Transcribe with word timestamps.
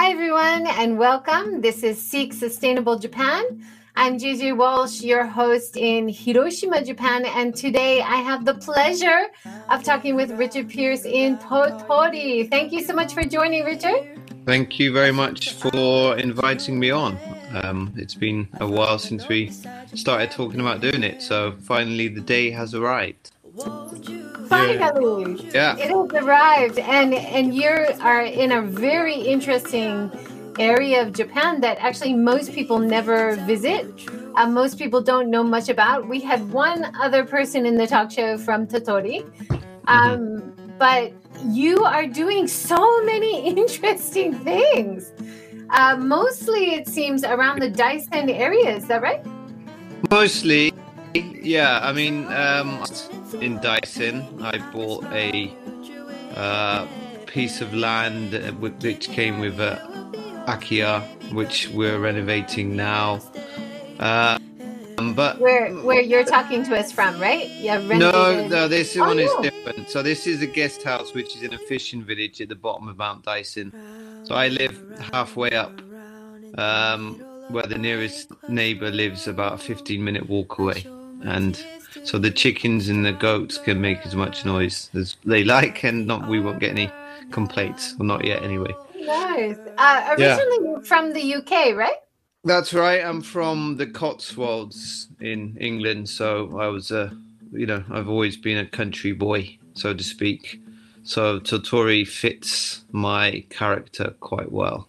Hi, 0.00 0.12
everyone, 0.12 0.68
and 0.68 0.96
welcome. 0.96 1.60
This 1.60 1.82
is 1.82 2.00
Seek 2.00 2.32
Sustainable 2.32 3.00
Japan. 3.00 3.66
I'm 3.96 4.16
Gigi 4.16 4.52
Walsh, 4.52 5.02
your 5.02 5.26
host 5.26 5.76
in 5.76 6.08
Hiroshima, 6.08 6.84
Japan, 6.84 7.26
and 7.26 7.52
today 7.52 8.00
I 8.00 8.18
have 8.18 8.44
the 8.44 8.54
pleasure 8.54 9.26
of 9.68 9.82
talking 9.82 10.14
with 10.14 10.30
Richard 10.30 10.68
Pierce 10.68 11.04
in 11.04 11.36
Tottori. 11.38 12.48
Thank 12.48 12.72
you 12.72 12.80
so 12.84 12.94
much 12.94 13.12
for 13.12 13.24
joining, 13.24 13.64
Richard. 13.64 14.20
Thank 14.46 14.78
you 14.78 14.92
very 14.92 15.10
much 15.10 15.54
for 15.54 16.16
inviting 16.16 16.78
me 16.78 16.92
on. 16.92 17.18
Um, 17.64 17.92
it's 17.96 18.14
been 18.14 18.46
a 18.60 18.68
while 18.68 19.00
since 19.00 19.26
we 19.26 19.50
started 19.94 20.30
talking 20.30 20.60
about 20.60 20.80
doing 20.80 21.02
it, 21.02 21.22
so 21.22 21.56
finally 21.62 22.06
the 22.06 22.20
day 22.20 22.52
has 22.52 22.72
arrived. 22.72 23.32
Finally, 24.48 25.50
yeah. 25.52 25.76
it 25.76 25.90
has 25.90 26.22
arrived, 26.22 26.78
and 26.78 27.14
and 27.14 27.54
you 27.54 27.68
are 28.00 28.22
in 28.22 28.52
a 28.52 28.62
very 28.62 29.14
interesting 29.14 30.10
area 30.58 31.02
of 31.02 31.12
Japan 31.12 31.60
that 31.60 31.78
actually 31.78 32.14
most 32.14 32.52
people 32.52 32.78
never 32.78 33.36
visit. 33.46 33.86
Uh, 34.34 34.46
most 34.46 34.78
people 34.78 35.00
don't 35.00 35.30
know 35.30 35.42
much 35.42 35.68
about. 35.68 36.08
We 36.08 36.20
had 36.20 36.50
one 36.52 36.94
other 37.00 37.24
person 37.24 37.66
in 37.66 37.76
the 37.76 37.86
talk 37.86 38.10
show 38.10 38.38
from 38.38 38.66
Tottori, 38.66 39.22
um, 39.86 40.18
mm-hmm. 40.18 40.78
but 40.78 41.12
you 41.46 41.84
are 41.84 42.06
doing 42.06 42.46
so 42.46 43.04
many 43.04 43.46
interesting 43.56 44.34
things. 44.34 45.12
Uh, 45.70 45.96
mostly, 45.96 46.74
it 46.74 46.88
seems 46.88 47.22
around 47.24 47.60
the 47.60 47.70
Daisen 47.70 48.30
area. 48.30 48.76
Is 48.76 48.86
that 48.88 49.02
right? 49.02 49.24
Mostly, 50.10 50.72
yeah. 51.14 51.80
I 51.82 51.92
mean. 51.92 52.26
Um, 52.32 52.84
in 53.34 53.58
Daisen, 53.58 54.42
I 54.42 54.58
bought 54.72 55.04
a 55.12 55.52
uh, 56.34 56.86
piece 57.26 57.60
of 57.60 57.74
land 57.74 58.34
uh, 58.34 58.52
which 58.52 59.08
came 59.08 59.38
with 59.38 59.60
a 59.60 59.76
Akiya, 60.46 61.02
which 61.32 61.68
we're 61.68 61.98
renovating 61.98 62.74
now. 62.74 63.20
Uh, 63.98 64.38
but 65.14 65.38
where 65.40 65.72
where 65.74 66.00
you're 66.00 66.24
talking 66.24 66.64
to 66.64 66.76
us 66.76 66.90
from, 66.90 67.20
right? 67.20 67.48
Yeah, 67.50 67.78
no, 67.78 68.46
no, 68.48 68.66
this 68.66 68.96
oh, 68.96 69.06
one 69.06 69.18
is 69.18 69.30
different. 69.42 69.90
So 69.90 70.02
this 70.02 70.26
is 70.26 70.42
a 70.42 70.46
guest 70.46 70.82
house 70.82 71.14
which 71.14 71.36
is 71.36 71.42
in 71.42 71.54
a 71.54 71.58
fishing 71.58 72.02
village 72.02 72.40
at 72.40 72.48
the 72.48 72.56
bottom 72.56 72.88
of 72.88 72.96
Mount 72.96 73.24
Daisen. 73.24 73.72
So 74.26 74.34
I 74.34 74.48
live 74.48 74.76
halfway 75.12 75.52
up, 75.52 75.80
um, 76.56 77.14
where 77.48 77.66
the 77.66 77.78
nearest 77.78 78.32
neighbour 78.48 78.90
lives 78.90 79.28
about 79.28 79.54
a 79.54 79.58
15 79.58 80.02
minute 80.02 80.28
walk 80.28 80.58
away, 80.58 80.84
and 81.22 81.62
so 82.04 82.18
the 82.18 82.30
chickens 82.30 82.88
and 82.88 83.04
the 83.04 83.12
goats 83.12 83.58
can 83.58 83.80
make 83.80 84.04
as 84.04 84.14
much 84.14 84.44
noise 84.44 84.90
as 84.94 85.16
they 85.24 85.44
like, 85.44 85.84
and 85.84 86.06
not 86.06 86.28
we 86.28 86.40
won't 86.40 86.60
get 86.60 86.70
any 86.70 86.90
complaints, 87.30 87.94
or 87.98 88.04
not 88.04 88.24
yet 88.24 88.42
anyway. 88.42 88.74
Nice. 88.96 89.56
Uh, 89.78 90.16
originally 90.18 90.72
yeah. 90.72 90.80
from 90.84 91.12
the 91.12 91.34
UK, 91.34 91.74
right? 91.74 91.96
That's 92.44 92.72
right. 92.72 93.04
I'm 93.04 93.20
from 93.20 93.76
the 93.76 93.86
Cotswolds 93.86 95.08
in 95.20 95.56
England, 95.60 96.08
so 96.08 96.58
I 96.58 96.68
was 96.68 96.90
a, 96.90 97.16
you 97.52 97.66
know, 97.66 97.84
I've 97.90 98.08
always 98.08 98.36
been 98.36 98.58
a 98.58 98.66
country 98.66 99.12
boy, 99.12 99.58
so 99.74 99.92
to 99.92 100.04
speak. 100.04 100.60
So 101.02 101.40
Tottori 101.40 102.06
fits 102.06 102.84
my 102.92 103.44
character 103.50 104.14
quite 104.20 104.52
well. 104.52 104.88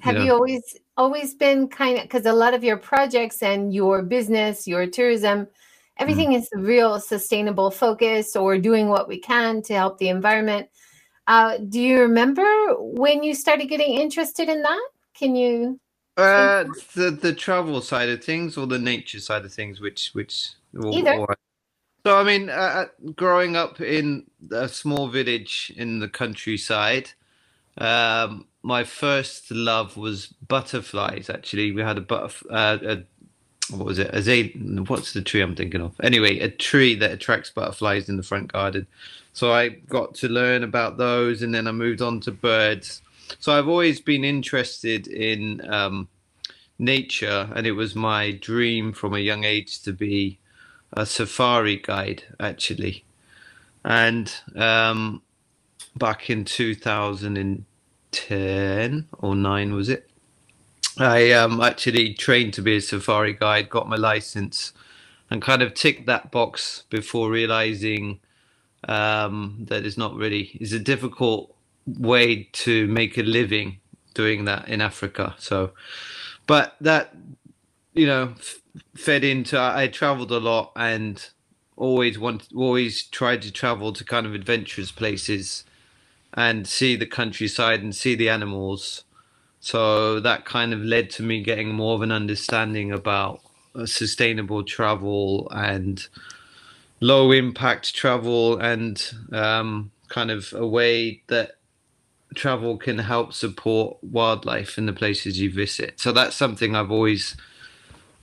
Have 0.00 0.14
you, 0.14 0.20
know? 0.20 0.24
you 0.24 0.32
always 0.32 0.76
always 0.96 1.34
been 1.34 1.68
kind 1.68 1.96
of 1.96 2.02
because 2.04 2.26
a 2.26 2.32
lot 2.32 2.54
of 2.54 2.64
your 2.64 2.76
projects 2.76 3.42
and 3.42 3.74
your 3.74 4.02
business, 4.02 4.66
your 4.66 4.86
tourism 4.86 5.46
everything 5.98 6.30
mm. 6.30 6.38
is 6.38 6.48
real 6.54 7.00
sustainable 7.00 7.70
focus 7.70 8.36
or 8.36 8.58
doing 8.58 8.88
what 8.88 9.08
we 9.08 9.18
can 9.18 9.62
to 9.62 9.74
help 9.74 9.98
the 9.98 10.08
environment. 10.08 10.68
Uh, 11.26 11.58
do 11.68 11.80
you 11.80 12.00
remember 12.00 12.46
when 12.78 13.22
you 13.22 13.34
started 13.34 13.66
getting 13.66 13.94
interested 13.94 14.48
in 14.48 14.62
that? 14.62 14.88
Can 15.14 15.36
you? 15.36 15.78
Uh, 16.16 16.64
the 16.94 17.10
the 17.10 17.32
travel 17.32 17.80
side 17.80 18.08
of 18.08 18.24
things 18.24 18.56
or 18.56 18.66
the 18.66 18.78
nature 18.78 19.20
side 19.20 19.44
of 19.44 19.52
things, 19.52 19.80
which 19.80 20.10
which 20.14 20.48
either. 20.92 21.14
Or, 21.14 21.36
so 22.04 22.18
I 22.18 22.24
mean, 22.24 22.48
uh, 22.48 22.52
uh, 22.52 22.86
growing 23.14 23.56
up 23.56 23.80
in 23.80 24.24
a 24.50 24.68
small 24.68 25.08
village 25.08 25.72
in 25.76 25.98
the 25.98 26.08
countryside, 26.08 27.10
um, 27.76 28.46
my 28.62 28.84
first 28.84 29.50
love 29.50 29.96
was 29.96 30.28
butterflies. 30.46 31.28
Actually, 31.28 31.72
we 31.72 31.82
had 31.82 31.98
a 31.98 32.00
butterfly, 32.00 32.54
uh, 32.54 32.78
a 32.82 32.96
what 33.70 33.86
was 33.86 33.98
it? 33.98 34.14
Azalea. 34.14 34.50
What's 34.86 35.12
the 35.12 35.22
tree 35.22 35.40
I'm 35.40 35.54
thinking 35.54 35.80
of? 35.80 35.94
Anyway, 36.02 36.38
a 36.38 36.48
tree 36.48 36.94
that 36.96 37.10
attracts 37.10 37.50
butterflies 37.50 38.08
in 38.08 38.16
the 38.16 38.22
front 38.22 38.52
garden. 38.52 38.86
So 39.32 39.52
I 39.52 39.68
got 39.68 40.14
to 40.16 40.28
learn 40.28 40.64
about 40.64 40.96
those, 40.96 41.42
and 41.42 41.54
then 41.54 41.66
I 41.66 41.72
moved 41.72 42.02
on 42.02 42.20
to 42.20 42.32
birds. 42.32 43.02
So 43.38 43.52
I've 43.52 43.68
always 43.68 44.00
been 44.00 44.24
interested 44.24 45.06
in 45.06 45.68
um, 45.70 46.08
nature, 46.78 47.50
and 47.54 47.66
it 47.66 47.72
was 47.72 47.94
my 47.94 48.32
dream 48.32 48.92
from 48.92 49.14
a 49.14 49.18
young 49.18 49.44
age 49.44 49.82
to 49.82 49.92
be 49.92 50.38
a 50.92 51.06
safari 51.06 51.76
guide, 51.76 52.24
actually. 52.40 53.04
And 53.84 54.32
um, 54.56 55.22
back 55.96 56.30
in 56.30 56.44
2010 56.44 59.08
or 59.18 59.36
nine, 59.36 59.74
was 59.74 59.88
it? 59.88 60.07
I 60.98 61.30
um, 61.32 61.60
actually 61.60 62.14
trained 62.14 62.54
to 62.54 62.62
be 62.62 62.76
a 62.76 62.80
safari 62.80 63.32
guide, 63.32 63.70
got 63.70 63.88
my 63.88 63.96
license, 63.96 64.72
and 65.30 65.40
kind 65.40 65.62
of 65.62 65.74
ticked 65.74 66.06
that 66.06 66.30
box 66.30 66.84
before 66.90 67.30
realizing 67.30 68.20
um, 68.88 69.64
that 69.68 69.84
it's 69.84 69.98
not 69.98 70.14
really 70.14 70.56
is 70.60 70.72
a 70.72 70.78
difficult 70.78 71.54
way 71.86 72.48
to 72.52 72.86
make 72.88 73.16
a 73.16 73.22
living 73.22 73.78
doing 74.14 74.44
that 74.46 74.68
in 74.68 74.80
Africa. 74.80 75.34
So, 75.38 75.72
but 76.46 76.74
that 76.80 77.14
you 77.94 78.06
know 78.06 78.34
f- 78.38 78.60
fed 78.96 79.24
into 79.24 79.58
I, 79.58 79.82
I 79.82 79.88
traveled 79.88 80.32
a 80.32 80.38
lot 80.38 80.72
and 80.76 81.24
always 81.76 82.18
want 82.18 82.48
always 82.54 83.04
tried 83.04 83.42
to 83.42 83.52
travel 83.52 83.92
to 83.92 84.04
kind 84.04 84.26
of 84.26 84.34
adventurous 84.34 84.90
places 84.90 85.64
and 86.34 86.66
see 86.66 86.96
the 86.96 87.06
countryside 87.06 87.82
and 87.82 87.94
see 87.94 88.14
the 88.14 88.28
animals 88.28 89.04
so 89.68 90.18
that 90.20 90.46
kind 90.46 90.72
of 90.72 90.80
led 90.80 91.10
to 91.10 91.22
me 91.22 91.42
getting 91.42 91.74
more 91.74 91.94
of 91.94 92.00
an 92.00 92.10
understanding 92.10 92.90
about 92.90 93.42
uh, 93.74 93.84
sustainable 93.84 94.64
travel 94.64 95.46
and 95.50 96.08
low 97.00 97.32
impact 97.32 97.94
travel 97.94 98.58
and 98.60 99.12
um, 99.30 99.90
kind 100.08 100.30
of 100.30 100.54
a 100.54 100.66
way 100.66 101.20
that 101.26 101.56
travel 102.34 102.78
can 102.78 102.96
help 102.96 103.34
support 103.34 103.98
wildlife 104.02 104.78
in 104.78 104.86
the 104.86 104.92
places 104.94 105.38
you 105.38 105.52
visit. 105.52 106.00
So 106.00 106.12
that's 106.12 106.34
something 106.34 106.74
I've 106.74 106.90
always 106.90 107.36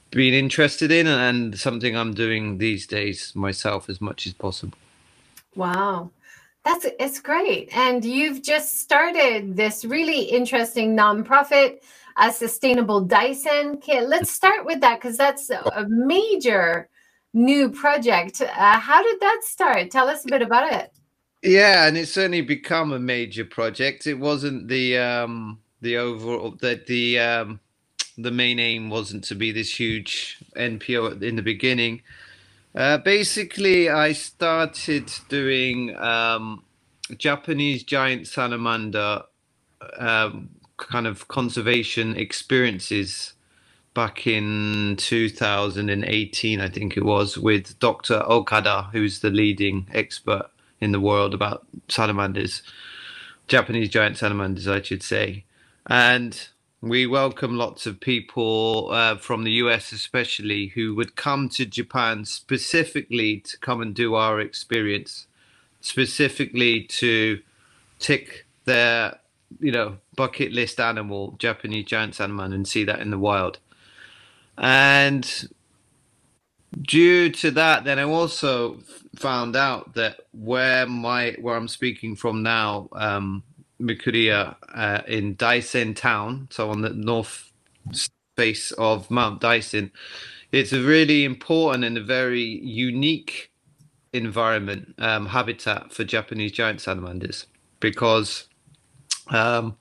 been 0.09 0.33
interested 0.33 0.91
in 0.91 1.05
and 1.05 1.59
something 1.59 1.95
I'm 1.95 2.15
doing 2.15 2.57
these 2.57 2.87
days 2.87 3.33
myself 3.35 3.87
as 3.87 4.01
much 4.01 4.25
as 4.25 4.33
possible. 4.33 4.79
Wow. 5.55 6.09
That's 6.65 6.87
it's 6.99 7.19
great. 7.19 7.69
And 7.77 8.03
you've 8.03 8.41
just 8.41 8.81
started 8.81 9.55
this 9.55 9.85
really 9.85 10.21
interesting 10.21 10.97
nonprofit, 10.97 11.81
a 12.17 12.31
sustainable 12.31 13.05
Daisen 13.05 13.79
kit. 13.79 14.09
Let's 14.09 14.31
start 14.31 14.65
with 14.65 14.81
that 14.81 14.99
because 14.99 15.15
that's 15.15 15.51
a 15.51 15.85
major 15.87 16.89
new 17.35 17.69
project. 17.69 18.41
Uh, 18.41 18.79
how 18.79 19.03
did 19.03 19.19
that 19.19 19.41
start? 19.43 19.91
Tell 19.91 20.09
us 20.09 20.25
a 20.25 20.29
bit 20.29 20.41
about 20.41 20.73
it. 20.73 20.91
Yeah, 21.43 21.87
and 21.87 21.95
it's 21.95 22.11
certainly 22.11 22.41
become 22.41 22.91
a 22.93 22.99
major 22.99 23.45
project. 23.45 24.07
It 24.07 24.15
wasn't 24.15 24.67
the 24.67 24.97
um, 24.97 25.59
the 25.81 25.97
overall 25.97 26.55
that 26.61 26.87
the 26.87 27.19
um, 27.19 27.59
the 28.17 28.31
main 28.31 28.57
aim 28.59 28.89
wasn't 28.89 29.23
to 29.25 29.35
be 29.35 29.51
this 29.51 29.79
huge 29.79 30.39
NPO 30.55 31.21
in 31.21 31.35
the 31.35 31.43
beginning. 31.43 32.01
Uh, 32.75 32.97
basically, 32.97 33.89
I 33.89 34.11
started 34.13 35.11
doing 35.29 35.95
um, 35.95 36.63
Japanese 37.17 37.83
giant 37.83 38.27
salamander 38.27 39.23
um, 39.97 40.49
kind 40.77 41.07
of 41.07 41.27
conservation 41.29 42.17
experiences 42.17 43.33
back 43.93 44.27
in 44.27 44.95
2018, 44.97 46.59
I 46.59 46.69
think 46.69 46.97
it 46.97 47.03
was, 47.05 47.37
with 47.37 47.79
Dr. 47.79 48.21
Okada, 48.29 48.89
who's 48.91 49.19
the 49.19 49.29
leading 49.29 49.87
expert 49.93 50.49
in 50.81 50.91
the 50.91 50.99
world 50.99 51.33
about 51.33 51.65
salamanders, 51.87 52.61
Japanese 53.47 53.89
giant 53.89 54.17
salamanders, 54.17 54.67
I 54.67 54.81
should 54.81 55.01
say. 55.01 55.45
And 55.87 56.47
we 56.85 57.07
welcome 57.07 57.57
lots 57.57 57.87
of 57.87 57.99
people 57.99 58.89
uh, 58.91 59.17
from 59.17 59.43
the 59.43 59.53
US, 59.53 59.91
especially, 59.91 60.67
who 60.67 60.93
would 60.93 61.15
come 61.15 61.49
to 61.49 61.65
Japan 61.65 62.25
specifically 62.25 63.39
to 63.39 63.57
come 63.57 63.81
and 63.81 63.95
do 63.95 64.13
our 64.13 64.39
experience, 64.39 65.25
specifically 65.81 66.83
to 66.83 67.41
tick 67.97 68.45
their, 68.65 69.17
you 69.59 69.71
know, 69.71 69.97
bucket 70.15 70.51
list 70.51 70.79
animal, 70.79 71.33
Japanese 71.39 71.85
giant 71.85 72.13
salmon, 72.13 72.53
and 72.53 72.67
see 72.67 72.83
that 72.83 72.99
in 72.99 73.09
the 73.09 73.17
wild. 73.17 73.57
And 74.55 75.49
due 76.79 77.31
to 77.31 77.49
that, 77.49 77.83
then 77.85 77.97
I 77.97 78.03
also 78.03 78.77
found 79.15 79.55
out 79.55 79.95
that 79.95 80.19
where 80.33 80.85
my 80.85 81.35
where 81.41 81.55
I'm 81.55 81.67
speaking 81.67 82.15
from 82.15 82.43
now, 82.43 82.89
um, 82.91 83.41
Mikuriya 83.85 84.55
uh, 84.73 85.01
in 85.07 85.35
Daisen 85.35 85.95
town, 85.95 86.47
so 86.51 86.69
on 86.69 86.81
the 86.81 86.89
north 86.89 87.51
face 88.35 88.71
of 88.73 89.09
Mount 89.11 89.41
Daisen. 89.41 89.91
It's 90.51 90.73
a 90.73 90.81
really 90.81 91.25
important 91.25 91.85
and 91.85 91.97
a 91.97 92.03
very 92.03 92.43
unique 92.43 93.51
environment 94.13 94.95
um, 94.99 95.27
habitat 95.27 95.93
for 95.93 96.03
Japanese 96.03 96.51
giant 96.51 96.81
salamanders 96.81 97.47
because 97.79 98.47
um, 99.29 99.75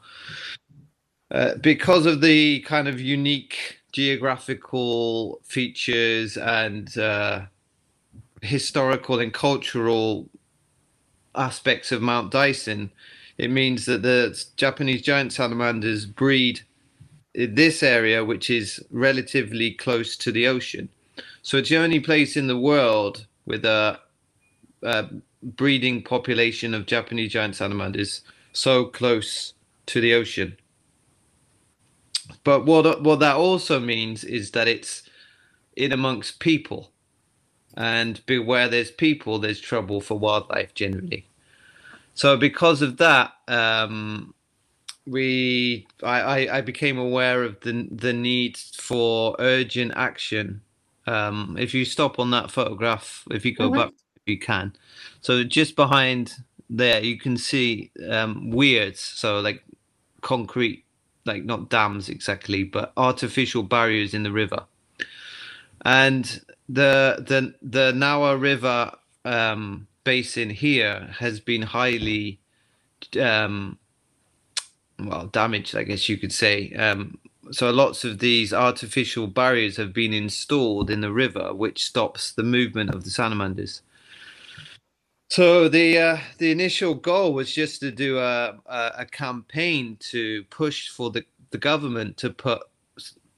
uh, 1.30 1.54
because 1.56 2.06
of 2.06 2.20
the 2.20 2.60
kind 2.60 2.88
of 2.88 3.00
unique 3.00 3.78
geographical 3.92 5.40
features 5.44 6.36
and 6.36 6.96
uh, 6.98 7.42
historical 8.42 9.20
and 9.20 9.32
cultural 9.32 10.28
aspects 11.34 11.92
of 11.92 12.02
Mount 12.02 12.32
Daisen, 12.32 12.90
it 13.38 13.50
means 13.50 13.86
that 13.86 14.02
the 14.02 14.40
Japanese 14.56 15.02
giant 15.02 15.32
salamanders 15.32 16.06
breed 16.06 16.60
in 17.34 17.54
this 17.54 17.82
area, 17.82 18.24
which 18.24 18.48
is 18.48 18.80
relatively 18.90 19.72
close 19.72 20.16
to 20.16 20.30
the 20.30 20.46
ocean. 20.46 20.88
So 21.42 21.58
it's 21.58 21.68
the 21.68 21.78
only 21.78 22.00
place 22.00 22.36
in 22.36 22.46
the 22.46 22.58
world 22.58 23.26
with 23.44 23.64
a, 23.64 23.98
a 24.82 25.08
breeding 25.42 26.02
population 26.02 26.74
of 26.74 26.86
Japanese 26.86 27.32
giant 27.32 27.56
salamanders 27.56 28.22
so 28.52 28.86
close 28.86 29.54
to 29.86 30.00
the 30.00 30.14
ocean. 30.14 30.56
But 32.44 32.64
what 32.64 33.02
what 33.02 33.20
that 33.20 33.36
also 33.36 33.78
means 33.80 34.24
is 34.24 34.52
that 34.52 34.68
it's 34.68 35.02
in 35.76 35.92
amongst 35.92 36.40
people, 36.40 36.90
and 37.76 38.20
where 38.26 38.68
there's 38.68 38.90
people, 38.90 39.38
there's 39.38 39.60
trouble 39.60 40.00
for 40.00 40.18
wildlife 40.18 40.74
generally. 40.74 41.26
So 42.14 42.36
because 42.36 42.80
of 42.80 42.96
that, 42.98 43.32
um, 43.48 44.34
we 45.06 45.86
I, 46.02 46.48
I 46.48 46.60
became 46.60 46.98
aware 46.98 47.42
of 47.42 47.60
the 47.60 47.88
the 47.90 48.12
need 48.12 48.56
for 48.56 49.36
urgent 49.38 49.92
action. 49.96 50.62
Um, 51.06 51.56
if 51.58 51.74
you 51.74 51.84
stop 51.84 52.18
on 52.18 52.30
that 52.30 52.50
photograph, 52.50 53.24
if 53.30 53.44
you 53.44 53.54
go 53.54 53.68
mm-hmm. 53.68 53.80
back, 53.80 53.90
you 54.26 54.38
can. 54.38 54.74
So 55.20 55.44
just 55.44 55.76
behind 55.76 56.32
there, 56.70 57.02
you 57.02 57.18
can 57.18 57.36
see 57.36 57.90
um, 58.08 58.50
weirs, 58.50 59.00
so 59.00 59.40
like 59.40 59.62
concrete, 60.22 60.84
like 61.26 61.44
not 61.44 61.68
dams 61.68 62.08
exactly, 62.08 62.64
but 62.64 62.92
artificial 62.96 63.62
barriers 63.62 64.14
in 64.14 64.22
the 64.22 64.32
river. 64.32 64.64
And 65.84 66.40
the 66.68 67.16
the 67.18 67.54
the 67.60 67.92
Nawa 67.92 68.40
River 68.40 68.92
um, 69.26 69.86
basin 70.04 70.50
here 70.50 71.14
has 71.18 71.40
been 71.40 71.62
highly 71.62 72.40
um, 73.20 73.78
well 74.98 75.26
damaged, 75.26 75.76
I 75.76 75.84
guess 75.84 76.08
you 76.08 76.16
could 76.18 76.32
say. 76.32 76.72
Um, 76.74 77.18
so 77.50 77.70
lots 77.70 78.04
of 78.04 78.18
these 78.20 78.52
artificial 78.52 79.26
barriers 79.26 79.76
have 79.76 79.92
been 79.92 80.12
installed 80.14 80.90
in 80.90 81.00
the 81.00 81.12
river, 81.12 81.54
which 81.54 81.84
stops 81.84 82.32
the 82.32 82.42
movement 82.42 82.90
of 82.94 83.04
the 83.04 83.10
salamanders. 83.10 83.82
So 85.30 85.68
the 85.68 85.98
uh, 85.98 86.18
the 86.38 86.52
initial 86.52 86.94
goal 86.94 87.32
was 87.34 87.52
just 87.52 87.80
to 87.80 87.90
do 87.90 88.18
a, 88.18 88.58
a, 88.66 88.92
a 88.98 89.06
campaign 89.06 89.96
to 90.10 90.44
push 90.44 90.88
for 90.88 91.10
the, 91.10 91.24
the 91.50 91.58
government 91.58 92.16
to 92.18 92.30
put 92.30 92.62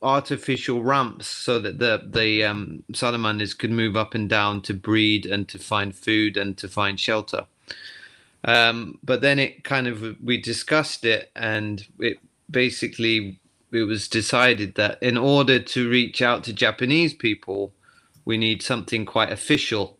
artificial 0.06 0.82
ramps 0.82 1.26
so 1.26 1.58
that 1.58 1.79
the 1.79 2.00
the 2.06 2.44
um, 2.44 2.85
salamanders 2.94 3.55
could 3.55 3.73
move 3.73 3.97
up 3.97 4.14
and 4.14 4.29
down 4.29 4.62
to 4.62 4.73
breed 4.73 5.26
and 5.26 5.49
to 5.49 5.58
find 5.58 5.94
food 5.94 6.37
and 6.37 6.56
to 6.58 6.69
find 6.69 6.99
shelter. 7.00 7.47
Um, 8.44 8.99
but 9.03 9.20
then 9.20 9.38
it 9.41 9.64
kind 9.64 9.88
of 9.88 10.17
we 10.23 10.37
discussed 10.41 11.05
it, 11.05 11.31
and 11.35 11.85
it 11.99 12.19
basically 12.49 13.41
it 13.73 13.82
was 13.82 14.08
decided 14.08 14.76
that 14.76 15.03
in 15.03 15.19
order 15.19 15.58
to 15.58 15.91
reach 15.91 16.23
out 16.23 16.44
to 16.44 16.53
Japanese 16.53 17.12
people, 17.12 17.73
we 18.25 18.38
need 18.38 18.62
something 18.62 19.05
quite 19.05 19.32
official, 19.32 19.99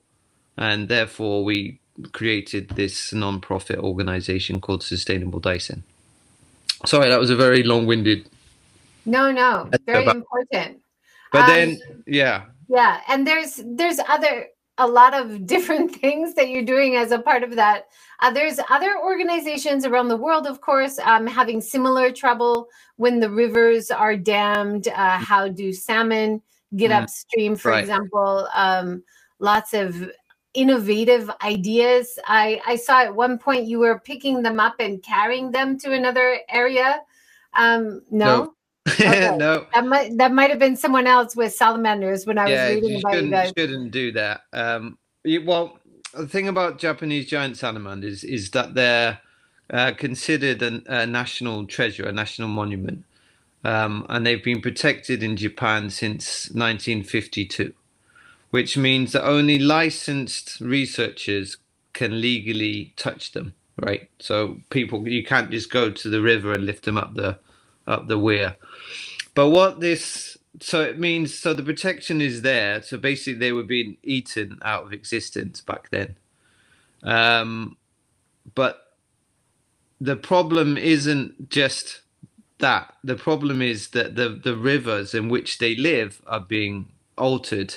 and 0.57 0.89
therefore 0.89 1.45
we 1.45 1.81
created 2.13 2.69
this 2.71 3.13
non-profit 3.13 3.79
organization 3.79 4.61
called 4.61 4.83
Sustainable 4.83 5.41
Daisen. 5.41 5.83
Sorry, 6.85 7.09
that 7.09 7.19
was 7.19 7.31
a 7.31 7.37
very 7.37 7.63
long-winded. 7.65 8.29
No, 9.07 9.31
no, 9.31 9.71
very 9.87 10.03
about, 10.03 10.17
important. 10.17 10.83
But 11.33 11.43
um, 11.43 11.47
then, 11.49 11.81
yeah, 12.07 12.45
yeah, 12.69 13.01
and 13.09 13.27
there's 13.27 13.63
there's 13.65 13.99
other 14.09 14.49
a 14.79 14.87
lot 14.87 15.15
of 15.15 15.47
different 15.47 15.95
things 15.95 16.35
that 16.35 16.49
you're 16.49 16.65
doing 16.65 16.97
as 16.97 17.13
a 17.13 17.19
part 17.19 17.43
of 17.43 17.57
that. 17.57 17.87
Uh, 18.21 18.31
there's 18.31 18.59
other 18.71 18.99
organizations 18.99 19.85
around 19.85 20.09
the 20.09 20.17
world, 20.17 20.47
of 20.47 20.61
course, 20.61 20.99
um, 21.01 21.27
having 21.27 21.61
similar 21.61 22.11
trouble 22.11 22.69
when 22.97 23.21
the 23.21 23.31
rivers 23.31 23.91
are 23.91 24.17
dammed. 24.17 24.89
Uh, 24.89 25.19
how 25.19 25.49
do 25.49 25.73
salmon 25.73 26.43
get 26.77 26.91
mm. 26.91 27.03
upstream, 27.03 27.57
for 27.57 27.71
right. 27.71 27.81
example? 27.81 28.49
Um, 28.55 29.03
lots 29.39 29.75
of 29.75 30.11
innovative 30.55 31.31
ideas. 31.45 32.19
I, 32.27 32.61
I 32.67 32.77
saw 32.77 33.03
at 33.03 33.15
one 33.15 33.39
point 33.39 33.67
you 33.67 33.79
were 33.79 34.01
picking 34.01 34.43
them 34.43 34.59
up 34.59 34.77
and 34.81 35.03
carrying 35.03 35.51
them 35.51 35.79
to 35.81 35.93
another 35.93 36.39
area. 36.49 37.01
Um, 37.55 38.03
no. 38.11 38.25
no. 38.25 38.56
Okay. 38.89 39.37
no, 39.37 39.67
that 39.75 39.87
might 39.87 40.17
that 40.19 40.33
might 40.33 40.51
have 40.51 40.59
been 40.59 40.77
someone 40.77 41.07
else 41.07 41.35
with 41.35 41.53
salamanders 41.55 42.27
when 42.27 42.39
I 42.39 42.49
yeah, 42.49 42.67
was 42.67 42.75
reading 42.77 42.91
you 42.91 42.99
about 42.99 43.25
you 43.25 43.31
guys. 43.31 43.53
Shouldn't 43.57 43.91
do 43.91 44.13
that. 44.13 44.43
Um, 44.53 44.99
you, 45.25 45.45
well, 45.45 45.79
the 46.15 46.29
thing 46.29 46.49
about 46.49 46.79
Japanese 46.79 47.27
giant 47.27 47.57
salamanders 47.57 48.25
is 48.25 48.51
that 48.51 48.75
they're 48.75 49.21
uh, 49.71 49.93
considered 49.93 50.63
an, 50.63 50.85
a 50.87 51.07
national 51.07 51.67
treasure, 51.67 52.07
a 52.07 52.13
national 52.13 52.49
monument, 52.49 53.05
um, 53.65 54.07
and 54.09 54.25
they've 54.27 54.45
been 54.45 54.61
protected 54.61 55.23
in 55.23 55.37
Japan 55.37 55.91
since 55.91 56.47
1952, 56.51 57.73
which 58.51 58.77
means 58.77 59.13
that 59.13 59.27
only 59.27 59.59
licensed 59.59 60.61
researchers 60.61 61.57
can 61.93 62.21
legally 62.21 62.93
touch 62.97 63.33
them. 63.33 63.55
Right, 63.79 64.09
so 64.19 64.59
people 64.71 65.07
you 65.07 65.23
can't 65.23 65.51
just 65.51 65.71
go 65.71 65.91
to 65.91 66.09
the 66.09 66.23
river 66.23 66.53
and 66.53 66.65
lift 66.65 66.87
them 66.87 66.97
up 66.97 67.15
the 67.15 67.39
up 67.87 68.09
the 68.09 68.19
weir. 68.19 68.57
But 69.35 69.51
what 69.51 69.81
this 69.81 70.37
so 70.61 70.83
it 70.83 70.99
means 70.99 71.35
so 71.35 71.53
the 71.53 71.63
protection 71.63 72.21
is 72.21 72.43
there. 72.43 72.83
So 72.83 72.97
basically, 72.97 73.39
they 73.39 73.53
were 73.53 73.63
being 73.63 73.97
eaten 74.03 74.59
out 74.63 74.85
of 74.85 74.93
existence 74.93 75.61
back 75.61 75.91
then. 75.91 76.17
Um, 77.03 77.77
but 78.55 78.95
the 80.01 80.17
problem 80.17 80.77
isn't 80.77 81.51
just 81.51 82.01
that. 82.59 82.95
The 83.05 83.17
problem 83.17 83.61
is 83.61 83.89
that 83.89 84.17
the 84.17 84.41
the 84.43 84.57
rivers 84.57 85.15
in 85.15 85.29
which 85.29 85.59
they 85.59 85.77
live 85.77 86.23
are 86.27 86.41
being 86.41 86.89
altered 87.19 87.77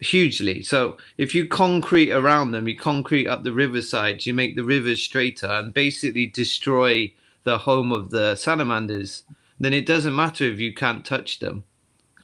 hugely. 0.00 0.62
So 0.62 0.98
if 1.16 1.34
you 1.34 1.46
concrete 1.46 2.12
around 2.12 2.50
them, 2.50 2.68
you 2.68 2.76
concrete 2.76 3.26
up 3.26 3.42
the 3.44 3.52
riverside, 3.52 4.26
you 4.26 4.34
make 4.34 4.56
the 4.56 4.64
rivers 4.64 5.02
straighter, 5.02 5.46
and 5.46 5.72
basically 5.72 6.26
destroy 6.26 7.12
the 7.46 7.58
home 7.58 7.92
of 7.92 8.10
the 8.10 8.34
salamanders, 8.34 9.22
then 9.58 9.72
it 9.72 9.86
doesn't 9.86 10.14
matter 10.14 10.44
if 10.44 10.58
you 10.58 10.74
can't 10.74 11.04
touch 11.06 11.38
them 11.38 11.62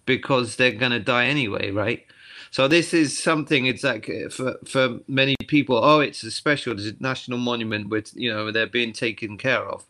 because 0.05 0.57
they're 0.57 0.73
going 0.73 0.93
to 0.93 0.99
die 0.99 1.27
anyway, 1.27 1.71
right? 1.71 2.05
So 2.51 2.67
this 2.67 2.93
is 2.93 3.17
something. 3.17 3.65
It's 3.65 3.85
like 3.85 4.11
uh, 4.11 4.29
for 4.29 4.57
for 4.67 4.99
many 5.07 5.37
people, 5.47 5.79
oh, 5.83 6.01
it's 6.01 6.25
a 6.25 6.31
special, 6.31 6.75
it's 6.75 6.99
a 6.99 7.01
national 7.01 7.39
monument 7.39 7.89
with 7.89 8.13
you 8.15 8.31
know 8.31 8.51
they're 8.51 8.67
being 8.67 8.93
taken 8.93 9.39
care 9.39 9.65
of, 9.65 9.87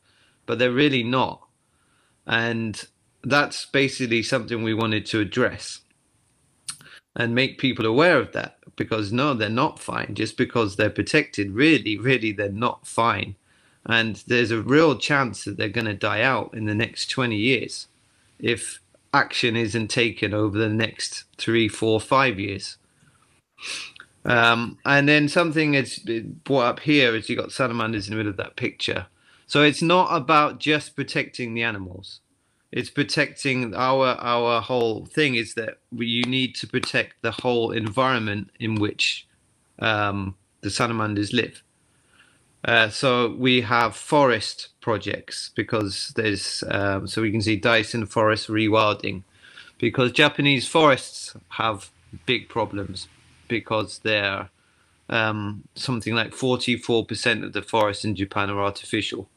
but 0.47 0.59
they're 0.59 0.71
really 0.71 1.03
not, 1.03 1.41
and 2.27 2.87
that's 3.25 3.65
basically 3.67 4.23
something 4.23 4.63
we 4.63 4.75
wanted 4.75 5.07
to 5.07 5.21
address 5.21 5.81
and 7.17 7.35
make 7.35 7.59
people 7.59 7.87
aware 7.87 8.19
of 8.19 8.33
that 8.33 8.59
because 8.77 9.13
no, 9.13 9.33
they're 9.35 9.49
not 9.49 9.79
fine 9.79 10.15
just 10.15 10.37
because 10.37 10.77
they're 10.77 10.91
protected. 10.91 11.53
Really, 11.53 11.97
really, 11.97 12.33
they're 12.33 12.61
not 12.67 12.87
fine 12.87 13.37
and 13.87 14.23
there's 14.27 14.51
a 14.51 14.63
real 14.63 14.97
chance 14.97 15.45
that 15.45 15.57
they're 15.57 15.69
going 15.69 15.87
to 15.87 15.95
die 15.95 16.23
out 16.23 16.55
in 16.55 16.67
the 16.67 16.75
next 16.75 17.09
20 17.09 17.37
years 17.37 17.89
if 18.39 18.81
action 19.13 19.57
isn't 19.57 19.89
taken 19.89 20.33
over 20.33 20.57
the 20.57 20.69
next 20.69 21.25
three, 21.37 21.69
four, 21.69 22.01
five 22.01 22.39
years. 22.39 22.77
Um, 24.25 24.79
and 24.85 25.09
then 25.09 25.29
something 25.29 25.73
that's 25.73 25.99
brought 26.45 26.67
up 26.67 26.81
here 26.81 27.15
is 27.15 27.29
you 27.29 27.37
got 27.37 27.53
salamanders 27.53 28.07
in 28.07 28.13
the 28.13 28.17
middle 28.17 28.31
of 28.31 28.37
that 28.37 28.57
picture. 28.57 29.07
So 29.47 29.63
it's 29.63 29.83
not 29.83 30.15
about 30.17 30.61
just 30.61 30.97
protecting 30.97 31.55
the 31.55 31.63
animals. 31.63 32.21
It's 32.71 32.89
protecting 32.89 33.75
our 33.75 34.07
our 34.07 34.63
whole 34.63 35.05
thing 35.05 35.35
is 35.35 35.55
that 35.55 35.79
we, 35.95 36.07
you 36.07 36.23
need 36.23 36.55
to 36.57 36.67
protect 36.67 37.21
the 37.21 37.33
whole 37.33 37.71
environment 37.71 38.51
in 38.59 38.77
which 38.77 39.27
um, 39.79 40.37
the 40.63 40.71
salamanders 40.71 41.35
live. 41.35 41.63
Uh, 42.65 42.89
so 42.89 43.35
we 43.39 43.63
have 43.63 43.97
forest 43.97 44.69
projects 44.81 45.51
because 45.57 46.13
there's 46.15 46.63
um, 46.69 47.07
so 47.07 47.23
we 47.23 47.33
can 47.33 47.43
see 47.43 47.61
Daisen 47.61 48.09
forest 48.09 48.49
rewilding 48.49 49.23
because 49.79 50.13
Japanese 50.13 50.67
forests 50.69 51.35
have 51.51 51.91
big 52.25 52.49
problems 52.49 53.09
because 53.49 53.99
they're 54.01 54.49
um, 55.09 55.65
something 55.75 56.15
like 56.15 56.31
44% 56.31 57.45
of 57.45 57.53
the 57.53 57.63
forests 57.63 58.05
in 58.05 58.15
Japan 58.15 58.49
are 58.49 58.63
artificial 58.63 59.29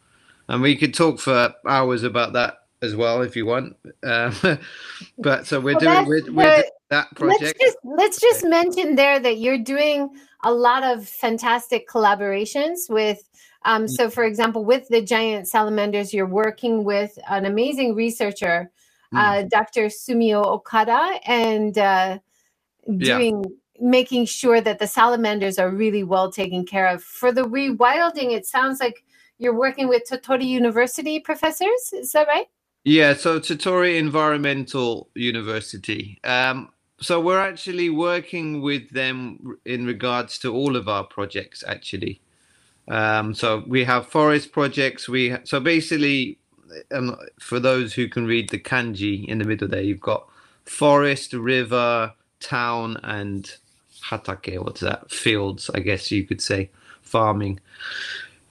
and 0.48 0.62
we 0.62 0.75
could 0.75 0.94
talk 0.94 1.20
for 1.20 1.53
hours 1.67 2.03
about 2.03 2.34
that 2.34 2.60
as 2.82 2.96
well 2.96 3.22
if 3.22 3.36
you 3.36 3.46
want. 3.46 3.75
Um, 4.03 4.34
but 5.17 5.48
so 5.48 5.60
we're 5.60 5.77
well, 5.77 6.05
doing 6.05 6.08
we're, 6.08 6.32
we're 6.32 6.55
doing 6.58 6.70
that 6.96 7.16
project. 7.16 7.42
Let's 7.42 7.60
just, 7.60 7.78
let's 7.84 8.22
just 8.22 8.46
mention 8.46 8.96
there 8.96 9.20
that 9.20 9.38
you're 9.38 9.58
doing 9.58 10.10
a 10.44 10.54
lot 10.54 10.84
of 10.84 11.08
fantastic 11.08 11.88
collaborations 11.88 12.90
with. 12.90 13.30
Um, 13.64 13.88
so, 13.88 14.10
for 14.10 14.24
example, 14.24 14.64
with 14.64 14.88
the 14.90 15.02
giant 15.02 15.48
salamanders, 15.48 16.14
you're 16.14 16.28
working 16.28 16.84
with 16.84 17.18
an 17.30 17.46
amazing 17.46 17.96
researcher, 17.96 18.72
mm. 19.14 19.18
uh, 19.18 19.48
Dr. 19.48 19.88
Sumio 19.88 20.46
Okada, 20.46 21.20
and 21.25 21.78
uh, 21.78 22.20
doing 22.98 23.44
yeah 23.44 23.50
making 23.80 24.25
sure 24.25 24.62
that 24.62 24.80
the 24.80 24.88
salamanders 24.88 25.60
are 25.60 25.70
really 25.70 26.04
well 26.04 26.32
taken 26.32 26.66
care 26.66 26.88
of. 26.88 27.04
For 27.04 27.32
the 27.32 27.44
rewilding, 27.44 28.32
it 28.32 28.46
sounds 28.46 28.80
like 28.80 29.04
you're 29.38 29.58
working 29.58 29.88
with 29.88 30.04
Tottori 30.10 30.46
University 30.46 31.20
professors. 31.20 31.92
Is 31.94 32.12
that 32.14 32.28
right? 32.28 32.48
Yeah, 32.84 33.16
so 33.16 33.40
Tottori 33.40 33.98
Environmental 33.98 35.10
University. 35.16 36.20
Um, 36.24 36.70
so 37.02 37.20
we're 37.20 37.40
actually 37.40 37.90
working 37.90 38.62
with 38.62 38.90
them 38.92 39.58
in 39.66 39.86
regards 39.86 40.40
to 40.40 40.54
all 40.54 40.75
of 40.75 40.88
our 40.88 41.04
projects, 41.04 41.64
actually. 41.68 42.22
Um, 42.88 43.34
so 43.34 43.64
we 43.68 43.84
have 43.84 44.08
forest 44.08 44.52
projects. 44.52 45.10
We 45.10 45.30
ha- 45.32 45.42
so 45.44 45.60
basically, 45.60 46.38
um, 46.92 47.18
for 47.40 47.60
those 47.60 47.94
who 47.94 48.08
can 48.08 48.25
read 48.25 48.50
the 48.50 48.60
kanji 48.60 49.25
in 49.28 49.40
the 49.40 49.46
middle 49.46 49.68
there, 49.68 49.82
you've 49.82 50.00
got 50.00 50.28
forest, 50.66 51.34
river, 51.34 52.14
town, 52.40 52.98
and 53.04 53.52
hatake. 54.10 54.64
What's 54.64 54.82
that? 54.82 55.12
Fields, 55.12 55.70
I 55.74 55.80
guess 55.80 56.12
you 56.12 56.24
could 56.24 56.42
say, 56.42 56.70
farming. 57.02 57.60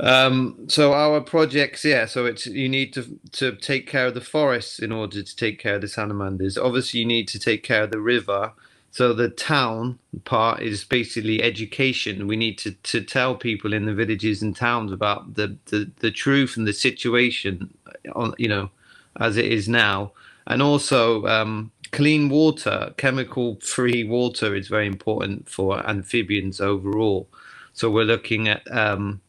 Um, 0.01 0.67
so 0.69 0.93
our 0.93 1.21
projects, 1.21 1.85
yeah. 1.85 2.07
So 2.07 2.27
it's 2.27 2.47
you 2.47 2.69
need 2.69 2.93
to 2.95 3.19
to 3.33 3.57
take 3.57 3.87
care 3.87 4.07
of 4.07 4.15
the 4.15 4.21
forests 4.21 4.79
in 4.79 4.93
order 4.93 5.23
to 5.23 5.37
take 5.37 5.59
care 5.59 5.77
of 5.77 5.81
the 5.83 5.89
salamanders. 5.89 6.59
Obviously, 6.59 7.01
you 7.01 7.07
need 7.07 7.29
to 7.29 7.39
take 7.39 7.63
care 7.63 7.85
of 7.85 7.91
the 7.91 8.01
river. 8.01 8.53
So 8.91 9.13
the 9.13 9.29
town 9.29 9.99
part 10.25 10.63
is 10.63 10.85
basically 10.85 11.43
education. 11.43 12.29
We 12.29 12.37
need 12.37 12.59
to, 12.59 12.71
to 12.71 13.01
tell 13.01 13.35
people 13.35 13.73
in 13.73 13.87
the 13.87 13.95
villages 13.95 14.41
and 14.41 14.55
towns 14.55 14.93
about 14.93 15.35
the, 15.35 15.57
the, 15.67 15.91
the 15.99 16.13
truth 16.13 16.57
and 16.57 16.65
the 16.65 16.73
situation, 16.73 17.75
on 18.15 18.35
you 18.39 18.47
know, 18.47 18.71
as 19.19 19.37
it 19.37 19.47
is 19.47 19.69
now, 19.69 20.13
and 20.47 20.63
also 20.63 21.27
um, 21.27 21.73
clean 21.91 22.29
water, 22.29 22.95
chemical 22.97 23.57
free 23.61 24.05
water 24.05 24.55
is 24.55 24.69
very 24.69 24.87
important 24.87 25.49
for 25.49 25.85
amphibians 25.89 26.61
overall. 26.61 27.29
So 27.73 27.91
we're 27.91 28.05
looking 28.05 28.47
at 28.47 28.63
um, 28.71 29.21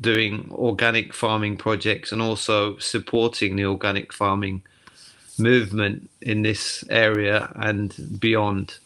doing 0.00 0.48
organic 0.52 1.14
farming 1.14 1.56
projects 1.56 2.12
and 2.12 2.20
also 2.20 2.76
supporting 2.78 3.56
the 3.56 3.64
organic 3.64 4.12
farming 4.12 4.62
movement 5.38 6.10
in 6.20 6.42
this 6.42 6.84
area 6.90 7.52
and 7.56 8.18
beyond. 8.18 8.78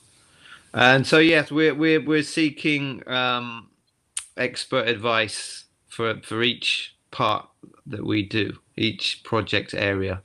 And 0.72 1.06
so, 1.06 1.18
yes, 1.18 1.50
we're 1.50 1.74
we're 1.74 2.00
we're 2.00 2.22
seeking 2.22 3.06
um, 3.08 3.68
expert 4.36 4.86
advice 4.88 5.64
for 5.88 6.20
for 6.22 6.42
each 6.42 6.94
part 7.10 7.48
that 7.86 8.04
we 8.04 8.22
do, 8.22 8.56
each 8.76 9.22
project 9.24 9.74
area. 9.74 10.22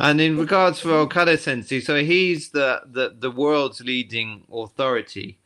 And 0.00 0.20
in 0.20 0.38
regards 0.38 0.78
for 0.78 0.92
Okada 0.92 1.36
Sensei, 1.36 1.80
so 1.80 1.96
he's 2.04 2.50
the, 2.50 2.82
the, 2.86 3.16
the 3.18 3.32
world's 3.32 3.80
leading 3.80 4.44
authority 4.52 5.38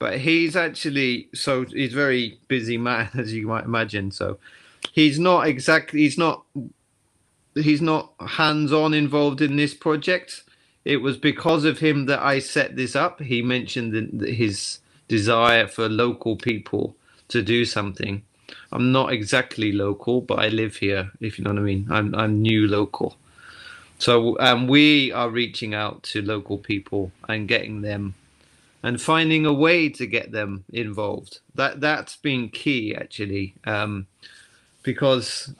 but 0.00 0.18
he's 0.18 0.56
actually 0.56 1.28
so 1.32 1.64
he's 1.66 1.92
very 1.92 2.40
busy 2.48 2.76
man 2.76 3.08
as 3.16 3.32
you 3.32 3.46
might 3.46 3.64
imagine. 3.64 4.10
So 4.10 4.38
he's 4.90 5.20
not 5.20 5.46
exactly 5.46 6.00
he's 6.00 6.18
not 6.18 6.44
he's 7.54 7.82
not 7.82 8.12
hands-on 8.26 8.94
involved 8.94 9.40
in 9.40 9.54
this 9.54 9.74
project. 9.74 10.42
It 10.84 10.96
was 10.96 11.18
because 11.18 11.64
of 11.64 11.78
him 11.78 12.06
that 12.06 12.20
i 12.20 12.40
set 12.40 12.74
this 12.74 12.96
up. 12.96 13.20
He 13.20 13.42
mentioned 13.42 14.22
his 14.22 14.80
desire 15.06 15.68
for 15.68 15.88
local 15.88 16.34
people 16.36 16.96
to 17.28 17.42
do 17.42 17.64
something. 17.64 18.22
I'm 18.72 18.90
not 18.90 19.12
exactly 19.12 19.70
local 19.70 20.22
but 20.22 20.38
i 20.38 20.48
live 20.48 20.76
here 20.76 21.12
if 21.20 21.38
you 21.38 21.44
know 21.44 21.50
what 21.50 21.60
i 21.60 21.62
mean. 21.62 21.86
I'm, 21.90 22.14
I'm 22.14 22.40
new 22.40 22.66
local. 22.66 23.16
So 23.98 24.38
um, 24.40 24.66
we 24.66 25.12
are 25.12 25.28
reaching 25.28 25.74
out 25.74 26.02
to 26.04 26.22
local 26.22 26.56
people 26.56 27.12
and 27.28 27.46
getting 27.46 27.82
them 27.82 28.14
and 28.82 29.00
finding 29.00 29.46
a 29.46 29.52
way 29.52 29.88
to 29.88 30.06
get 30.06 30.32
them 30.32 30.64
involved. 30.72 31.40
That 31.54 31.80
that's 31.80 32.16
been 32.16 32.48
key 32.48 32.94
actually, 32.94 33.54
um, 33.64 34.06
because 34.82 35.52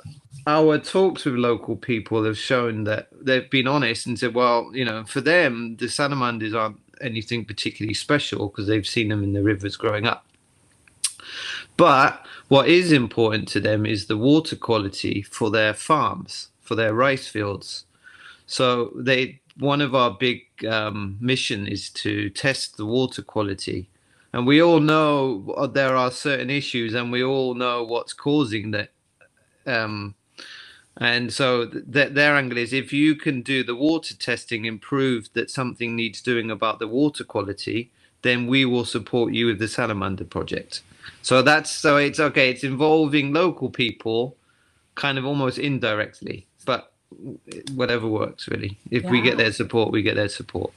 our 0.47 0.79
talks 0.79 1.25
with 1.25 1.35
local 1.35 1.77
people 1.77 2.25
have 2.25 2.39
shown 2.39 2.85
that 2.85 3.09
they've 3.13 3.51
been 3.51 3.69
honest 3.69 4.07
and 4.07 4.19
said, 4.19 4.35
well, 4.35 4.71
you 4.73 4.85
know, 4.85 5.05
for 5.05 5.21
them 5.21 5.77
the 5.77 5.89
salamanders 5.89 6.55
aren't 6.55 6.81
anything 7.01 7.45
particularly 7.45 7.95
special 7.95 8.49
because 8.49 8.67
they've 8.67 8.87
seen 8.87 9.09
them 9.09 9.23
in 9.23 9.33
the 9.33 9.43
rivers 9.43 9.77
growing 9.77 10.07
up. 10.07 10.27
But 11.77 12.27
what 12.49 12.69
is 12.69 12.93
important 12.93 13.49
to 13.49 13.61
them 13.61 13.87
is 13.87 14.07
the 14.07 14.17
water 14.17 14.57
quality 14.57 15.23
for 15.23 15.51
their 15.51 15.73
farms, 15.73 16.49
for 16.61 16.75
their 16.75 16.95
rice 16.95 17.29
fields. 17.29 17.85
So 18.47 18.93
they 18.97 19.41
one 19.61 19.81
of 19.81 19.95
our 19.95 20.11
big 20.11 20.43
um, 20.69 21.17
mission 21.21 21.67
is 21.67 21.91
to 21.91 22.31
test 22.31 22.77
the 22.77 22.87
water 22.87 23.23
quality. 23.23 23.89
And 24.33 24.47
we 24.47 24.63
all 24.63 24.81
know 24.81 25.71
there 25.73 25.97
are 25.97 26.11
certain 26.11 26.51
issues, 26.51 26.95
and 26.95 27.13
we 27.13 27.23
all 27.23 27.55
know 27.55 27.85
what's 27.85 28.13
causing 28.13 28.71
that. 28.73 28.91
Um, 29.67 30.15
and 30.97 31.33
so 31.33 31.67
th- 31.67 32.13
their 32.13 32.37
angle 32.37 32.59
is 32.59 32.73
if 32.73 32.93
you 32.93 33.15
can 33.17 33.43
do 33.43 33.63
the 33.65 33.75
water 33.75 34.15
testing 34.15 34.67
and 34.67 34.81
prove 34.81 35.29
that 35.35 35.51
something 35.51 35.97
needs 35.97 36.21
doing 36.21 36.51
about 36.51 36.79
the 36.79 36.89
water 36.89 37.25
quality, 37.25 37.91
then 38.23 38.47
we 38.47 38.65
will 38.65 38.85
support 38.85 39.33
you 39.33 39.47
with 39.47 39.59
the 39.59 39.69
Salamander 39.69 40.25
project. 40.25 40.83
So 41.23 41.43
that's 41.43 41.71
so 41.71 41.97
it's 41.97 42.21
okay. 42.21 42.51
It's 42.51 42.65
involving 42.65 43.33
local 43.33 43.71
people, 43.71 44.37
kind 44.95 45.19
of 45.19 45.25
almost 45.25 45.59
indirectly, 45.59 46.47
but 46.65 46.90
whatever 47.75 48.07
works 48.07 48.49
really. 48.49 48.79
If 48.91 49.05
yeah. 49.05 49.11
we 49.11 49.21
get 49.21 49.37
their 49.37 49.53
support, 49.53 49.93
we 49.93 50.03
get 50.03 50.17
their 50.17 50.29
support. 50.29 50.73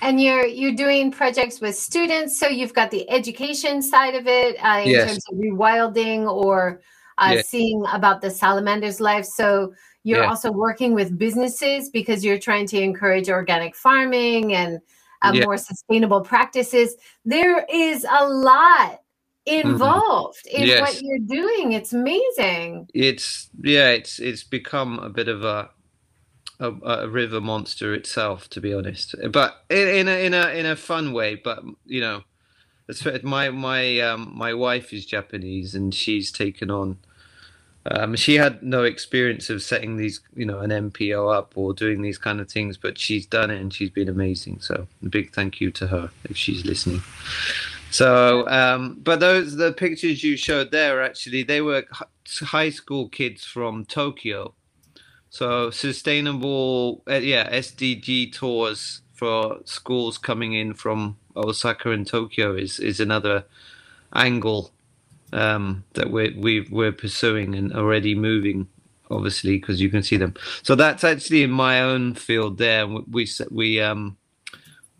And 0.00 0.20
you're 0.20 0.46
you're 0.46 0.74
doing 0.74 1.10
projects 1.10 1.60
with 1.60 1.76
students, 1.76 2.38
so 2.38 2.46
you've 2.46 2.74
got 2.74 2.90
the 2.90 3.08
education 3.10 3.80
side 3.80 4.14
of 4.14 4.26
it 4.26 4.56
uh, 4.62 4.82
in 4.84 4.90
yes. 4.90 5.08
terms 5.08 5.24
of 5.30 5.38
rewilding 5.38 6.30
or 6.30 6.82
uh, 7.16 7.40
seeing 7.42 7.84
about 7.92 8.20
the 8.20 8.30
salamanders' 8.30 9.00
life. 9.00 9.24
So 9.24 9.72
you're 10.02 10.22
yeah. 10.22 10.28
also 10.28 10.52
working 10.52 10.92
with 10.94 11.16
businesses 11.16 11.88
because 11.88 12.24
you're 12.24 12.38
trying 12.38 12.66
to 12.68 12.80
encourage 12.80 13.30
organic 13.30 13.74
farming 13.74 14.52
and 14.52 14.80
uh, 15.22 15.32
yeah. 15.34 15.44
more 15.44 15.56
sustainable 15.56 16.20
practices. 16.20 16.96
There 17.24 17.64
is 17.72 18.04
a 18.04 18.28
lot. 18.28 19.00
Involved 19.46 20.44
mm-hmm. 20.46 20.62
in 20.62 20.68
yes. 20.68 20.80
what 20.80 21.02
you're 21.02 21.18
doing. 21.18 21.72
It's 21.72 21.92
amazing. 21.92 22.88
It's 22.94 23.50
yeah, 23.60 23.90
it's 23.90 24.18
it's 24.18 24.42
become 24.42 24.98
a 24.98 25.10
bit 25.10 25.28
of 25.28 25.44
a 25.44 25.70
a, 26.60 26.72
a 26.84 27.08
river 27.08 27.40
monster 27.40 27.94
itself, 27.94 28.48
to 28.50 28.60
be 28.60 28.72
honest. 28.72 29.14
But 29.30 29.64
in, 29.70 29.88
in 29.88 30.08
a 30.08 30.24
in 30.24 30.34
a 30.34 30.48
in 30.48 30.66
a 30.66 30.76
fun 30.76 31.12
way. 31.12 31.34
But 31.34 31.62
you 31.84 32.00
know, 32.00 32.22
my 33.22 33.50
my 33.50 34.00
um, 34.00 34.32
my 34.34 34.54
wife 34.54 34.92
is 34.92 35.06
Japanese, 35.06 35.74
and 35.74 35.94
she's 35.94 36.30
taken 36.32 36.70
on. 36.70 36.98
Um, 37.90 38.16
she 38.16 38.36
had 38.36 38.62
no 38.62 38.84
experience 38.84 39.50
of 39.50 39.62
setting 39.62 39.98
these, 39.98 40.20
you 40.34 40.46
know, 40.46 40.60
an 40.60 40.70
NPO 40.70 41.36
up 41.36 41.52
or 41.54 41.74
doing 41.74 42.00
these 42.00 42.16
kind 42.16 42.40
of 42.40 42.50
things, 42.50 42.78
but 42.78 42.96
she's 42.96 43.26
done 43.26 43.50
it 43.50 43.60
and 43.60 43.74
she's 43.74 43.90
been 43.90 44.08
amazing. 44.08 44.60
So, 44.60 44.86
a 45.04 45.08
big 45.10 45.34
thank 45.34 45.60
you 45.60 45.70
to 45.72 45.88
her 45.88 46.10
if 46.24 46.34
she's 46.34 46.64
listening. 46.64 47.02
So, 47.94 48.44
um, 48.48 48.98
but 49.04 49.20
those 49.20 49.54
the 49.54 49.72
pictures 49.72 50.24
you 50.24 50.36
showed 50.36 50.72
there 50.72 51.00
actually 51.00 51.44
they 51.44 51.60
were 51.60 51.84
high 52.42 52.70
school 52.70 53.08
kids 53.08 53.44
from 53.44 53.84
Tokyo. 53.84 54.52
So 55.30 55.70
sustainable, 55.70 57.04
uh, 57.08 57.22
yeah, 57.22 57.48
SDG 57.56 58.32
tours 58.32 59.02
for 59.12 59.60
schools 59.64 60.18
coming 60.18 60.54
in 60.54 60.74
from 60.74 61.16
Osaka 61.36 61.92
and 61.92 62.04
Tokyo 62.04 62.56
is 62.56 62.80
is 62.80 62.98
another 62.98 63.44
angle 64.12 64.72
um, 65.32 65.84
that 65.92 66.10
we're 66.10 66.36
we, 66.36 66.66
we're 66.72 66.90
pursuing 66.90 67.54
and 67.54 67.72
already 67.72 68.16
moving 68.16 68.66
obviously 69.08 69.56
because 69.58 69.80
you 69.80 69.88
can 69.88 70.02
see 70.02 70.16
them 70.16 70.34
so 70.64 70.74
that's 70.74 71.04
actually 71.04 71.44
in 71.44 71.50
my 71.50 71.80
own 71.80 72.14
field 72.14 72.58
there 72.58 72.88
we 72.88 73.28
we 73.52 73.80
um 73.80 74.16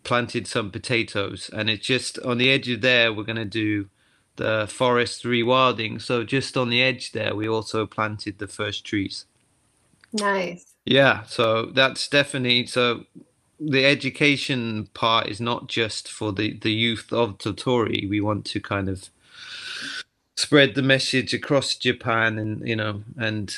planted 0.05 0.47
some 0.47 0.71
potatoes, 0.71 1.51
and 1.53 1.69
it's 1.69 1.87
just 1.87 2.19
on 2.19 2.39
the 2.39 2.51
edge 2.51 2.69
of 2.69 2.81
there. 2.81 3.13
We're 3.13 3.25
going 3.25 3.37
to 3.37 3.45
do 3.45 3.89
the 4.37 4.67
forest 4.71 5.25
rewilding. 5.25 6.01
So 6.01 6.23
just 6.23 6.57
on 6.57 6.69
the 6.69 6.83
edge 6.83 7.13
there, 7.13 7.35
we 7.35 7.49
also 7.49 7.87
planted 7.87 8.39
the 8.39 8.47
first 8.47 8.85
trees. 8.85 9.25
Nice. 10.13 10.65
Yeah, 10.85 11.23
so 11.25 11.67
that's 11.67 12.07
definitely 12.09 12.67
so. 12.67 13.05
The 13.59 13.85
education 13.85 14.89
part 14.93 15.27
is 15.29 15.41
not 15.41 15.67
just 15.69 16.11
for 16.11 16.33
the 16.33 16.57
the 16.59 16.71
youth 16.73 17.13
of 17.13 17.39
Tottori. 17.39 18.09
We 18.09 18.21
want 18.21 18.45
to 18.47 18.61
kind 18.61 18.89
of 18.89 19.09
spread 20.37 20.75
the 20.75 20.83
message 20.83 21.33
across 21.33 21.75
Japan, 21.75 22.39
and 22.39 22.67
you 22.67 22.75
know, 22.75 23.03
and 23.17 23.55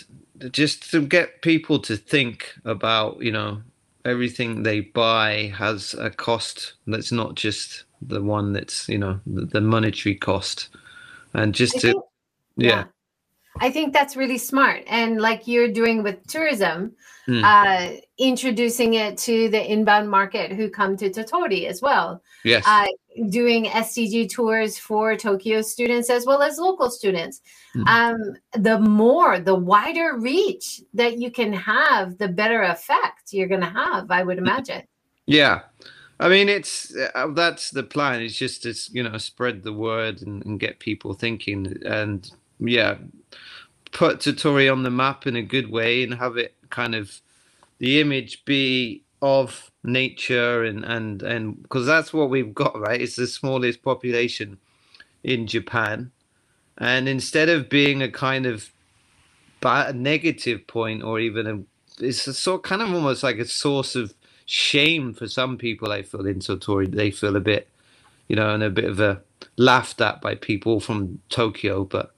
just 0.51 0.91
to 0.91 1.01
get 1.01 1.41
people 1.41 1.79
to 1.79 1.97
think 1.97 2.55
about 2.65 3.21
you 3.21 3.31
know 3.31 3.63
everything 4.07 4.63
they 4.63 4.81
buy 4.81 5.53
has 5.57 5.93
a 5.95 6.09
cost 6.09 6.73
that's 6.87 7.11
not 7.11 7.35
just 7.35 7.83
the 8.01 8.21
one 8.21 8.53
that's 8.53 8.87
you 8.89 8.97
know 8.97 9.19
the, 9.25 9.45
the 9.45 9.61
monetary 9.61 10.15
cost 10.15 10.69
and 11.33 11.53
just 11.53 11.75
I 11.77 11.79
to 11.79 11.87
think, 11.93 12.03
yeah. 12.57 12.69
yeah. 12.69 12.83
I 13.61 13.69
think 13.69 13.93
that's 13.93 14.15
really 14.15 14.37
smart. 14.37 14.83
And 14.87 15.21
like 15.21 15.47
you're 15.47 15.71
doing 15.71 16.03
with 16.03 16.25
tourism, 16.27 16.93
mm. 17.27 17.43
uh, 17.43 17.99
introducing 18.17 18.95
it 18.95 19.17
to 19.19 19.49
the 19.49 19.71
inbound 19.71 20.09
market 20.09 20.51
who 20.51 20.69
come 20.69 20.97
to 20.97 21.09
Tottori 21.09 21.65
as 21.65 21.81
well. 21.81 22.21
Yes. 22.43 22.63
Uh, 22.67 22.87
doing 23.29 23.65
SDG 23.65 24.29
tours 24.29 24.77
for 24.77 25.15
Tokyo 25.15 25.61
students 25.61 26.09
as 26.09 26.25
well 26.25 26.41
as 26.41 26.57
local 26.57 26.89
students. 26.89 27.41
Mm. 27.75 27.87
Um, 27.87 28.37
the 28.61 28.79
more, 28.79 29.39
the 29.39 29.55
wider 29.55 30.17
reach 30.17 30.81
that 30.93 31.17
you 31.17 31.31
can 31.31 31.53
have, 31.53 32.17
the 32.17 32.27
better 32.27 32.63
effect 32.63 33.33
you're 33.33 33.47
going 33.47 33.61
to 33.61 33.69
have, 33.69 34.11
I 34.11 34.23
would 34.23 34.37
imagine. 34.37 34.83
Yeah. 35.25 35.61
I 36.19 36.29
mean, 36.29 36.49
it's 36.49 36.95
uh, 36.95 37.27
that's 37.27 37.69
the 37.69 37.83
plan. 37.83 38.21
It's 38.21 38.35
just 38.35 38.63
to 38.63 38.73
you 38.91 39.03
know 39.03 39.17
spread 39.17 39.63
the 39.63 39.73
word 39.73 40.21
and, 40.21 40.43
and 40.45 40.59
get 40.59 40.79
people 40.79 41.13
thinking, 41.13 41.77
and 41.85 42.29
yeah, 42.59 42.97
put 43.91 44.19
Tottori 44.19 44.71
on 44.71 44.83
the 44.83 44.91
map 44.91 45.27
in 45.27 45.35
a 45.35 45.41
good 45.41 45.71
way 45.71 46.03
and 46.03 46.15
have 46.15 46.37
it 46.37 46.55
kind 46.69 46.95
of 46.95 47.21
the 47.79 48.01
image 48.01 48.45
be 48.45 49.03
of 49.21 49.71
nature 49.83 50.63
and 50.63 50.83
and 50.83 51.23
and 51.23 51.61
because 51.63 51.85
that's 51.85 52.13
what 52.13 52.29
we've 52.29 52.53
got 52.53 52.79
right? 52.79 53.01
It's 53.01 53.15
the 53.15 53.27
smallest 53.27 53.81
population 53.83 54.57
in 55.23 55.47
japan. 55.47 56.11
And 56.77 57.09
instead 57.09 57.49
of 57.49 57.69
being 57.69 58.03
a 58.03 58.11
kind 58.11 58.45
of 58.45 58.71
bad, 59.61 59.95
negative 59.95 60.67
point 60.67 61.03
or 61.03 61.19
even 61.19 61.47
a 61.47 62.03
it's 62.03 62.27
a 62.27 62.33
sort 62.33 62.63
kind 62.63 62.81
of 62.81 62.93
almost 62.93 63.23
like 63.23 63.37
a 63.37 63.45
source 63.45 63.95
of 63.95 64.13
shame 64.45 65.13
for 65.13 65.27
some 65.27 65.57
people 65.57 65.91
i 65.91 66.01
feel 66.01 66.25
in 66.25 66.39
Tottori 66.39 66.89
they 66.89 67.11
feel 67.11 67.35
a 67.35 67.41
bit 67.41 67.69
you 68.27 68.35
know 68.35 68.53
and 68.53 68.63
a 68.63 68.69
bit 68.69 68.85
of 68.85 68.99
a 68.99 69.21
laughed 69.57 69.99
at 70.01 70.21
by 70.21 70.35
people 70.35 70.79
from 70.79 71.19
tokyo 71.29 71.83
but 71.83 72.15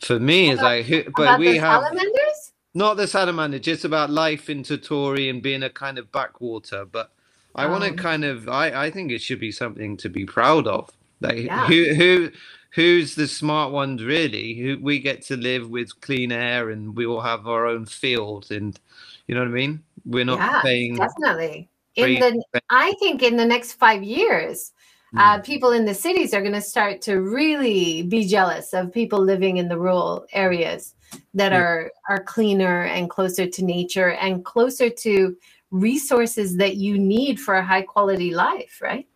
for 0.00 0.18
me 0.18 0.50
is 0.50 0.60
like 0.60 0.86
but 1.16 1.38
we 1.38 1.56
have 1.56 1.82
salamanders? 1.82 2.52
not 2.74 2.96
the 2.96 3.06
salamander 3.06 3.58
just 3.58 3.84
about 3.84 4.10
life 4.10 4.48
in 4.48 4.62
Tottori 4.62 5.30
and 5.30 5.42
being 5.42 5.62
a 5.62 5.70
kind 5.70 5.98
of 5.98 6.10
backwater 6.12 6.84
but 6.84 7.12
I 7.54 7.66
want 7.66 7.84
to 7.84 7.90
oh. 7.90 7.94
kind 7.94 8.24
of 8.24 8.48
I 8.48 8.86
I 8.86 8.90
think 8.90 9.10
it 9.10 9.20
should 9.20 9.40
be 9.40 9.52
something 9.52 9.96
to 9.98 10.08
be 10.08 10.24
proud 10.24 10.66
of. 10.66 10.90
Like 11.20 11.44
yeah. 11.44 11.66
who 11.66 11.94
who 11.94 12.30
who's 12.70 13.14
the 13.14 13.26
smart 13.26 13.72
ones 13.72 14.04
really? 14.04 14.54
Who 14.54 14.78
we 14.80 15.00
get 15.00 15.22
to 15.22 15.36
live 15.36 15.68
with 15.68 16.00
clean 16.00 16.30
air 16.30 16.70
and 16.70 16.96
we 16.96 17.04
all 17.04 17.20
have 17.20 17.46
our 17.48 17.66
own 17.66 17.86
field 17.86 18.50
and 18.50 18.78
you 19.26 19.34
know 19.34 19.40
what 19.40 19.48
I 19.48 19.52
mean? 19.52 19.82
We're 20.04 20.24
not 20.24 20.38
yeah, 20.38 20.62
paying 20.62 20.96
definitely. 20.96 21.68
In 21.96 22.20
the 22.20 22.42
I 22.70 22.92
think 23.00 23.24
in 23.24 23.36
the 23.36 23.44
next 23.44 23.72
5 23.72 24.04
years 24.04 24.72
uh, 25.16 25.36
hmm. 25.36 25.42
people 25.42 25.72
in 25.72 25.84
the 25.84 25.94
cities 25.94 26.34
are 26.34 26.42
going 26.42 26.52
to 26.52 26.60
start 26.60 27.00
to 27.02 27.20
really 27.20 28.02
be 28.02 28.26
jealous 28.26 28.72
of 28.74 28.92
people 28.92 29.18
living 29.18 29.56
in 29.56 29.68
the 29.68 29.78
rural 29.78 30.26
areas 30.32 30.94
that 31.34 31.52
yeah. 31.52 31.58
are 31.58 31.92
are 32.08 32.22
cleaner 32.22 32.82
and 32.84 33.08
closer 33.08 33.46
to 33.46 33.64
nature 33.64 34.12
and 34.12 34.44
closer 34.44 34.90
to 34.90 35.36
resources 35.70 36.56
that 36.56 36.76
you 36.76 36.98
need 36.98 37.38
for 37.38 37.54
a 37.54 37.64
high 37.64 37.82
quality 37.82 38.34
life 38.34 38.80
right 38.82 39.06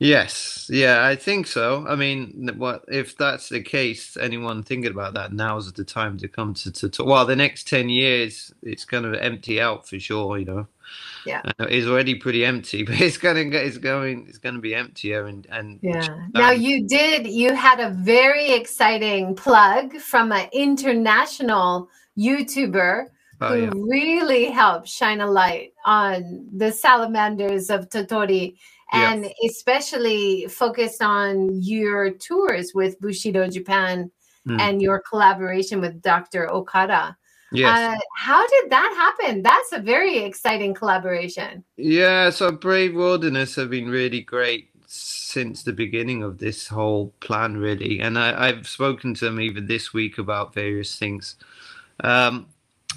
yes. 0.00 0.68
Yeah 0.68 1.04
i 1.04 1.14
think 1.14 1.46
so. 1.46 1.86
I 1.86 1.94
mean 1.94 2.50
what 2.56 2.84
if 2.88 3.16
that's 3.16 3.48
the 3.48 3.62
case 3.62 4.16
anyone 4.16 4.62
thinking 4.62 4.90
about 4.90 5.14
that 5.14 5.32
now's 5.32 5.72
the 5.72 5.84
time 5.84 6.18
to 6.18 6.28
come 6.28 6.54
to, 6.54 6.72
to, 6.72 6.88
to 6.88 7.04
well 7.04 7.24
the 7.24 7.36
next 7.36 7.68
10 7.68 7.88
years 7.88 8.52
it's 8.62 8.84
going 8.84 9.04
to 9.04 9.22
empty 9.22 9.60
out 9.60 9.88
for 9.88 10.00
sure 10.00 10.38
you 10.38 10.46
know? 10.46 10.66
Yeah. 11.24 11.42
Uh, 11.44 11.66
it's 11.68 11.86
already 11.86 12.16
pretty 12.16 12.44
empty 12.44 12.82
but 12.84 13.00
it's 13.00 13.18
gonna 13.18 13.40
it's 13.40 13.78
going 13.78 14.26
it's 14.28 14.38
gonna 14.38 14.58
be 14.58 14.74
emptier 14.74 15.26
and 15.26 15.46
and 15.50 15.78
yeah. 15.82 16.06
now 16.34 16.50
you 16.50 16.88
did 16.88 17.26
you 17.26 17.54
had 17.54 17.78
a 17.78 17.90
very 17.90 18.52
exciting 18.52 19.36
plug 19.36 19.96
from 19.98 20.32
an 20.32 20.48
international 20.52 21.88
youtuber 22.18 23.06
oh, 23.40 23.48
who 23.48 23.62
yeah. 23.62 23.70
really 23.74 24.46
helped 24.46 24.88
shine 24.88 25.20
a 25.20 25.30
light 25.30 25.72
on 25.84 26.46
the 26.56 26.70
salamanders 26.70 27.70
of 27.70 27.88
Tottori 27.88 28.56
and 28.92 29.24
yeah. 29.24 29.48
especially 29.48 30.46
focused 30.46 31.02
on 31.02 31.50
your 31.62 32.10
tours 32.10 32.72
with 32.74 33.00
Bushido 33.00 33.48
Japan 33.48 34.10
mm. 34.46 34.60
and 34.60 34.82
your 34.82 35.00
collaboration 35.00 35.80
with 35.80 36.02
Dr. 36.02 36.50
Okada. 36.50 37.16
Yes. 37.52 37.96
Uh, 37.96 38.00
how 38.16 38.46
did 38.46 38.70
that 38.70 39.16
happen? 39.18 39.42
That's 39.42 39.72
a 39.72 39.80
very 39.80 40.18
exciting 40.18 40.72
collaboration. 40.72 41.64
Yeah, 41.76 42.30
so 42.30 42.52
Brave 42.52 42.94
Wilderness 42.94 43.56
have 43.56 43.70
been 43.70 43.88
really 43.88 44.20
great 44.20 44.70
since 44.86 45.62
the 45.62 45.72
beginning 45.72 46.22
of 46.22 46.38
this 46.38 46.68
whole 46.68 47.12
plan, 47.20 47.56
really. 47.56 48.00
And 48.00 48.18
I, 48.18 48.48
have 48.48 48.68
spoken 48.68 49.14
to 49.14 49.24
them 49.24 49.40
even 49.40 49.66
this 49.66 49.92
week 49.92 50.18
about 50.18 50.54
various 50.54 50.96
things. 50.96 51.36
Um, 52.02 52.46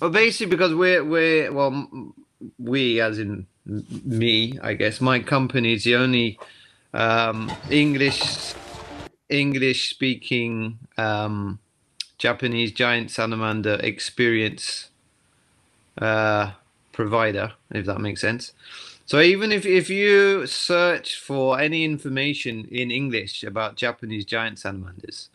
well, 0.01 0.09
basically, 0.09 0.47
because 0.47 0.73
we're, 0.73 1.03
we're, 1.03 1.51
well, 1.51 2.13
we, 2.57 2.99
as 2.99 3.19
in 3.19 3.47
me, 3.65 4.59
I 4.61 4.73
guess, 4.73 5.01
my 5.01 5.19
company 5.19 5.73
is 5.73 5.83
the 5.83 5.95
only 5.95 6.39
um, 6.93 7.51
English 7.69 8.53
English 9.29 9.89
speaking 9.89 10.77
um, 10.97 11.59
Japanese 12.17 12.71
giant 12.71 13.09
salamander 13.09 13.75
experience 13.81 14.89
uh, 15.97 16.51
provider, 16.91 17.53
if 17.71 17.85
that 17.85 17.99
makes 17.99 18.21
sense. 18.21 18.53
So 19.05 19.19
even 19.19 19.51
if, 19.51 19.65
if 19.65 19.89
you 19.89 20.47
search 20.47 21.17
for 21.19 21.59
any 21.59 21.83
information 21.83 22.67
in 22.71 22.91
English 22.91 23.43
about 23.43 23.75
Japanese 23.75 24.25
giant 24.25 24.59
salamanders, 24.59 25.29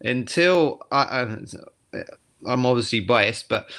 until 0.00 0.82
I, 0.90 1.38
I, 1.92 2.02
I'm 2.46 2.66
obviously 2.66 3.00
biased, 3.00 3.48
but 3.48 3.70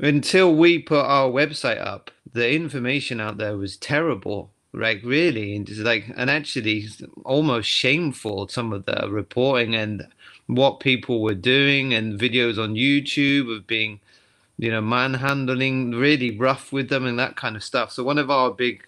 until 0.00 0.54
we 0.54 0.78
put 0.78 1.04
our 1.04 1.28
website 1.28 1.80
up, 1.80 2.10
the 2.32 2.50
information 2.50 3.20
out 3.20 3.38
there 3.38 3.56
was 3.56 3.76
terrible. 3.76 4.50
Like 4.72 5.00
really, 5.02 5.56
and 5.56 5.68
like, 5.78 6.12
and 6.16 6.30
actually, 6.30 6.86
almost 7.24 7.68
shameful. 7.68 8.46
Some 8.46 8.72
of 8.72 8.86
the 8.86 9.08
reporting 9.10 9.74
and 9.74 10.06
what 10.46 10.78
people 10.78 11.22
were 11.22 11.34
doing 11.34 11.92
and 11.92 12.20
videos 12.20 12.56
on 12.56 12.74
YouTube 12.74 13.54
of 13.54 13.66
being, 13.66 13.98
you 14.58 14.70
know, 14.70 14.80
manhandling, 14.80 15.90
really 15.92 16.36
rough 16.36 16.72
with 16.72 16.88
them 16.88 17.04
and 17.04 17.18
that 17.18 17.34
kind 17.34 17.56
of 17.56 17.64
stuff. 17.64 17.90
So 17.90 18.04
one 18.04 18.18
of 18.18 18.30
our 18.30 18.52
big 18.52 18.86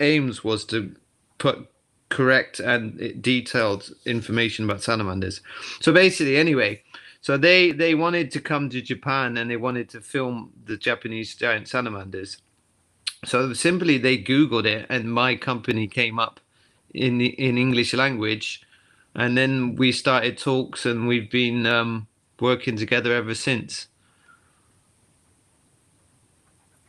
aims 0.00 0.42
was 0.42 0.64
to 0.66 0.94
put 1.36 1.68
correct 2.08 2.60
and 2.60 3.22
detailed 3.22 3.90
information 4.06 4.64
about 4.64 4.82
salamanders. 4.82 5.40
So 5.80 5.92
basically, 5.92 6.36
anyway, 6.36 6.82
so 7.22 7.38
they 7.38 7.72
they 7.72 7.94
wanted 7.94 8.30
to 8.32 8.40
come 8.40 8.68
to 8.70 8.82
Japan 8.82 9.38
and 9.38 9.50
they 9.50 9.56
wanted 9.56 9.88
to 9.90 10.00
film 10.02 10.52
the 10.66 10.76
Japanese 10.76 11.34
giant 11.34 11.68
salamanders. 11.68 12.38
So 13.24 13.54
simply 13.54 13.96
they 13.98 14.18
googled 14.18 14.66
it 14.66 14.86
and 14.90 15.12
my 15.12 15.36
company 15.36 15.86
came 15.88 16.18
up 16.18 16.40
in 16.92 17.18
the, 17.18 17.28
in 17.28 17.56
English 17.56 17.94
language 17.94 18.62
and 19.14 19.36
then 19.36 19.76
we 19.76 19.92
started 19.92 20.38
talks, 20.38 20.86
and 20.86 21.06
we've 21.06 21.30
been 21.30 21.66
um, 21.66 22.06
working 22.40 22.76
together 22.76 23.12
ever 23.14 23.34
since. 23.34 23.88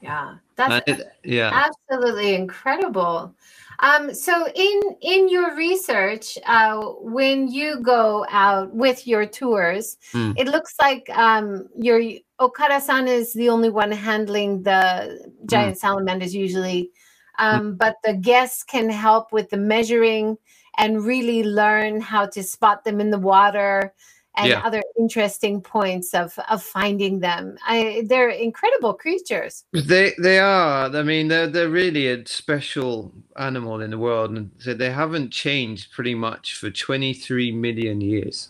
Yeah, 0.02 0.36
that's 0.56 0.90
it, 0.90 1.02
yeah, 1.24 1.52
absolutely 1.54 2.36
incredible. 2.36 3.34
Um, 3.80 4.14
so 4.14 4.48
in 4.56 4.82
in 5.02 5.30
your 5.30 5.56
research, 5.56 6.38
uh, 6.46 6.82
when 7.00 7.48
you 7.48 7.80
go 7.82 8.26
out 8.30 8.74
with 8.74 9.08
your 9.08 9.26
tours, 9.26 9.98
mm. 10.14 10.34
it 10.38 10.48
looks 10.48 10.76
like 10.80 11.10
um, 11.10 11.68
your 11.78 12.02
Okada-san 12.40 13.08
is 13.08 13.34
the 13.34 13.50
only 13.50 13.70
one 13.70 13.92
handling 13.92 14.64
the 14.64 15.32
giant 15.46 15.76
mm. 15.76 15.80
salamanders 15.80 16.36
usually, 16.36 16.92
um, 17.40 17.74
mm. 17.74 17.78
but 17.78 17.98
the 18.04 18.14
guests 18.14 18.64
can 18.64 18.90
help 18.90 19.32
with 19.32 19.50
the 19.50 19.58
measuring 19.58 20.38
and 20.78 21.06
really 21.06 21.44
learn 21.44 22.02
how 22.02 22.26
to 22.26 22.42
spot 22.42 22.84
them 22.84 23.00
in 23.00 23.12
the 23.12 23.20
water 23.20 23.94
and 24.36 24.50
yeah. 24.50 24.62
other 24.66 24.82
interesting 24.98 25.62
points 25.62 26.14
of 26.14 26.38
of 26.50 26.64
finding 26.64 27.20
them. 27.20 27.58
I, 27.66 28.04
they're 28.08 28.30
incredible 28.30 28.94
creatures. 28.94 29.66
They 29.72 30.14
they 30.22 30.40
are. 30.40 30.96
I 30.96 31.04
mean, 31.04 31.28
they're 31.28 31.48
they're 31.48 31.70
really 31.70 32.08
a 32.08 32.26
special 32.26 33.12
animal 33.38 33.82
in 33.82 33.92
the 33.92 33.98
world, 33.98 34.32
and 34.32 34.52
so 34.60 34.74
they 34.74 34.92
haven't 34.92 35.32
changed 35.32 35.92
pretty 35.92 36.16
much 36.16 36.56
for 36.56 36.70
23 36.70 37.52
million 37.52 38.02
years. 38.02 38.50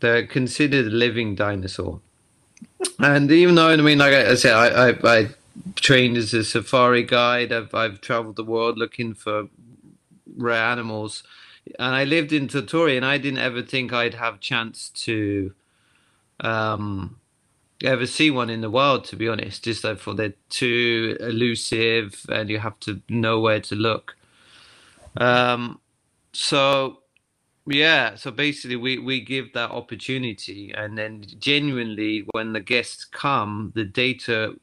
They're 0.00 0.26
considered 0.26 0.86
a 0.86 0.90
living 0.90 1.34
dinosaur, 1.34 2.00
and 2.98 3.30
even 3.30 3.54
though 3.54 3.68
I 3.68 3.76
mean, 3.76 3.98
like 3.98 4.14
I 4.14 4.34
said, 4.34 4.52
I, 4.52 4.90
I, 4.90 5.18
I 5.18 5.28
trained 5.76 6.16
as 6.18 6.34
a 6.34 6.44
safari 6.44 7.02
guide. 7.02 7.52
I've 7.52 7.74
I've 7.74 8.00
traveled 8.00 8.36
the 8.36 8.44
world 8.44 8.76
looking 8.76 9.14
for 9.14 9.48
rare 10.36 10.64
animals 10.64 11.22
and 11.78 11.94
I 11.94 12.04
lived 12.04 12.32
in 12.32 12.48
Tottori, 12.48 12.96
and 12.96 13.04
I 13.04 13.18
didn't 13.18 13.40
ever 13.40 13.62
think 13.62 13.92
I'd 13.92 14.14
have 14.14 14.40
chance 14.40 14.90
to 14.90 15.52
um, 16.40 17.16
ever 17.82 18.06
see 18.06 18.30
one 18.30 18.50
in 18.50 18.60
the 18.60 18.70
wild, 18.70 19.04
to 19.06 19.16
be 19.16 19.28
honest. 19.28 19.64
Just 19.64 19.84
like 19.84 19.98
for 19.98 20.14
they're 20.14 20.34
too 20.50 21.16
elusive, 21.20 22.26
and 22.28 22.50
you 22.50 22.58
have 22.58 22.78
to 22.80 23.00
know 23.08 23.40
where 23.40 23.60
to 23.60 23.74
look. 23.74 24.16
Um, 25.16 25.80
so 26.32 26.98
yeah, 27.66 28.14
so 28.16 28.30
basically 28.30 28.76
we 28.76 28.98
we 28.98 29.20
give 29.20 29.52
that 29.54 29.70
opportunity, 29.70 30.72
and 30.72 30.98
then 30.98 31.24
genuinely, 31.38 32.26
when 32.32 32.52
the 32.52 32.60
guests 32.60 33.04
come, 33.04 33.72
the 33.74 33.84
data 33.84 34.54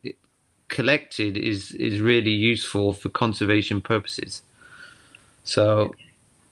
collected 0.68 1.36
is 1.36 1.72
is 1.72 2.00
really 2.00 2.32
useful 2.32 2.94
for 2.94 3.10
conservation 3.10 3.82
purposes. 3.82 4.44
So, 5.44 5.96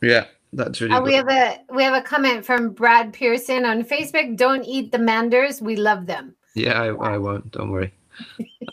yeah, 0.02 0.26
that's 0.54 0.82
really. 0.82 0.96
Uh, 0.96 1.02
we 1.02 1.14
have 1.14 1.30
a 1.30 1.60
we 1.74 1.84
have 1.84 1.94
a 1.94 2.02
comment 2.02 2.46
from 2.46 2.72
Brad 2.72 3.14
Pearson 3.14 3.66
on 3.66 3.84
Facebook. 3.84 4.36
Don't 4.36 4.64
eat 4.64 4.92
the 4.92 5.00
manders. 5.00 5.62
We 5.62 5.76
love 5.76 6.06
them. 6.06 6.36
Yeah, 6.56 6.82
I, 6.82 7.14
I 7.14 7.18
won't. 7.18 7.52
Don't 7.52 7.70
worry. 7.70 7.94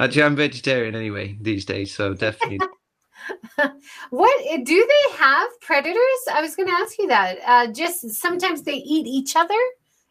Actually, 0.01 0.23
I'm 0.23 0.37
vegetarian 0.37 0.95
anyway 0.95 1.37
these 1.41 1.65
days, 1.65 1.95
so 1.95 2.15
definitely. 2.15 2.61
what 4.11 4.65
do 4.65 4.89
they 4.89 5.17
have 5.17 5.49
predators? 5.61 5.97
I 6.33 6.41
was 6.41 6.57
going 6.57 6.69
to 6.69 6.75
ask 6.75 6.99
you 6.99 7.09
that. 7.09 7.39
Uh, 7.47 7.67
just 7.73 8.11
sometimes 8.11 8.62
they 8.62 8.77
eat 8.77 9.07
each 9.07 9.37
other. 9.37 9.55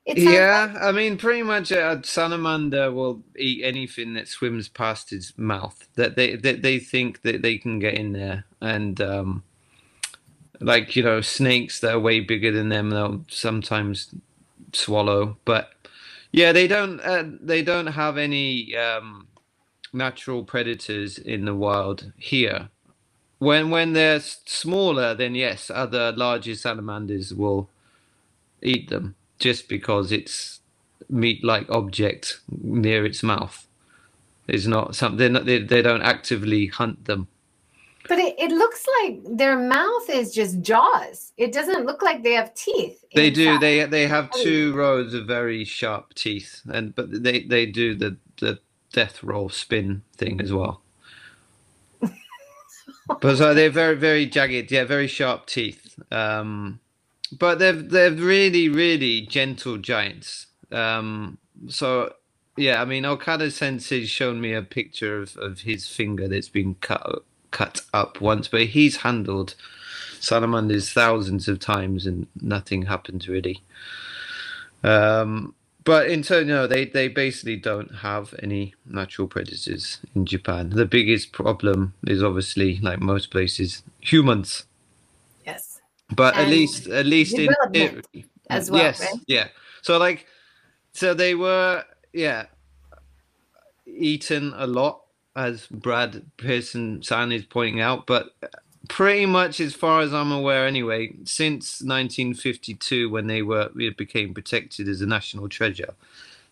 yeah, 0.06 0.72
like. 0.74 0.84
I 0.84 0.92
mean, 0.92 1.18
pretty 1.18 1.44
much 1.44 1.72
a 1.72 2.00
salamander 2.04 2.92
will 2.92 3.24
eat 3.38 3.64
anything 3.64 4.14
that 4.14 4.28
swims 4.28 4.70
past 4.70 5.10
his 5.10 5.34
mouth. 5.38 5.88
That 5.96 6.16
they 6.16 6.36
that 6.36 6.62
they 6.62 6.80
think 6.80 7.24
that 7.24 7.42
they 7.42 7.58
can 7.58 7.80
get 7.80 7.96
in 7.96 8.14
there, 8.14 8.46
and 8.62 9.00
um, 9.02 9.44
like 10.62 10.96
you 10.96 11.04
know, 11.04 11.22
snakes 11.22 11.80
that 11.82 11.94
are 11.96 12.00
way 12.00 12.20
bigger 12.20 12.52
than 12.52 12.70
them, 12.70 12.90
they'll 12.90 13.26
sometimes 13.30 14.10
swallow. 14.74 15.38
But 15.46 15.72
yeah, 16.32 16.52
they 16.52 16.68
don't. 16.68 17.00
Uh, 17.02 17.24
they 17.42 17.62
don't 17.64 17.88
have 17.88 18.18
any 18.18 18.76
um, 18.76 19.28
natural 19.94 20.44
predators 20.44 21.18
in 21.18 21.46
the 21.46 21.56
wild 21.56 22.12
here. 22.18 22.70
When 23.40 23.70
when 23.70 23.94
they're 23.94 24.20
smaller, 24.22 25.16
then 25.16 25.36
yes, 25.36 25.72
other 25.74 26.12
larger 26.12 26.56
salamanders 26.56 27.34
will 27.34 27.70
eat 28.62 28.90
them 28.90 29.16
just 29.40 29.70
because 29.70 30.12
it's 30.12 30.62
meat-like 31.10 31.70
object 31.70 32.40
near 32.50 33.06
its 33.06 33.24
mouth. 33.24 33.68
It's 34.48 34.66
not 34.68 34.96
something 34.96 35.34
they 35.46 35.60
they 35.60 35.82
don't 35.82 36.02
actively 36.02 36.68
hunt 36.68 37.06
them. 37.06 37.28
But 38.08 38.20
it, 38.20 38.36
it 38.38 38.52
looks 38.52 38.86
like 39.02 39.22
their 39.26 39.58
mouth 39.58 40.10
is 40.10 40.34
just 40.34 40.62
jaws. 40.62 41.34
It 41.38 41.52
doesn't 41.52 41.86
look 41.86 42.02
like 42.02 42.24
they 42.24 42.34
have 42.34 42.54
teeth. 42.54 43.04
They 43.16 43.28
inside. 43.28 43.36
do. 43.36 43.60
They 43.60 43.86
they 43.86 44.08
have 44.08 44.30
two 44.32 44.74
rows 44.74 45.14
of 45.14 45.26
very 45.26 45.64
sharp 45.66 46.14
teeth, 46.14 46.62
and 46.72 46.94
but 46.94 47.24
they 47.24 47.42
they 47.44 47.66
do 47.66 47.96
the 47.96 48.18
the 48.40 48.60
death 48.94 49.24
roll 49.24 49.50
spin 49.50 50.04
thing 50.18 50.40
as 50.40 50.54
well. 50.54 50.82
but 52.02 53.38
so 53.38 53.54
they're 53.54 53.70
very 53.70 53.96
very 53.96 54.26
jagged, 54.26 54.72
yeah, 54.72 54.84
very 54.84 55.08
sharp 55.08 55.48
teeth. 55.48 55.98
Um, 56.12 56.80
but 57.38 57.60
they're 57.60 57.74
they're 57.74 58.12
really 58.12 58.70
really 58.70 59.22
gentle 59.22 59.78
giants. 59.78 60.48
Um, 60.72 61.40
so 61.68 62.14
yeah, 62.58 62.82
I 62.82 62.86
mean, 62.86 63.06
Okada 63.06 63.52
Sensei's 63.52 64.10
shown 64.10 64.40
me 64.40 64.54
a 64.54 64.62
picture 64.62 65.22
of, 65.22 65.36
of 65.38 65.62
his 65.62 65.88
finger 65.88 66.28
that's 66.28 66.50
been 66.50 66.76
cut 66.76 67.24
cut 67.56 67.80
up 67.94 68.20
once, 68.20 68.50
but 68.50 68.66
he's 68.66 68.98
handled 68.98 69.56
salamanders 70.20 70.92
thousands 70.92 71.48
of 71.48 71.58
times 71.58 72.06
and 72.06 72.28
nothing 72.42 72.82
happened 72.82 73.26
really. 73.30 73.62
Um, 74.84 75.56
but 75.86 76.10
in 76.10 76.22
turn, 76.22 76.48
no, 76.48 76.68
they, 76.68 76.86
they 76.86 77.08
basically 77.08 77.56
don't 77.56 77.94
have 77.96 78.36
any 78.44 78.74
natural 78.86 79.28
predators 79.28 80.00
in 80.16 80.26
Japan. 80.26 80.72
The 80.72 80.86
biggest 80.86 81.32
problem 81.32 81.94
is 82.06 82.22
obviously, 82.22 82.80
like 82.80 83.00
most 83.00 83.32
places, 83.32 83.84
humans. 84.02 84.66
Yes. 85.46 85.80
But 86.14 86.34
and 86.36 86.44
at 86.44 86.50
least, 86.50 86.88
at 86.88 87.06
least 87.06 87.38
in 87.40 87.54
theory, 87.72 88.26
as 88.50 88.70
well. 88.70 88.82
Yes, 88.82 89.00
right? 89.00 89.22
yeah. 89.28 89.48
So 89.82 89.98
like, 89.98 90.26
so 90.92 91.14
they 91.14 91.36
were, 91.36 91.86
yeah, 92.12 92.48
eaten 93.86 94.54
a 94.58 94.68
lot 94.68 95.05
as 95.36 95.68
Brad 95.68 96.24
Pearson 96.38 97.04
San 97.04 97.32
is 97.32 97.46
pointing 97.46 97.82
out, 97.82 98.08
but 98.08 98.30
pretty 98.88 99.26
much 99.26 99.60
as 99.60 99.74
far 99.74 100.02
as 100.02 100.14
I'm 100.14 100.32
aware 100.32 100.66
anyway, 100.68 101.14
since 101.24 101.82
1952 101.82 103.10
when 103.10 103.28
they 103.28 103.42
were 103.42 103.70
it 103.76 103.98
became 103.98 104.34
protected 104.34 104.88
as 104.88 105.02
a 105.02 105.06
national 105.06 105.50
treasure, 105.50 105.94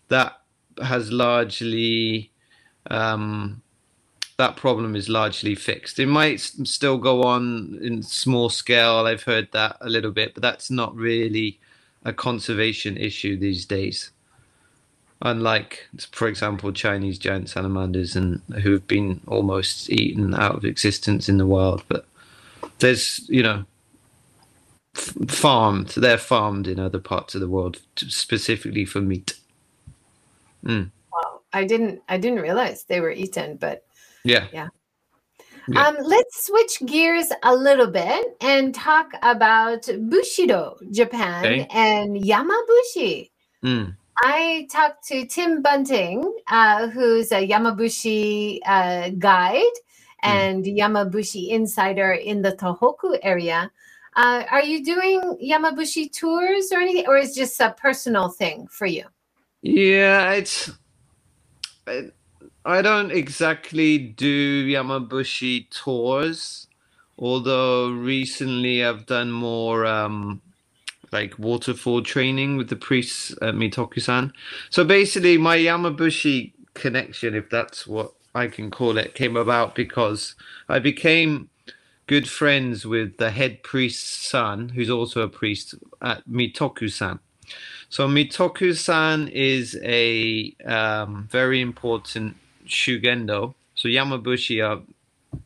that 0.08 0.40
has 0.82 1.12
largely 1.12 2.30
um, 2.90 3.62
that 4.36 4.56
problem 4.56 4.96
is 4.96 5.08
largely 5.08 5.54
fixed. 5.54 5.98
It 5.98 6.06
might 6.06 6.40
still 6.40 6.98
go 6.98 7.22
on 7.22 7.78
in 7.80 8.02
small 8.02 8.48
scale. 8.48 9.06
I've 9.06 9.22
heard 9.22 9.48
that 9.52 9.76
a 9.80 9.88
little 9.88 10.10
bit, 10.10 10.34
but 10.34 10.42
that's 10.42 10.70
not 10.70 10.94
really 10.96 11.60
a 12.04 12.12
conservation 12.12 12.96
issue 12.96 13.38
these 13.38 13.64
days 13.64 14.10
unlike, 15.24 15.88
for 16.12 16.28
example, 16.28 16.70
Chinese 16.72 17.18
giant 17.18 17.48
salamanders 17.48 18.14
and 18.14 18.40
who 18.62 18.72
have 18.72 18.86
been 18.86 19.20
almost 19.26 19.90
eaten 19.90 20.34
out 20.34 20.54
of 20.54 20.64
existence 20.64 21.28
in 21.28 21.38
the 21.38 21.46
wild. 21.46 21.82
But 21.88 22.06
there's, 22.78 23.26
you 23.28 23.42
know, 23.42 23.64
f- 24.94 25.14
farmed. 25.28 25.88
They're 25.88 26.18
farmed 26.18 26.68
in 26.68 26.78
other 26.78 27.00
parts 27.00 27.34
of 27.34 27.40
the 27.40 27.48
world 27.48 27.80
specifically 27.96 28.84
for 28.84 29.00
meat. 29.00 29.34
Mm. 30.64 30.90
Wow, 31.12 31.40
I 31.52 31.64
didn't, 31.64 32.02
I 32.08 32.18
didn't 32.18 32.40
realize 32.40 32.84
they 32.84 33.00
were 33.00 33.10
eaten, 33.10 33.56
but 33.56 33.84
yeah, 34.22 34.46
yeah. 34.52 34.68
Yeah. 35.66 35.86
Um, 35.86 35.96
let's 36.02 36.46
switch 36.46 36.82
gears 36.84 37.32
a 37.42 37.54
little 37.54 37.86
bit 37.86 38.36
and 38.42 38.74
talk 38.74 39.12
about 39.22 39.88
Bushido, 39.98 40.76
Japan, 40.90 41.38
okay. 41.42 41.66
and 41.70 42.22
Yamabushi. 42.22 43.30
Mm. 43.64 43.96
I 44.18 44.68
talked 44.70 45.06
to 45.08 45.26
Tim 45.26 45.62
Bunting, 45.62 46.22
uh, 46.48 46.88
who's 46.88 47.32
a 47.32 47.46
Yamabushi 47.46 48.60
uh, 48.64 49.10
guide 49.18 49.62
hmm. 50.22 50.30
and 50.30 50.64
mm. 50.64 50.78
Yamabushi 50.78 51.50
insider 51.50 52.12
in 52.12 52.42
the 52.42 52.52
Tohoku 52.52 53.18
area. 53.22 53.70
Uh, 54.16 54.44
are 54.50 54.62
you 54.62 54.84
doing 54.84 55.20
Yamabushi 55.42 56.12
tours 56.12 56.70
or 56.70 56.80
anything, 56.80 57.06
or 57.08 57.16
is 57.16 57.34
just 57.34 57.58
a 57.60 57.74
personal 57.76 58.28
thing 58.28 58.68
for 58.68 58.86
you? 58.86 59.04
Yeah, 59.62 60.32
it's. 60.32 60.70
I, 61.86 62.10
I 62.64 62.80
don't 62.80 63.10
exactly 63.10 63.98
do 63.98 64.66
Yamabushi 64.66 65.68
tours, 65.70 66.68
although 67.18 67.90
recently 67.90 68.84
I've 68.84 69.04
done 69.06 69.32
more 69.32 69.84
um, 69.84 70.40
like 71.14 71.38
waterfall 71.38 72.02
training 72.02 72.56
with 72.56 72.68
the 72.68 72.76
priests 72.76 73.30
at 73.40 73.54
Mitoku-san. 73.54 74.32
So 74.68 74.84
basically, 74.84 75.38
my 75.38 75.56
Yamabushi 75.56 76.52
connection, 76.74 77.34
if 77.34 77.48
that's 77.48 77.86
what 77.86 78.12
I 78.34 78.48
can 78.48 78.70
call 78.70 78.98
it, 78.98 79.14
came 79.14 79.36
about 79.36 79.76
because 79.76 80.34
I 80.68 80.80
became 80.80 81.48
good 82.08 82.28
friends 82.28 82.84
with 82.84 83.16
the 83.16 83.30
head 83.30 83.62
priest's 83.62 84.26
son, 84.28 84.70
who's 84.70 84.90
also 84.90 85.22
a 85.22 85.28
priest 85.28 85.74
at 86.02 86.28
Mitoku-san. 86.28 87.20
So 87.88 88.08
Mitoku-san 88.08 89.28
is 89.28 89.78
a 89.82 90.52
um, 90.66 91.28
very 91.30 91.60
important 91.60 92.36
shugendo. 92.66 93.54
So 93.76 93.88
Yamabushi 93.88 94.58
are 94.68 94.82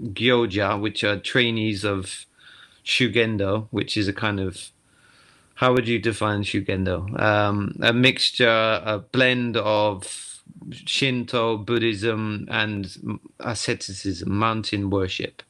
gyoja, 0.03 0.81
which 0.81 1.05
are 1.05 1.19
trainees 1.19 1.85
of 1.85 2.25
shugendo, 2.85 3.69
which 3.71 3.99
is 3.99 4.09
a 4.09 4.15
kind 4.15 4.41
of 4.41 4.71
how 5.59 5.73
would 5.73 5.89
you 5.89 5.99
define 5.99 6.45
Shugendo? 6.45 7.21
Um, 7.21 7.77
a 7.83 7.93
mixture, 7.93 8.81
a 8.85 9.01
blend 9.01 9.57
of 9.57 10.41
Shinto, 10.71 11.57
Buddhism, 11.57 12.47
and 12.49 13.21
asceticism, 13.41 14.33
mountain 14.33 14.89
worship, 14.89 15.43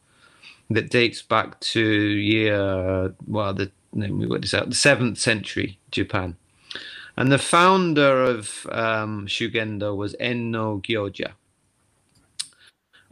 that 0.71 0.89
dates 0.89 1.21
back 1.21 1.61
to 1.61 1.83
year 1.83 3.15
well 3.27 3.53
the 3.53 3.71
let 3.93 4.11
me 4.11 4.27
this 4.41 4.55
out 4.55 4.71
the 4.71 4.75
seventh 4.75 5.19
century 5.19 5.79
Japan, 5.91 6.37
and 7.19 7.31
the 7.31 7.37
founder 7.37 8.25
of 8.25 8.67
um, 8.73 9.27
Shugendo 9.27 9.95
was 9.95 10.17
En 10.19 10.51
no 10.51 10.79
Gyoja, 10.79 11.33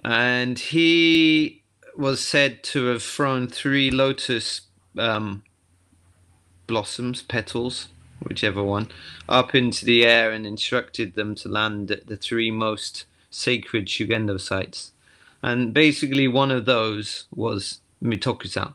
and 0.02 0.59
he 0.59 1.62
was 1.94 2.24
said 2.24 2.62
to 2.72 2.87
have 2.87 3.02
thrown 3.02 3.48
three 3.48 3.90
lotus 3.90 4.62
um, 4.96 5.42
blossoms, 6.66 7.22
petals, 7.22 7.88
whichever 8.22 8.62
one, 8.62 8.88
up 9.29 9.55
into 9.55 9.85
the 9.85 10.05
air 10.05 10.31
and 10.31 10.46
instructed 10.46 11.14
them 11.14 11.35
to 11.37 11.48
land 11.48 11.90
at 11.90 12.07
the 12.07 12.16
three 12.16 12.50
most 12.50 13.05
sacred 13.31 13.87
Shugendo 13.87 14.40
sites. 14.40 14.92
And 15.42 15.72
basically, 15.74 16.26
one 16.26 16.50
of 16.50 16.64
those 16.64 17.26
was 17.35 17.81
Mitoku-san. 18.02 18.74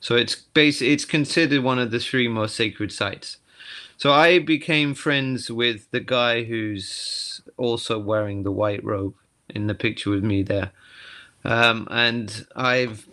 So 0.00 0.16
it's 0.16 0.34
bas- 0.34 0.82
it's 0.82 1.04
considered 1.04 1.62
one 1.62 1.78
of 1.78 1.90
the 1.90 2.00
three 2.00 2.28
most 2.28 2.56
sacred 2.56 2.92
sites. 2.92 3.38
So 3.96 4.12
I 4.12 4.38
became 4.38 4.94
friends 4.94 5.50
with 5.50 5.90
the 5.90 6.00
guy 6.00 6.44
who's 6.44 7.40
also 7.56 7.98
wearing 7.98 8.42
the 8.42 8.52
white 8.52 8.84
robe 8.84 9.14
in 9.48 9.66
the 9.66 9.74
picture 9.74 10.10
with 10.10 10.22
me 10.22 10.42
there. 10.42 10.72
Um, 11.44 11.88
and 11.90 12.46
I've, 12.54 13.08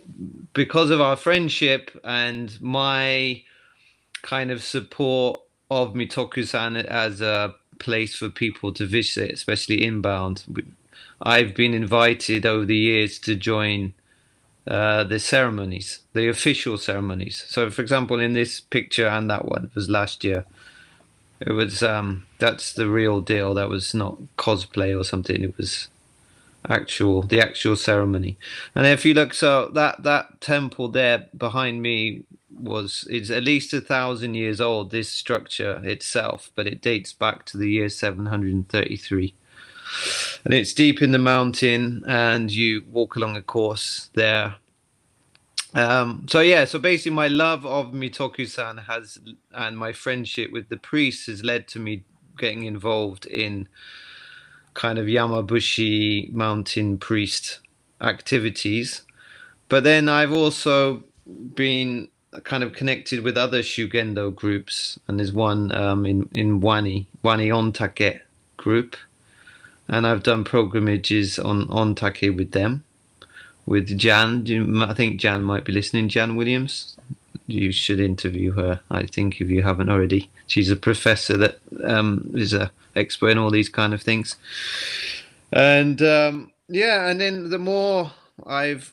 because 0.52 0.90
of 0.90 1.00
our 1.00 1.16
friendship 1.16 1.90
and 2.04 2.60
my 2.60 3.42
kind 4.26 4.50
of 4.50 4.62
support 4.62 5.40
of 5.70 5.94
Mitoku-san 5.94 6.76
as 6.76 7.20
a 7.20 7.54
place 7.78 8.16
for 8.16 8.28
people 8.28 8.72
to 8.72 8.84
visit, 8.84 9.30
especially 9.32 9.84
inbound, 9.84 10.44
I've 11.22 11.54
been 11.54 11.72
invited 11.72 12.44
over 12.44 12.64
the 12.64 12.76
years 12.76 13.18
to 13.20 13.34
join 13.36 13.94
uh, 14.66 15.04
the 15.04 15.20
ceremonies, 15.20 16.00
the 16.12 16.28
official 16.28 16.76
ceremonies. 16.76 17.44
So, 17.48 17.70
for 17.70 17.82
example, 17.82 18.18
in 18.20 18.32
this 18.34 18.60
picture 18.60 19.06
and 19.06 19.30
that 19.30 19.44
one 19.46 19.70
was 19.74 19.88
last 19.88 20.24
year. 20.24 20.44
It 21.40 21.52
was 21.52 21.82
um, 21.82 22.26
that's 22.38 22.72
the 22.72 22.88
real 22.88 23.20
deal. 23.20 23.54
That 23.54 23.68
was 23.68 23.94
not 23.94 24.18
cosplay 24.38 24.98
or 24.98 25.04
something. 25.04 25.44
It 25.44 25.56
was 25.58 25.88
actual 26.68 27.22
the 27.22 27.40
actual 27.40 27.76
ceremony. 27.76 28.38
And 28.74 28.86
if 28.86 29.04
you 29.04 29.12
look, 29.12 29.34
so 29.34 29.70
that 29.74 30.02
that 30.02 30.40
temple 30.40 30.88
there 30.88 31.26
behind 31.36 31.82
me 31.82 32.24
was 32.58 33.06
it's 33.10 33.30
at 33.30 33.44
least 33.44 33.72
a 33.74 33.80
thousand 33.80 34.34
years 34.34 34.60
old. 34.60 34.90
This 34.90 35.08
structure 35.10 35.80
itself, 35.84 36.50
but 36.54 36.66
it 36.66 36.80
dates 36.82 37.12
back 37.12 37.44
to 37.46 37.58
the 37.58 37.70
year 37.70 37.88
733 37.88 39.34
and 40.44 40.54
it's 40.54 40.72
deep 40.72 41.02
in 41.02 41.12
the 41.12 41.18
mountain 41.18 42.02
and 42.06 42.50
you 42.50 42.84
walk 42.90 43.16
along 43.16 43.36
a 43.36 43.42
course 43.42 44.10
there 44.14 44.54
um, 45.74 46.26
so 46.28 46.40
yeah 46.40 46.64
so 46.64 46.78
basically 46.78 47.12
my 47.12 47.28
love 47.28 47.64
of 47.66 47.92
mitoku-san 47.92 48.78
has 48.78 49.18
and 49.52 49.78
my 49.78 49.92
friendship 49.92 50.52
with 50.52 50.68
the 50.68 50.76
priests 50.76 51.26
has 51.26 51.44
led 51.44 51.68
to 51.68 51.78
me 51.78 52.04
getting 52.38 52.64
involved 52.64 53.26
in 53.26 53.68
kind 54.74 54.98
of 54.98 55.06
yamabushi 55.06 56.32
mountain 56.32 56.98
priest 56.98 57.60
activities 58.00 59.02
but 59.68 59.84
then 59.84 60.08
i've 60.08 60.32
also 60.32 61.02
been 61.54 62.08
kind 62.44 62.62
of 62.62 62.72
connected 62.72 63.22
with 63.22 63.36
other 63.36 63.60
shugendo 63.62 64.34
groups 64.34 64.98
and 65.08 65.18
there's 65.18 65.32
one 65.32 65.72
um, 65.72 66.06
in 66.06 66.28
in 66.34 66.60
wani 66.60 67.06
wani 67.22 67.48
ontake 67.48 68.20
group 68.56 68.96
and 69.88 70.06
I've 70.06 70.22
done 70.22 70.44
pilgrimages 70.44 71.38
on 71.38 71.68
on 71.70 71.94
Take 71.94 72.36
with 72.36 72.52
them, 72.52 72.84
with 73.66 73.96
Jan. 73.98 74.82
I 74.82 74.94
think 74.94 75.20
Jan 75.20 75.42
might 75.42 75.64
be 75.64 75.72
listening. 75.72 76.08
Jan 76.08 76.36
Williams, 76.36 76.96
you 77.46 77.72
should 77.72 78.00
interview 78.00 78.52
her. 78.52 78.80
I 78.90 79.06
think 79.06 79.40
if 79.40 79.48
you 79.48 79.62
haven't 79.62 79.90
already, 79.90 80.30
she's 80.46 80.70
a 80.70 80.76
professor 80.76 81.36
that 81.36 81.58
um, 81.84 82.30
is 82.34 82.52
a 82.52 82.70
expert 82.94 83.30
in 83.30 83.38
all 83.38 83.50
these 83.50 83.68
kind 83.68 83.94
of 83.94 84.02
things. 84.02 84.36
And 85.52 86.02
um, 86.02 86.52
yeah, 86.68 87.08
and 87.08 87.20
then 87.20 87.50
the 87.50 87.58
more 87.58 88.10
I've 88.44 88.92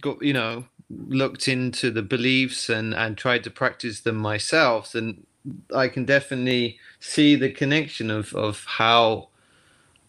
got, 0.00 0.22
you 0.22 0.32
know, 0.32 0.64
looked 1.08 1.48
into 1.48 1.90
the 1.90 2.02
beliefs 2.02 2.68
and 2.68 2.94
and 2.94 3.16
tried 3.16 3.44
to 3.44 3.50
practice 3.50 4.00
them 4.00 4.16
myself, 4.16 4.92
then 4.92 5.26
I 5.74 5.88
can 5.88 6.04
definitely 6.04 6.78
see 7.00 7.34
the 7.34 7.50
connection 7.50 8.10
of 8.10 8.34
of 8.34 8.64
how 8.64 9.28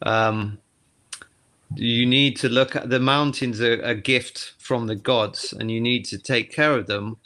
um, 0.01 0.59
you 1.75 2.05
need 2.05 2.37
to 2.37 2.49
look 2.49 2.75
at 2.75 2.89
the 2.89 2.99
mountains 2.99 3.61
are 3.61 3.81
a 3.81 3.95
gift 3.95 4.53
from 4.57 4.87
the 4.87 4.95
gods, 4.95 5.53
and 5.53 5.71
you 5.71 5.81
need 5.81 6.05
to 6.05 6.17
take 6.17 6.51
care 6.51 6.77
of 6.77 6.87
them 6.87 7.17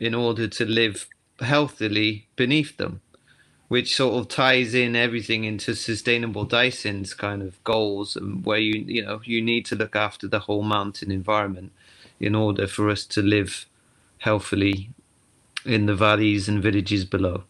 in 0.00 0.14
order 0.14 0.48
to 0.48 0.64
live 0.64 1.06
healthily 1.40 2.26
beneath 2.36 2.76
them, 2.76 3.00
which 3.68 3.96
sort 3.96 4.14
of 4.14 4.28
ties 4.28 4.74
in 4.74 4.96
everything 4.96 5.44
into 5.44 5.74
sustainable 5.74 6.44
Daisen's 6.44 7.14
kind 7.14 7.42
of 7.42 7.62
goals, 7.64 8.16
and 8.16 8.44
where 8.44 8.58
you 8.58 8.84
you 8.86 9.04
know 9.04 9.20
you 9.24 9.40
need 9.40 9.64
to 9.66 9.76
look 9.76 9.96
after 9.96 10.28
the 10.28 10.40
whole 10.40 10.62
mountain 10.62 11.10
environment 11.10 11.72
in 12.20 12.34
order 12.34 12.66
for 12.66 12.90
us 12.90 13.04
to 13.06 13.22
live 13.22 13.66
healthily 14.18 14.90
in 15.64 15.86
the 15.86 15.94
valleys 15.94 16.48
and 16.48 16.62
villages 16.62 17.04
below 17.04 17.44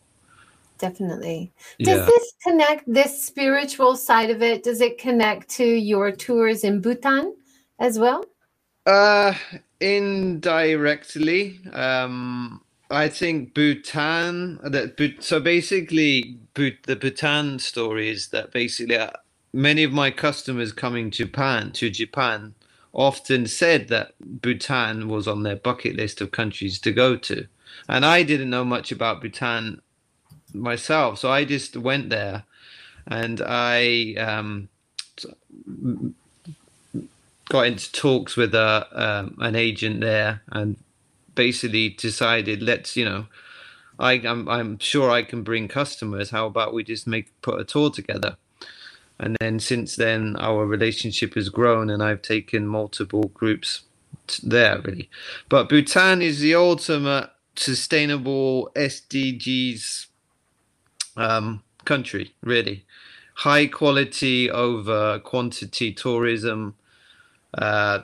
definitely. 0.78 1.52
Does 1.78 1.98
yeah. 1.98 2.04
this 2.04 2.32
connect 2.42 2.92
this 2.92 3.22
spiritual 3.24 3.96
side 3.96 4.30
of 4.30 4.42
it? 4.42 4.62
Does 4.62 4.80
it 4.80 4.98
connect 4.98 5.48
to 5.50 5.64
your 5.64 6.12
tours 6.12 6.64
in 6.64 6.80
Bhutan 6.80 7.34
as 7.78 7.98
well? 7.98 8.24
Uh, 8.86 9.34
indirectly. 9.80 11.60
Um, 11.72 12.60
I 12.90 13.08
think 13.08 13.54
Bhutan. 13.54 14.60
That 14.62 15.16
so 15.20 15.40
basically, 15.40 16.38
the 16.54 16.96
Bhutan 16.96 17.58
story 17.58 18.10
is 18.10 18.28
that 18.28 18.52
basically 18.52 18.98
uh, 18.98 19.10
many 19.52 19.84
of 19.84 19.92
my 19.92 20.10
customers 20.10 20.72
coming 20.72 21.10
to 21.12 21.24
Japan 21.24 21.72
to 21.72 21.88
Japan 21.88 22.54
often 22.94 23.46
said 23.46 23.88
that 23.88 24.14
Bhutan 24.20 25.08
was 25.08 25.26
on 25.28 25.42
their 25.42 25.56
bucket 25.56 25.96
list 25.96 26.20
of 26.20 26.30
countries 26.30 26.78
to 26.78 26.92
go 26.92 27.16
to. 27.16 27.46
And 27.88 28.06
I 28.06 28.22
didn't 28.22 28.50
know 28.50 28.64
much 28.64 28.92
about 28.92 29.20
Bhutan 29.20 29.82
myself. 30.54 31.18
So 31.18 31.30
I 31.30 31.44
just 31.44 31.76
went 31.76 32.08
there, 32.08 32.44
and 33.06 33.42
I 33.44 34.14
um, 34.14 34.68
got 37.48 37.66
into 37.66 37.90
talks 37.92 38.36
with 38.36 38.54
a 38.54 38.86
um, 38.92 39.36
an 39.40 39.56
agent 39.56 40.00
there, 40.00 40.42
and 40.48 40.76
basically 41.34 41.90
decided, 41.90 42.62
let's 42.62 42.96
you 42.96 43.04
know, 43.04 43.26
I, 43.98 44.12
I'm 44.12 44.48
I'm 44.48 44.78
sure 44.78 45.10
I 45.10 45.24
can 45.24 45.42
bring 45.42 45.66
customers. 45.66 46.30
How 46.30 46.46
about 46.46 46.72
we 46.72 46.84
just 46.84 47.06
make 47.08 47.32
put 47.42 47.60
a 47.60 47.64
tour 47.64 47.90
together? 47.90 48.36
And 49.18 49.36
then 49.40 49.60
since 49.60 49.96
then, 49.96 50.36
our 50.38 50.66
relationship 50.66 51.34
has 51.34 51.48
grown, 51.48 51.88
and 51.88 52.02
I've 52.02 52.22
taken 52.22 52.66
multiple 52.66 53.30
groups 53.34 53.82
there 54.42 54.80
really. 54.80 55.10
But 55.48 55.68
Bhutan 55.68 56.22
is 56.22 56.40
the 56.40 56.54
ultimate 56.54 57.30
sustainable 57.56 58.70
SDGs 58.74 60.06
um, 61.16 61.62
country, 61.84 62.34
really. 62.42 62.84
High 63.34 63.66
quality 63.66 64.50
over 64.50 65.18
quantity 65.20 65.92
tourism. 65.92 66.74
Uh, 67.56 68.00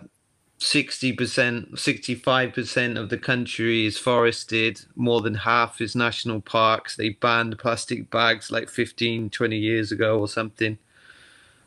60%, 0.60 1.72
65% 1.72 2.98
of 2.98 3.08
the 3.08 3.16
country 3.16 3.86
is 3.86 3.96
forested. 3.96 4.82
More 4.94 5.22
than 5.22 5.34
half 5.34 5.80
is 5.80 5.96
national 5.96 6.42
parks. 6.42 6.96
They 6.96 7.10
banned 7.10 7.58
plastic 7.58 8.10
bags 8.10 8.50
like 8.50 8.68
15, 8.68 9.30
20 9.30 9.56
years 9.56 9.90
ago 9.90 10.20
or 10.20 10.28
something. 10.28 10.78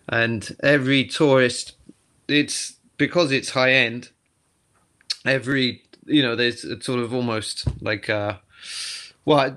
And 0.10 0.56
every 0.62 1.06
tourist, 1.06 1.74
it's 2.28 2.76
because 2.98 3.32
it's 3.32 3.52
high 3.52 3.72
end, 3.72 4.10
every, 5.26 5.84
you 6.06 6.22
know, 6.22 6.36
there's 6.36 6.62
sort 6.84 7.00
of 7.00 7.13
almost 7.13 7.66
like, 7.82 8.10
uh, 8.10 8.38
well, 9.26 9.56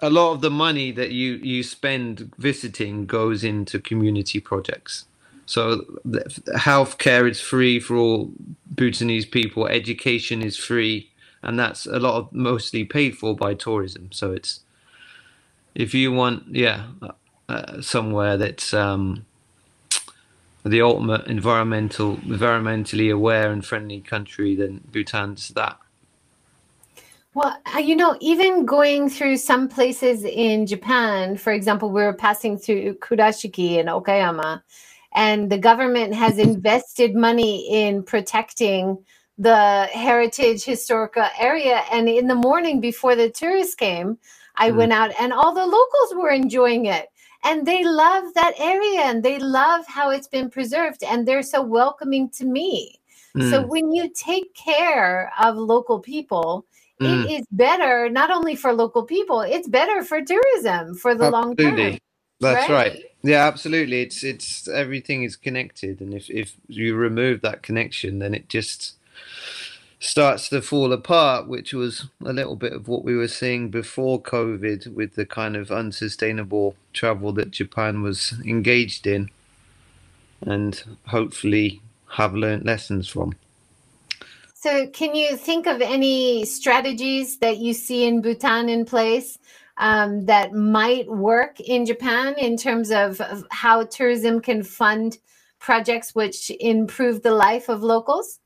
a 0.00 0.10
lot 0.10 0.32
of 0.32 0.40
the 0.42 0.50
money 0.50 0.92
that 0.92 1.12
you 1.12 1.34
you 1.42 1.62
spend 1.62 2.32
visiting 2.36 3.06
goes 3.06 3.42
into 3.42 3.78
community 3.78 4.40
projects. 4.40 5.06
So 5.46 5.84
healthcare 6.56 7.28
is 7.30 7.40
free 7.40 7.80
for 7.80 7.96
all 7.96 8.32
Bhutanese 8.66 9.26
people. 9.26 9.66
Education 9.66 10.42
is 10.42 10.56
free, 10.56 11.10
and 11.42 11.58
that's 11.58 11.86
a 11.86 11.98
lot 11.98 12.16
of 12.16 12.32
mostly 12.32 12.84
paid 12.84 13.16
for 13.16 13.34
by 13.34 13.54
tourism. 13.54 14.10
So 14.12 14.32
it's 14.32 14.60
if 15.74 15.94
you 15.94 16.12
want, 16.12 16.44
yeah, 16.48 16.86
uh, 17.48 17.80
somewhere 17.80 18.36
that's 18.36 18.72
um, 18.72 19.26
the 20.64 20.80
ultimate 20.80 21.26
environmental, 21.26 22.16
environmentally 22.18 23.12
aware 23.12 23.52
and 23.52 23.64
friendly 23.64 24.00
country, 24.00 24.54
then 24.54 24.80
Bhutan's 24.90 25.48
that. 25.50 25.78
Well, 27.34 27.56
uh, 27.74 27.78
you 27.78 27.96
know, 27.96 28.16
even 28.20 28.64
going 28.64 29.10
through 29.10 29.38
some 29.38 29.68
places 29.68 30.24
in 30.24 30.66
Japan, 30.66 31.36
for 31.36 31.52
example, 31.52 31.90
we 31.90 32.02
were 32.02 32.12
passing 32.12 32.56
through 32.56 32.94
Kurashiki 32.98 33.78
in 33.78 33.86
Okayama, 33.86 34.62
and 35.12 35.50
the 35.50 35.58
government 35.58 36.14
has 36.14 36.38
invested 36.50 37.14
money 37.14 37.66
in 37.68 38.04
protecting 38.04 39.04
the 39.36 39.88
heritage 39.92 40.64
historical 40.64 41.26
area. 41.38 41.82
And 41.90 42.08
in 42.08 42.28
the 42.28 42.34
morning 42.34 42.80
before 42.80 43.16
the 43.16 43.30
tourists 43.30 43.74
came, 43.74 44.18
I 44.56 44.70
mm. 44.70 44.76
went 44.76 44.92
out 44.92 45.10
and 45.18 45.32
all 45.32 45.52
the 45.52 45.66
locals 45.66 46.14
were 46.14 46.30
enjoying 46.30 46.86
it. 46.86 47.08
And 47.44 47.66
they 47.66 47.84
love 47.84 48.32
that 48.34 48.54
area 48.58 49.02
and 49.02 49.22
they 49.22 49.38
love 49.38 49.86
how 49.86 50.10
it's 50.10 50.28
been 50.28 50.50
preserved. 50.50 51.02
And 51.02 51.28
they're 51.28 51.42
so 51.42 51.62
welcoming 51.62 52.30
to 52.30 52.44
me. 52.44 52.98
Mm. 53.36 53.50
So 53.50 53.66
when 53.66 53.92
you 53.92 54.08
take 54.08 54.54
care 54.54 55.32
of 55.40 55.56
local 55.56 56.00
people, 56.00 56.64
mm. 57.00 57.24
it 57.24 57.30
is 57.30 57.46
better 57.50 58.08
not 58.08 58.30
only 58.30 58.56
for 58.56 58.72
local 58.72 59.04
people, 59.04 59.42
it's 59.42 59.68
better 59.68 60.02
for 60.02 60.22
tourism 60.22 60.94
for 60.94 61.14
the 61.14 61.26
absolutely. 61.26 61.66
long 61.66 61.90
term. 61.90 61.98
That's 62.40 62.68
right? 62.68 62.92
right. 62.92 63.04
Yeah, 63.22 63.46
absolutely. 63.46 64.02
It's 64.02 64.22
it's 64.22 64.68
everything 64.68 65.22
is 65.22 65.34
connected, 65.36 66.00
and 66.00 66.12
if 66.12 66.28
if 66.28 66.56
you 66.68 66.94
remove 66.94 67.40
that 67.40 67.62
connection, 67.62 68.18
then 68.18 68.34
it 68.34 68.48
just 68.50 68.98
starts 70.04 70.50
to 70.50 70.60
fall 70.60 70.92
apart, 70.92 71.48
which 71.48 71.72
was 71.72 72.08
a 72.24 72.32
little 72.32 72.56
bit 72.56 72.72
of 72.72 72.88
what 72.88 73.04
we 73.04 73.16
were 73.16 73.28
seeing 73.28 73.70
before 73.70 74.20
COVID 74.20 74.94
with 74.94 75.14
the 75.14 75.24
kind 75.24 75.56
of 75.56 75.70
unsustainable 75.70 76.76
travel 76.92 77.32
that 77.32 77.50
Japan 77.50 78.02
was 78.02 78.34
engaged 78.44 79.06
in, 79.06 79.30
and 80.42 80.82
hopefully 81.06 81.80
have 82.10 82.34
learned 82.34 82.64
lessons 82.64 83.08
from. 83.08 83.34
So, 84.52 84.86
can 84.88 85.14
you 85.14 85.36
think 85.36 85.66
of 85.66 85.80
any 85.80 86.44
strategies 86.44 87.38
that 87.38 87.58
you 87.58 87.72
see 87.72 88.06
in 88.06 88.20
Bhutan 88.20 88.68
in 88.68 88.84
place 88.84 89.38
um, 89.78 90.26
that 90.26 90.52
might 90.52 91.08
work 91.08 91.60
in 91.60 91.86
Japan 91.86 92.34
in 92.38 92.56
terms 92.56 92.90
of, 92.90 93.20
of 93.22 93.44
how 93.50 93.84
tourism 93.84 94.40
can 94.40 94.62
fund 94.62 95.18
projects 95.58 96.14
which 96.14 96.50
improve 96.60 97.22
the 97.22 97.34
life 97.34 97.68
of 97.70 97.82
locals? 97.82 98.40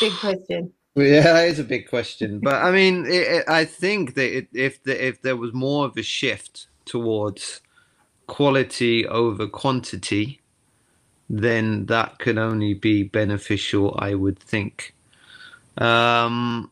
Big 0.00 0.12
question. 0.14 0.72
Yeah, 0.94 1.40
it's 1.40 1.58
a 1.58 1.64
big 1.64 1.88
question, 1.88 2.38
but 2.40 2.56
I 2.56 2.70
mean, 2.70 3.06
it, 3.06 3.22
it, 3.22 3.44
I 3.48 3.64
think 3.64 4.14
that 4.14 4.36
it, 4.36 4.48
if 4.52 4.82
the, 4.82 5.06
if 5.06 5.22
there 5.22 5.36
was 5.36 5.54
more 5.54 5.86
of 5.86 5.96
a 5.96 6.02
shift 6.02 6.66
towards 6.84 7.62
quality 8.26 9.06
over 9.06 9.46
quantity, 9.46 10.42
then 11.30 11.86
that 11.86 12.18
could 12.18 12.36
only 12.36 12.74
be 12.74 13.04
beneficial, 13.04 13.96
I 13.98 14.14
would 14.14 14.38
think. 14.38 14.94
Um, 15.78 16.70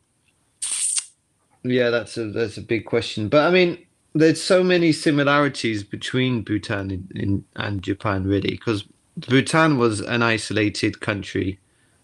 yeah, 1.63 1.89
that's 1.89 2.19
a 2.19 2.31
that's 2.31 2.59
a 2.59 2.63
big 2.63 2.85
question, 2.85 3.31
but 3.31 3.47
I 3.47 3.51
mean, 3.51 3.79
there's 4.15 4.43
so 4.43 4.63
many 4.63 4.93
similarities 4.93 5.83
between 5.83 6.43
Bhutan 6.43 6.91
in, 6.91 7.09
in, 7.15 7.45
and 7.57 7.83
Japan, 7.83 8.25
really, 8.25 8.51
because 8.51 8.85
Bhutan 9.17 9.79
was 9.79 10.01
an 10.01 10.23
isolated 10.23 11.01
country 11.01 11.59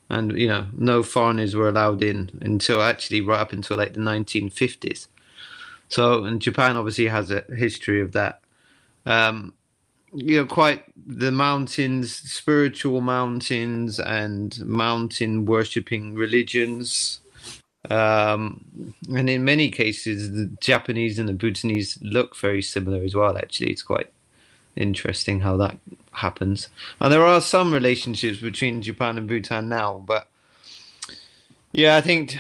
and 0.09 0.39
you 0.39 0.49
know 0.49 0.67
no 0.77 1.03
foreigners 1.03 1.55
were 1.55 1.69
allowed 1.69 2.03
in 2.03 2.31
until 2.41 2.83
actually 2.83 3.21
right 3.21 3.41
up 3.41 3.53
until 3.53 3.77
like 3.77 3.95
the 3.95 4.01
1950s 4.01 5.09
so 5.89 6.25
and 6.25 6.41
japan 6.41 6.77
obviously 6.77 7.07
has 7.07 7.31
a 7.31 7.45
history 7.57 8.01
of 8.01 8.13
that. 8.13 8.41
Um 9.05 9.53
you 10.13 10.39
know 10.39 10.47
quite 10.47 10.85
the 10.97 11.33
mountains 11.33 12.15
spiritual 12.15 13.01
mountains 13.01 13.99
and 14.01 14.65
mountain 14.65 15.45
worshipping 15.45 16.15
religions. 16.15 17.21
Um 17.91 18.95
and 19.09 19.29
in 19.31 19.45
many 19.45 19.71
cases 19.71 20.33
the 20.33 20.51
japanese 20.61 21.19
and 21.19 21.29
the 21.29 21.35
bhutanese 21.35 21.99
look 22.03 22.37
very 22.37 22.63
similar 22.63 23.03
as 23.03 23.15
well 23.15 23.37
actually. 23.37 23.71
It's 23.71 23.83
quite 23.83 24.11
interesting 24.77 25.41
how 25.41 25.57
that 25.57 25.79
happens. 26.13 26.69
And 27.01 27.13
there 27.13 27.25
are 27.25 27.41
some 27.41 27.73
relationships 27.73 28.39
between 28.39 28.83
Japan 28.83 29.19
and 29.19 29.27
Bhutan 29.29 29.69
now, 29.69 30.03
but 30.07 30.29
yeah, 31.73 31.97
I 31.97 32.01
think 32.01 32.39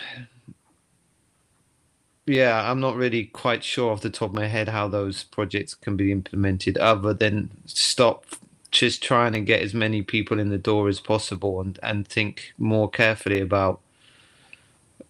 yeah, 2.27 2.68
I'm 2.68 2.81
not 2.81 2.96
really 2.96 3.27
quite 3.27 3.62
sure 3.62 3.92
off 3.92 4.01
the 4.01 4.11
top 4.11 4.31
of 4.31 4.35
my 4.35 4.49
head 4.49 4.68
how 4.68 4.88
those 4.88 5.22
projects 5.22 5.75
can 5.75 5.96
be 5.96 6.11
implemented 6.11 6.77
other 6.77 7.14
than 7.14 7.51
stop 7.66 8.25
just 8.72 9.03
trying 9.03 9.33
to 9.33 9.40
get 9.40 9.62
as 9.62 9.72
many 9.72 10.03
people 10.03 10.40
in 10.40 10.51
the 10.51 10.59
door 10.59 10.88
as 10.88 10.99
possible 11.01 11.61
and, 11.61 11.79
and 11.83 12.07
think 12.07 12.53
more 12.59 12.90
carefully 12.90 13.40
about 13.40 13.81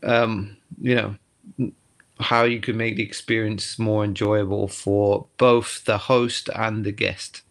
um, 0.02 0.56
you 0.80 0.94
know 0.94 1.16
how 2.18 2.44
you 2.44 2.60
can 2.60 2.76
make 2.76 2.96
the 2.96 3.02
experience 3.02 3.78
more 3.78 4.04
enjoyable 4.04 4.68
for 4.68 5.26
both 5.36 5.84
the 5.84 5.98
host 5.98 6.48
and 6.54 6.84
the 6.84 6.92
guest. 6.92 7.42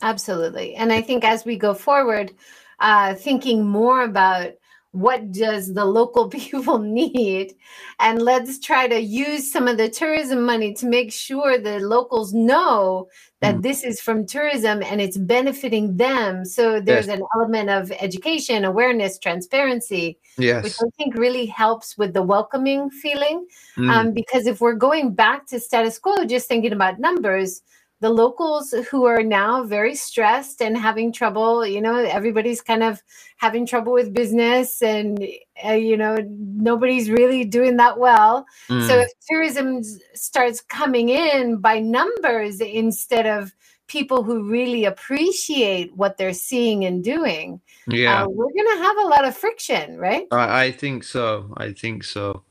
Absolutely. 0.00 0.74
And 0.74 0.92
I 0.92 1.02
think 1.02 1.24
as 1.24 1.44
we 1.44 1.56
go 1.56 1.74
forward, 1.74 2.32
uh, 2.80 3.14
thinking 3.14 3.66
more 3.66 4.02
about 4.02 4.52
what 4.98 5.30
does 5.30 5.74
the 5.74 5.84
local 5.84 6.28
people 6.38 6.78
need 6.78 7.54
and 8.00 8.20
let's 8.20 8.58
try 8.58 8.88
to 8.88 9.00
use 9.00 9.50
some 9.50 9.68
of 9.68 9.76
the 9.76 9.88
tourism 9.88 10.44
money 10.44 10.74
to 10.74 10.86
make 10.86 11.12
sure 11.12 11.58
the 11.58 11.78
locals 11.80 12.34
know 12.34 13.08
that 13.40 13.56
mm. 13.56 13.62
this 13.62 13.84
is 13.84 14.00
from 14.00 14.26
tourism 14.26 14.82
and 14.82 15.00
it's 15.00 15.16
benefiting 15.16 15.96
them 15.96 16.44
so 16.44 16.80
there's 16.80 17.06
yes. 17.06 17.18
an 17.18 17.24
element 17.36 17.70
of 17.70 17.92
education 18.00 18.64
awareness 18.64 19.18
transparency 19.18 20.18
yes. 20.36 20.64
which 20.64 20.76
i 20.82 20.88
think 20.96 21.14
really 21.14 21.46
helps 21.46 21.96
with 21.96 22.12
the 22.12 22.22
welcoming 22.22 22.90
feeling 22.90 23.46
mm. 23.76 23.90
um, 23.90 24.12
because 24.12 24.46
if 24.46 24.60
we're 24.60 24.74
going 24.74 25.14
back 25.14 25.46
to 25.46 25.60
status 25.60 25.98
quo 25.98 26.24
just 26.24 26.48
thinking 26.48 26.72
about 26.72 26.98
numbers 26.98 27.62
the 28.00 28.10
locals 28.10 28.72
who 28.90 29.06
are 29.06 29.22
now 29.22 29.64
very 29.64 29.94
stressed 29.94 30.62
and 30.62 30.76
having 30.76 31.12
trouble 31.12 31.66
you 31.66 31.80
know 31.80 31.96
everybody's 31.96 32.60
kind 32.60 32.82
of 32.82 33.02
having 33.36 33.66
trouble 33.66 33.92
with 33.92 34.14
business 34.14 34.82
and 34.82 35.26
uh, 35.66 35.72
you 35.72 35.96
know 35.96 36.16
nobody's 36.28 37.10
really 37.10 37.44
doing 37.44 37.76
that 37.76 37.98
well. 37.98 38.46
Mm. 38.68 38.86
so 38.86 38.98
if 38.98 39.10
tourism 39.28 39.82
starts 40.14 40.60
coming 40.60 41.08
in 41.08 41.58
by 41.58 41.80
numbers 41.80 42.60
instead 42.60 43.26
of 43.26 43.52
people 43.86 44.22
who 44.22 44.48
really 44.48 44.84
appreciate 44.84 45.96
what 45.96 46.18
they're 46.18 46.34
seeing 46.34 46.84
and 46.84 47.02
doing 47.02 47.60
yeah. 47.86 48.22
uh, 48.22 48.28
we're 48.28 48.52
gonna 48.56 48.82
have 48.82 48.96
a 48.98 49.08
lot 49.08 49.24
of 49.24 49.36
friction 49.36 49.96
right? 49.98 50.26
I, 50.30 50.66
I 50.66 50.72
think 50.72 51.04
so. 51.04 51.52
I 51.56 51.72
think 51.72 52.04
so. 52.04 52.42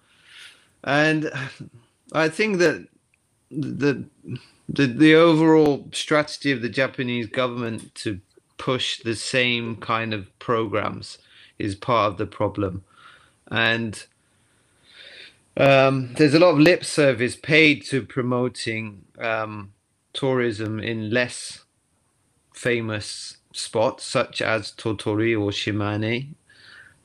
And 0.84 1.32
i 2.14 2.30
think 2.30 2.58
that 2.58 2.88
the 3.52 4.06
the 4.70 4.88
the 4.88 5.16
overall 5.16 5.88
strategy 5.94 6.52
of 6.52 6.62
the 6.62 6.70
Japanese 6.70 7.28
government 7.28 7.96
to 7.96 8.20
push 8.58 9.00
the 9.02 9.16
same 9.16 9.76
kind 9.78 10.14
of 10.14 10.38
programs 10.40 11.20
is 11.60 11.76
part 11.76 12.12
of 12.12 12.18
the 12.18 12.26
problem, 12.28 12.84
and 13.50 14.06
um, 15.58 16.14
there's 16.16 16.34
a 16.34 16.40
lot 16.40 16.52
of 16.52 16.60
lip 16.60 16.86
service 16.86 17.36
paid 17.36 17.84
to 17.86 18.04
promoting 18.04 19.04
um, 19.20 19.74
tourism 20.14 20.80
in 20.80 21.10
less 21.10 21.64
famous 22.54 23.38
spots 23.54 24.04
such 24.06 24.42
as 24.42 24.72
Tottori 24.72 25.34
or 25.34 25.52
Shimane. 25.52 26.30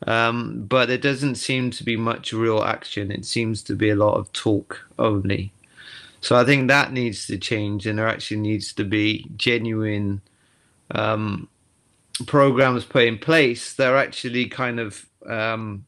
Um, 0.07 0.64
but 0.66 0.87
there 0.87 0.98
doesn't 0.98 1.37
seem 1.37 1.70
to 1.72 1.85
be 1.85 1.96
much 1.96 2.33
real 2.33 2.62
action. 2.62 3.12
It 3.12 3.25
seems 3.25 3.62
to 3.64 3.75
be 3.77 3.90
a 3.90 3.96
lot 3.96 4.16
of 4.16 4.33
talk 4.33 4.88
only. 4.98 5.53
So 6.22 6.37
I 6.37 6.44
think 6.44 6.68
that 6.68 6.92
needs 6.92 7.26
to 7.28 7.38
change, 7.38 7.87
and 7.87 7.98
there 7.98 8.08
actually 8.08 8.38
needs 8.38 8.74
to 8.74 8.85
be 8.85 9.28
genuine 9.37 10.22
um, 10.92 11.48
programs 12.26 12.85
put 12.85 13.04
in 13.04 13.18
place 13.18 13.74
that 13.74 13.88
are 13.92 13.96
actually 13.98 14.46
kind 14.48 14.80
of 14.80 15.06
um, 15.28 15.87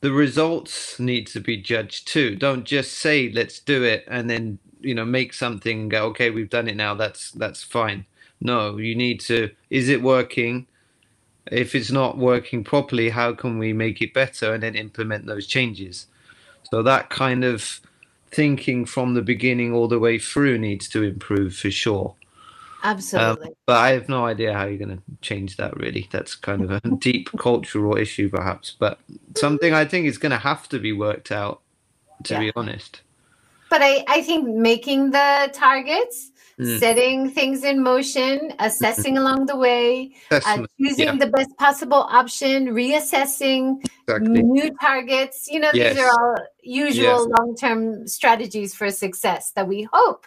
the 0.00 0.12
results 0.12 1.00
need 1.00 1.26
to 1.28 1.40
be 1.40 1.56
judged 1.56 2.08
too. 2.08 2.36
Don't 2.36 2.64
just 2.64 2.98
say 2.98 3.30
let's 3.32 3.60
do 3.60 3.84
it 3.84 4.04
and 4.08 4.30
then 4.30 4.58
you 4.80 4.94
know 4.94 5.04
make 5.04 5.34
something 5.34 5.88
go 5.88 6.06
okay 6.06 6.30
we've 6.30 6.50
done 6.50 6.68
it 6.68 6.76
now 6.76 6.94
that's 6.94 7.32
that's 7.32 7.62
fine. 7.62 8.06
No, 8.40 8.78
you 8.78 8.94
need 8.94 9.20
to 9.22 9.50
is 9.70 9.88
it 9.88 10.02
working? 10.02 10.66
If 11.50 11.74
it's 11.74 11.90
not 11.90 12.18
working 12.18 12.64
properly, 12.64 13.10
how 13.10 13.34
can 13.34 13.58
we 13.58 13.72
make 13.72 14.02
it 14.02 14.14
better 14.14 14.54
and 14.54 14.62
then 14.62 14.76
implement 14.76 15.26
those 15.26 15.46
changes? 15.46 16.06
So 16.70 16.82
that 16.82 17.10
kind 17.10 17.44
of 17.44 17.80
thinking 18.30 18.84
from 18.84 19.14
the 19.14 19.22
beginning 19.22 19.72
all 19.72 19.88
the 19.88 19.98
way 19.98 20.18
through 20.18 20.58
needs 20.58 20.88
to 20.90 21.02
improve 21.02 21.54
for 21.54 21.70
sure. 21.70 22.14
Absolutely. 22.84 23.48
Um, 23.48 23.54
but 23.66 23.76
I 23.76 23.90
have 23.90 24.08
no 24.08 24.26
idea 24.26 24.54
how 24.54 24.66
you're 24.66 24.78
going 24.78 24.96
to 24.96 25.02
change 25.20 25.56
that 25.56 25.76
really. 25.76 26.08
That's 26.12 26.34
kind 26.34 26.62
of 26.62 26.70
a 26.70 26.80
deep 26.98 27.30
cultural 27.38 27.96
issue, 27.96 28.28
perhaps, 28.28 28.76
but 28.78 28.98
something 29.36 29.74
I 29.74 29.84
think 29.84 30.06
is 30.06 30.18
going 30.18 30.30
to 30.30 30.38
have 30.38 30.68
to 30.68 30.78
be 30.78 30.92
worked 30.92 31.32
out, 31.32 31.60
to 32.24 32.34
yeah. 32.34 32.40
be 32.40 32.52
honest. 32.54 33.02
But 33.70 33.82
I, 33.82 34.04
I 34.08 34.22
think 34.22 34.48
making 34.48 35.10
the 35.10 35.50
targets 35.52 36.30
mm. 36.58 36.78
setting 36.78 37.30
things 37.30 37.64
in 37.64 37.82
motion, 37.82 38.52
assessing 38.58 39.18
along 39.18 39.46
the 39.46 39.56
way, 39.56 40.12
uh, 40.30 40.66
choosing 40.80 41.06
yeah. 41.06 41.16
the 41.16 41.28
best 41.28 41.56
possible 41.58 42.06
option, 42.10 42.68
reassessing 42.68 43.84
exactly. 44.06 44.42
new 44.42 44.70
targets. 44.80 45.48
You 45.48 45.60
know, 45.60 45.70
yes. 45.74 45.94
these 45.94 46.04
are 46.04 46.10
all 46.10 46.36
usual 46.62 47.28
yes. 47.28 47.38
long 47.38 47.56
term 47.56 48.06
strategies 48.06 48.74
for 48.74 48.90
success 48.90 49.52
that 49.52 49.66
we 49.66 49.88
hope 49.92 50.26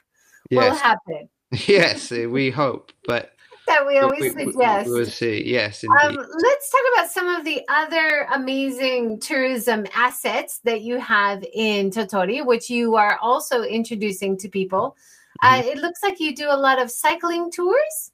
yes. 0.49 0.63
will 0.63 0.77
happen. 0.77 1.29
Yes, 1.67 2.11
we 2.11 2.49
hope, 2.49 2.93
but 3.03 3.33
that 3.67 3.85
we 3.85 3.97
always 3.99 4.35
we, 4.35 4.45
suggest. 4.45 4.87
We, 4.87 4.93
will 4.93 5.05
see. 5.05 5.43
Yes. 5.45 5.83
Um, 5.83 6.15
let's 6.15 6.71
talk 6.71 6.81
about 6.93 7.11
some 7.11 7.27
of 7.27 7.45
the 7.45 7.61
other 7.69 8.27
amazing 8.33 9.19
tourism 9.19 9.85
assets 9.95 10.59
that 10.63 10.81
you 10.81 10.99
have 10.99 11.43
in 11.53 11.89
Tottori, 11.89 12.45
which 12.45 12.69
you 12.69 12.95
are 12.95 13.17
also 13.21 13.63
introducing 13.63 14.37
to 14.37 14.49
people. 14.49 14.95
Uh, 15.41 15.61
mm-hmm. 15.61 15.69
it 15.69 15.77
looks 15.77 16.03
like 16.03 16.19
you 16.19 16.35
do 16.35 16.47
a 16.49 16.57
lot 16.57 16.81
of 16.81 16.91
cycling 16.91 17.51
tours. 17.51 18.11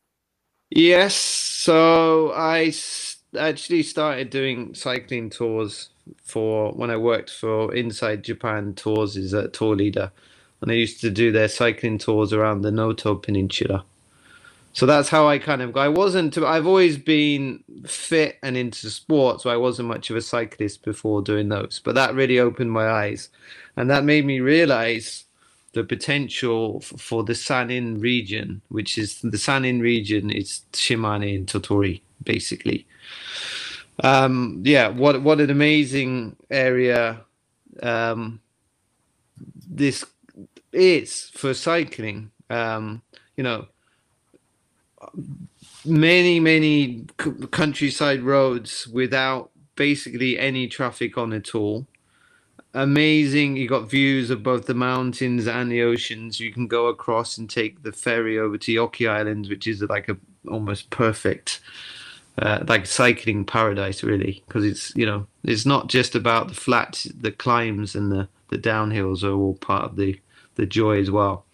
Yes. 0.69 1.15
So 1.15 2.31
I 2.33 2.73
actually 3.37 3.83
started 3.83 4.29
doing 4.29 4.73
cycling 4.73 5.29
tours 5.29 5.89
for 6.23 6.71
when 6.73 6.89
I 6.89 6.97
worked 6.97 7.29
for 7.29 7.73
Inside 7.73 8.23
Japan 8.23 8.73
Tours 8.73 9.17
as 9.17 9.33
a 9.33 9.49
tour 9.49 9.75
leader. 9.75 10.11
And 10.61 10.71
I 10.71 10.75
used 10.75 11.01
to 11.01 11.09
do 11.09 11.31
their 11.31 11.47
cycling 11.49 11.97
tours 11.97 12.33
around 12.33 12.61
the 12.61 12.71
Noto 12.71 13.15
Peninsula. 13.15 13.85
so 14.73 14.85
that's 14.85 15.09
how 15.09 15.27
I 15.27 15.37
kind 15.39 15.61
of. 15.61 15.77
I 15.77 15.89
wasn't. 15.89 16.37
I've 16.37 16.65
always 16.65 16.97
been 16.97 17.63
fit 17.85 18.37
and 18.41 18.57
into 18.57 18.89
sports, 18.89 19.43
so 19.43 19.49
I 19.49 19.57
wasn't 19.57 19.87
much 19.87 20.09
of 20.09 20.15
a 20.15 20.21
cyclist 20.21 20.83
before 20.83 21.21
doing 21.21 21.49
those. 21.49 21.79
But 21.83 21.95
that 21.95 22.15
really 22.15 22.39
opened 22.39 22.71
my 22.71 22.87
eyes, 22.89 23.29
and 23.75 23.89
that 23.91 24.03
made 24.03 24.25
me 24.25 24.39
realize 24.39 25.25
the 25.77 25.83
potential 25.83 26.81
for 26.81 27.23
the 27.23 27.35
Sanin 27.35 27.99
region, 27.99 28.61
which 28.69 28.97
is 28.97 29.21
the 29.21 29.37
Sanin 29.37 29.79
region 29.79 30.31
is 30.31 30.61
Shimane 30.73 31.35
and 31.35 31.47
Tottori, 31.47 32.01
basically. 32.23 32.87
Um, 34.03 34.61
yeah, 34.65 34.87
what 34.89 35.21
what 35.21 35.39
an 35.39 35.49
amazing 35.49 36.35
area 36.49 37.21
um, 37.81 38.41
this 39.69 40.03
is 40.73 41.31
for 41.33 41.53
cycling. 41.53 42.31
Um, 42.49 43.01
you 43.37 43.43
know 43.43 43.67
many 45.85 46.39
many 46.39 47.05
countryside 47.51 48.21
roads 48.21 48.87
without 48.87 49.51
basically 49.75 50.39
any 50.39 50.67
traffic 50.67 51.17
on 51.17 51.31
at 51.33 51.53
all 51.53 51.85
amazing. 52.73 53.57
You 53.57 53.67
got 53.67 53.89
views 53.89 54.29
of 54.29 54.43
both 54.43 54.65
the 54.65 54.73
mountains 54.73 55.47
and 55.47 55.71
the 55.71 55.81
oceans. 55.83 56.39
You 56.39 56.53
can 56.53 56.67
go 56.67 56.87
across 56.87 57.37
and 57.37 57.49
take 57.49 57.83
the 57.83 57.91
ferry 57.91 58.39
over 58.39 58.57
to 58.59 58.77
Oki 58.77 59.07
Island 59.07 59.47
which 59.47 59.67
is 59.67 59.81
like 59.83 60.09
a 60.09 60.17
almost 60.47 60.89
perfect 60.89 61.59
uh, 62.39 62.63
like 62.67 62.85
cycling 62.85 63.45
paradise 63.45 64.03
really 64.03 64.43
because 64.47 64.63
it's 64.63 64.95
you 64.95 65.05
know 65.05 65.25
it's 65.43 65.65
not 65.65 65.87
just 65.87 66.15
about 66.15 66.47
the 66.49 66.53
flat 66.53 67.05
the 67.19 67.31
climbs 67.31 67.95
and 67.95 68.11
the 68.11 68.27
the 68.49 68.57
downhills 68.57 69.23
are 69.23 69.33
all 69.33 69.55
part 69.55 69.83
of 69.83 69.95
the 69.95 70.19
the 70.55 70.65
joy 70.65 70.99
as 70.99 71.11
well. 71.11 71.45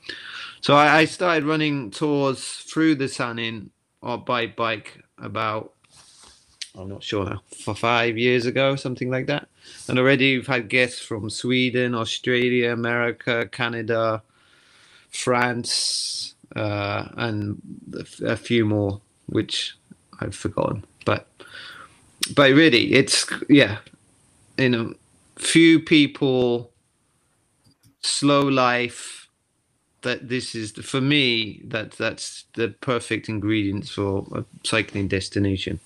So 0.61 0.75
I, 0.75 0.99
I 0.99 1.05
started 1.05 1.43
running 1.43 1.91
tours 1.91 2.43
through 2.43 2.95
the 2.95 3.07
Sanin 3.09 3.69
or 4.01 4.17
by 4.17 4.47
bike 4.47 5.03
about 5.17 5.72
I'm 6.77 6.89
not 6.89 7.03
sure 7.03 7.25
now 7.25 7.41
for 7.63 7.75
five 7.75 8.17
years 8.17 8.45
ago, 8.45 8.75
something 8.75 9.11
like 9.11 9.27
that. 9.27 9.47
And 9.87 9.99
already 9.99 10.37
we've 10.37 10.47
had 10.47 10.69
guests 10.69 10.99
from 10.99 11.29
Sweden, 11.29 11.93
Australia, 11.93 12.71
America, 12.71 13.47
Canada, 13.51 14.23
France, 15.09 16.33
uh, 16.55 17.07
and 17.15 17.61
a 18.25 18.35
few 18.35 18.65
more, 18.65 19.01
which 19.27 19.75
I've 20.19 20.35
forgotten. 20.35 20.83
But 21.05 21.27
but 22.35 22.51
really, 22.51 22.93
it's 22.93 23.27
yeah, 23.49 23.77
you 24.57 24.69
know, 24.69 24.93
few 25.35 25.79
people, 25.79 26.71
slow 28.01 28.41
life 28.41 29.29
that 30.01 30.27
this 30.27 30.55
is 30.55 30.71
for 30.71 31.01
me 31.01 31.61
that 31.65 31.91
that's 31.91 32.45
the 32.55 32.69
perfect 32.81 33.29
ingredients 33.29 33.91
for 33.91 34.25
a 34.33 34.43
cycling 34.63 35.07
destination 35.07 35.79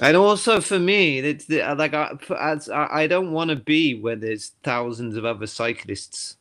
and 0.00 0.16
also 0.16 0.60
for 0.60 0.78
me 0.78 1.18
it's 1.18 1.46
the, 1.46 1.58
like 1.76 1.94
I, 1.94 2.16
I 2.70 3.06
don't 3.06 3.32
want 3.32 3.50
to 3.50 3.56
be 3.56 3.98
where 3.98 4.16
there's 4.16 4.52
thousands 4.62 5.16
of 5.16 5.24
other 5.24 5.46
cyclists 5.46 6.36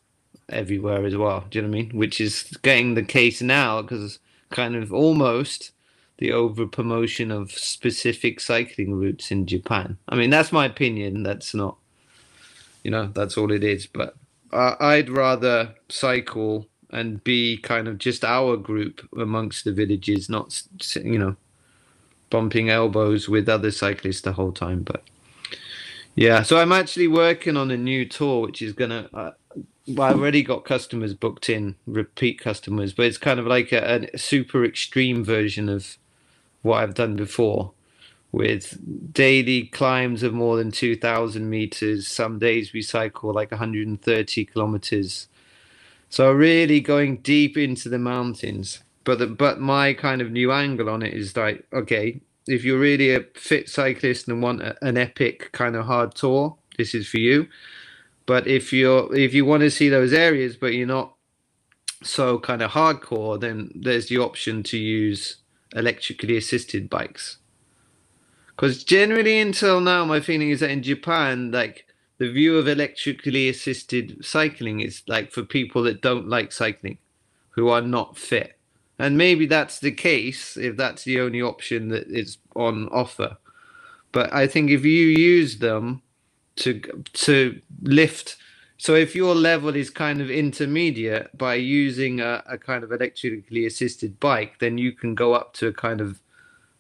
everywhere 0.49 1.05
as 1.05 1.15
well 1.15 1.45
do 1.49 1.59
you 1.59 1.63
know 1.63 1.69
what 1.69 1.77
i 1.77 1.81
mean? 1.81 1.91
Which 1.91 2.21
is 2.21 2.43
getting 2.61 2.95
the 2.95 3.03
case 3.03 3.41
now 3.41 3.81
because 3.81 4.19
kind 4.49 4.75
of 4.75 4.93
almost 4.93 5.71
the 6.19 6.31
over 6.31 6.65
promotion 6.65 7.31
of 7.31 7.51
specific 7.51 8.39
cycling 8.39 8.95
routes 8.95 9.31
in 9.31 9.45
japan. 9.45 9.97
I 10.09 10.15
mean 10.15 10.29
that's 10.29 10.51
my 10.51 10.65
opinion 10.65 11.23
that's 11.23 11.53
not 11.53 11.77
you 12.83 12.91
know 12.91 13.07
that's 13.07 13.37
all 13.37 13.51
it 13.51 13.63
is 13.63 13.87
but 13.87 14.15
I'd 14.51 15.09
rather 15.09 15.75
cycle 15.89 16.67
and 16.91 17.23
be 17.23 17.57
kind 17.57 17.87
of 17.87 17.97
just 17.97 18.23
our 18.23 18.55
group 18.55 19.07
amongst 19.17 19.65
the 19.65 19.73
villages, 19.73 20.29
not 20.29 20.61
you 20.95 21.19
know 21.19 21.35
bumping 22.29 22.69
elbows 22.69 23.29
with 23.29 23.49
other 23.49 23.71
cyclists 23.71 24.21
the 24.21 24.33
whole 24.33 24.51
time. 24.51 24.83
But 24.83 25.03
yeah, 26.15 26.41
so 26.43 26.59
I'm 26.59 26.71
actually 26.71 27.07
working 27.07 27.57
on 27.57 27.71
a 27.71 27.77
new 27.77 28.05
tour, 28.05 28.41
which 28.41 28.61
is 28.61 28.73
gonna. 28.73 29.09
Uh, 29.13 29.31
well, 29.87 30.09
I've 30.09 30.19
already 30.19 30.43
got 30.43 30.65
customers 30.65 31.13
booked 31.13 31.49
in, 31.49 31.75
repeat 31.85 32.39
customers, 32.39 32.93
but 32.93 33.05
it's 33.05 33.17
kind 33.17 33.39
of 33.39 33.47
like 33.47 33.71
a, 33.71 34.09
a 34.13 34.17
super 34.17 34.65
extreme 34.65 35.23
version 35.23 35.69
of 35.69 35.97
what 36.61 36.83
I've 36.83 36.93
done 36.93 37.15
before 37.15 37.71
with 38.31 39.13
daily 39.13 39.65
climbs 39.67 40.23
of 40.23 40.33
more 40.33 40.57
than 40.57 40.71
2,000 40.71 41.49
meters. 41.49 42.07
Some 42.07 42.39
days 42.39 42.73
we 42.73 42.81
cycle 42.81 43.33
like 43.33 43.51
130 43.51 44.45
kilometers. 44.45 45.27
So 46.09 46.31
really 46.31 46.79
going 46.79 47.17
deep 47.17 47.57
into 47.57 47.89
the 47.89 47.99
mountains. 47.99 48.83
But 49.07 49.19
the, 49.19 49.27
but 49.27 49.61
my 49.61 49.93
kind 49.93 50.21
of 50.21 50.31
new 50.31 50.51
angle 50.51 50.89
on 50.89 51.01
it 51.01 51.13
is 51.13 51.37
like, 51.37 51.65
okay, 51.71 52.19
if 52.45 52.65
you're 52.65 52.77
really 52.77 53.15
a 53.15 53.21
fit 53.35 53.69
cyclist 53.69 54.27
and 54.27 54.43
want 54.43 54.61
a, 54.61 54.75
an 54.85 54.97
epic 54.97 55.53
kind 55.53 55.77
of 55.77 55.85
hard 55.85 56.13
tour, 56.13 56.57
this 56.77 56.93
is 56.93 57.07
for 57.07 57.17
you. 57.17 57.47
But 58.25 58.47
if 58.47 58.73
you're 58.73 59.15
if 59.15 59.33
you 59.33 59.45
want 59.45 59.61
to 59.61 59.71
see 59.71 59.87
those 59.87 60.11
areas, 60.11 60.57
but 60.57 60.73
you're 60.73 60.85
not 60.85 61.13
so 62.03 62.37
kind 62.37 62.61
of 62.61 62.71
hardcore, 62.71 63.39
then 63.39 63.71
there's 63.73 64.09
the 64.09 64.17
option 64.17 64.61
to 64.63 64.77
use 64.77 65.37
electrically 65.73 66.35
assisted 66.35 66.89
bikes. 66.89 67.37
Because 68.47 68.83
generally, 68.83 69.39
until 69.39 69.79
now, 69.79 70.03
my 70.03 70.19
feeling 70.19 70.49
is 70.49 70.59
that 70.59 70.69
in 70.69 70.83
Japan, 70.83 71.51
like 71.51 71.85
the 72.17 72.29
view 72.29 72.57
of 72.57 72.67
electrically 72.67 73.47
assisted 73.47 74.17
cycling 74.25 74.81
is 74.81 75.03
like 75.07 75.31
for 75.31 75.43
people 75.43 75.81
that 75.83 76.01
don't 76.01 76.27
like 76.27 76.51
cycling, 76.51 76.97
who 77.51 77.69
are 77.69 77.81
not 77.81 78.17
fit. 78.17 78.56
And 78.99 79.17
maybe 79.17 79.45
that's 79.45 79.79
the 79.79 79.91
case 79.91 80.57
if 80.57 80.75
that's 80.75 81.03
the 81.03 81.19
only 81.19 81.41
option 81.41 81.89
that 81.89 82.07
is 82.07 82.37
on 82.55 82.87
offer. 82.89 83.37
But 84.11 84.33
I 84.33 84.47
think 84.47 84.71
if 84.71 84.83
you 84.85 85.07
use 85.07 85.59
them 85.59 86.01
to 86.57 86.81
to 87.13 87.61
lift, 87.81 88.37
so 88.77 88.95
if 88.95 89.15
your 89.15 89.35
level 89.35 89.75
is 89.75 89.89
kind 89.89 90.21
of 90.21 90.31
intermediate 90.31 91.37
by 91.37 91.55
using 91.55 92.19
a, 92.19 92.43
a 92.47 92.57
kind 92.57 92.83
of 92.83 92.91
electrically 92.91 93.65
assisted 93.65 94.19
bike, 94.19 94.59
then 94.59 94.77
you 94.77 94.91
can 94.91 95.13
go 95.13 95.33
up 95.33 95.53
to 95.55 95.67
a 95.67 95.73
kind 95.73 96.01
of 96.01 96.19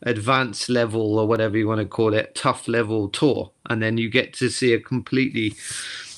advanced 0.01 0.69
level 0.69 1.17
or 1.19 1.27
whatever 1.27 1.57
you 1.57 1.67
want 1.67 1.81
to 1.81 1.87
call 1.87 2.13
it, 2.13 2.35
tough 2.35 2.67
level 2.67 3.09
tour, 3.09 3.51
and 3.69 3.81
then 3.81 3.97
you 3.97 4.09
get 4.09 4.33
to 4.33 4.49
see 4.49 4.73
a 4.73 4.79
completely 4.79 5.55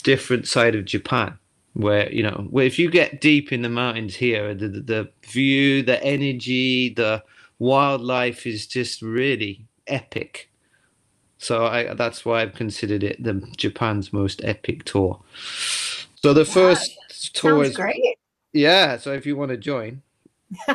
different 0.04 0.48
side 0.48 0.76
of 0.76 0.86
Japan. 0.86 1.38
Where 1.80 2.12
you 2.12 2.24
know, 2.24 2.48
where 2.50 2.66
if 2.66 2.78
you 2.78 2.92
get 2.92 3.22
deep 3.22 3.54
in 3.54 3.62
the 3.62 3.70
mountains 3.70 4.14
here, 4.14 4.54
the, 4.54 4.68
the, 4.68 4.80
the 4.82 5.10
view, 5.24 5.82
the 5.82 6.04
energy, 6.04 6.94
the 6.94 7.24
wildlife 7.58 8.46
is 8.46 8.68
just 8.68 9.02
really 9.02 9.66
epic. 9.88 10.52
So 11.38 11.66
I, 11.66 11.94
that's 11.94 12.26
why 12.26 12.42
I've 12.42 12.54
considered 12.54 13.02
it 13.02 13.24
the 13.24 13.36
Japan's 13.56 14.12
most 14.12 14.42
epic 14.44 14.84
tour. 14.84 15.22
So 16.16 16.34
the 16.34 16.44
first 16.44 16.98
tour 17.34 17.64
is 17.64 17.78
great. 17.78 18.18
Yeah, 18.52 18.98
so 18.98 19.14
if 19.14 19.26
you 19.26 19.38
want 19.38 19.52
to 19.52 19.58
join. 19.58 20.02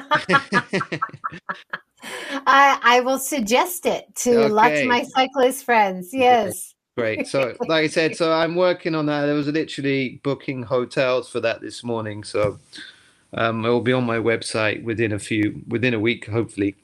I, 2.47 2.79
I 2.83 3.01
will 3.01 3.19
suggest 3.19 3.85
it 3.85 4.07
to 4.17 4.45
okay. 4.45 4.49
lots 4.49 4.81
of 4.81 4.87
my 4.87 5.03
cyclist 5.03 5.65
friends. 5.65 6.11
Yes. 6.13 6.74
Great. 6.97 7.27
So, 7.27 7.57
like 7.67 7.85
I 7.85 7.87
said, 7.89 8.17
so 8.17 8.33
I'm 8.33 8.55
working 8.55 8.95
on 8.95 9.07
that. 9.07 9.29
I 9.29 9.33
was 9.33 9.49
literally 9.49 10.21
booking 10.23 10.63
hotels 10.63 11.29
for 11.29 11.41
that 11.41 11.61
this 11.61 11.83
morning. 11.83 12.25
So, 12.25 12.59
um, 13.33 13.65
it 13.65 13.69
will 13.69 13.81
be 13.81 13.93
on 13.93 14.05
my 14.05 14.19
website 14.19 14.83
within 14.85 15.13
a 15.13 15.19
few, 15.19 15.63
within 15.69 15.95
a 15.95 16.01
week, 16.01 16.27
hopefully. 16.27 16.77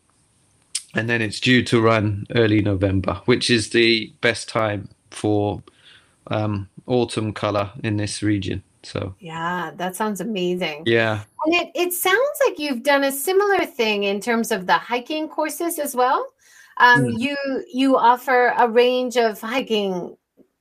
And 0.94 1.08
then 1.08 1.22
it's 1.22 1.38
due 1.38 1.62
to 1.64 1.80
run 1.80 2.26
early 2.34 2.61
November, 2.62 3.20
which 3.26 3.48
is 3.48 3.70
the 3.70 4.12
best 4.20 4.48
time 4.48 4.88
for 5.11 5.62
um, 6.26 6.68
autumn 6.86 7.32
color 7.32 7.70
in 7.84 7.96
this 7.96 8.22
region. 8.22 8.62
So 8.82 9.14
yeah, 9.20 9.72
that 9.76 9.94
sounds 9.94 10.20
amazing. 10.20 10.84
Yeah. 10.86 11.22
And 11.44 11.54
it, 11.54 11.70
it 11.74 11.92
sounds 11.92 12.38
like 12.46 12.58
you've 12.58 12.82
done 12.82 13.04
a 13.04 13.12
similar 13.12 13.64
thing 13.66 14.04
in 14.04 14.20
terms 14.20 14.50
of 14.50 14.66
the 14.66 14.74
hiking 14.74 15.28
courses 15.28 15.78
as 15.78 15.94
well. 15.94 16.26
Um, 16.80 17.04
mm. 17.04 17.20
You 17.20 17.36
you 17.72 17.96
offer 17.96 18.54
a 18.58 18.68
range 18.68 19.16
of 19.16 19.40
hiking 19.40 20.16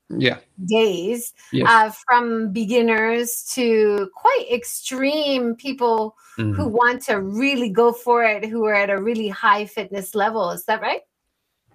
yeah 0.09 0.39
days 0.65 1.33
yes. 1.51 1.67
uh, 1.69 1.91
from 2.07 2.51
beginners 2.51 3.43
to 3.53 4.09
quite 4.15 4.45
extreme 4.51 5.55
people 5.55 6.15
mm. 6.37 6.55
who 6.55 6.67
want 6.67 7.03
to 7.03 7.21
really 7.21 7.69
go 7.69 7.91
for 7.91 8.23
it 8.23 8.43
who 8.43 8.65
are 8.65 8.73
at 8.73 8.89
a 8.89 8.99
really 8.99 9.29
high 9.29 9.65
fitness 9.65 10.15
level 10.15 10.49
is 10.49 10.65
that 10.65 10.81
right 10.81 11.01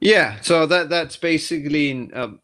yeah 0.01 0.41
so 0.41 0.67
that 0.67 0.89
that's 0.89 1.17
basically 1.17 2.13
um, 2.13 2.41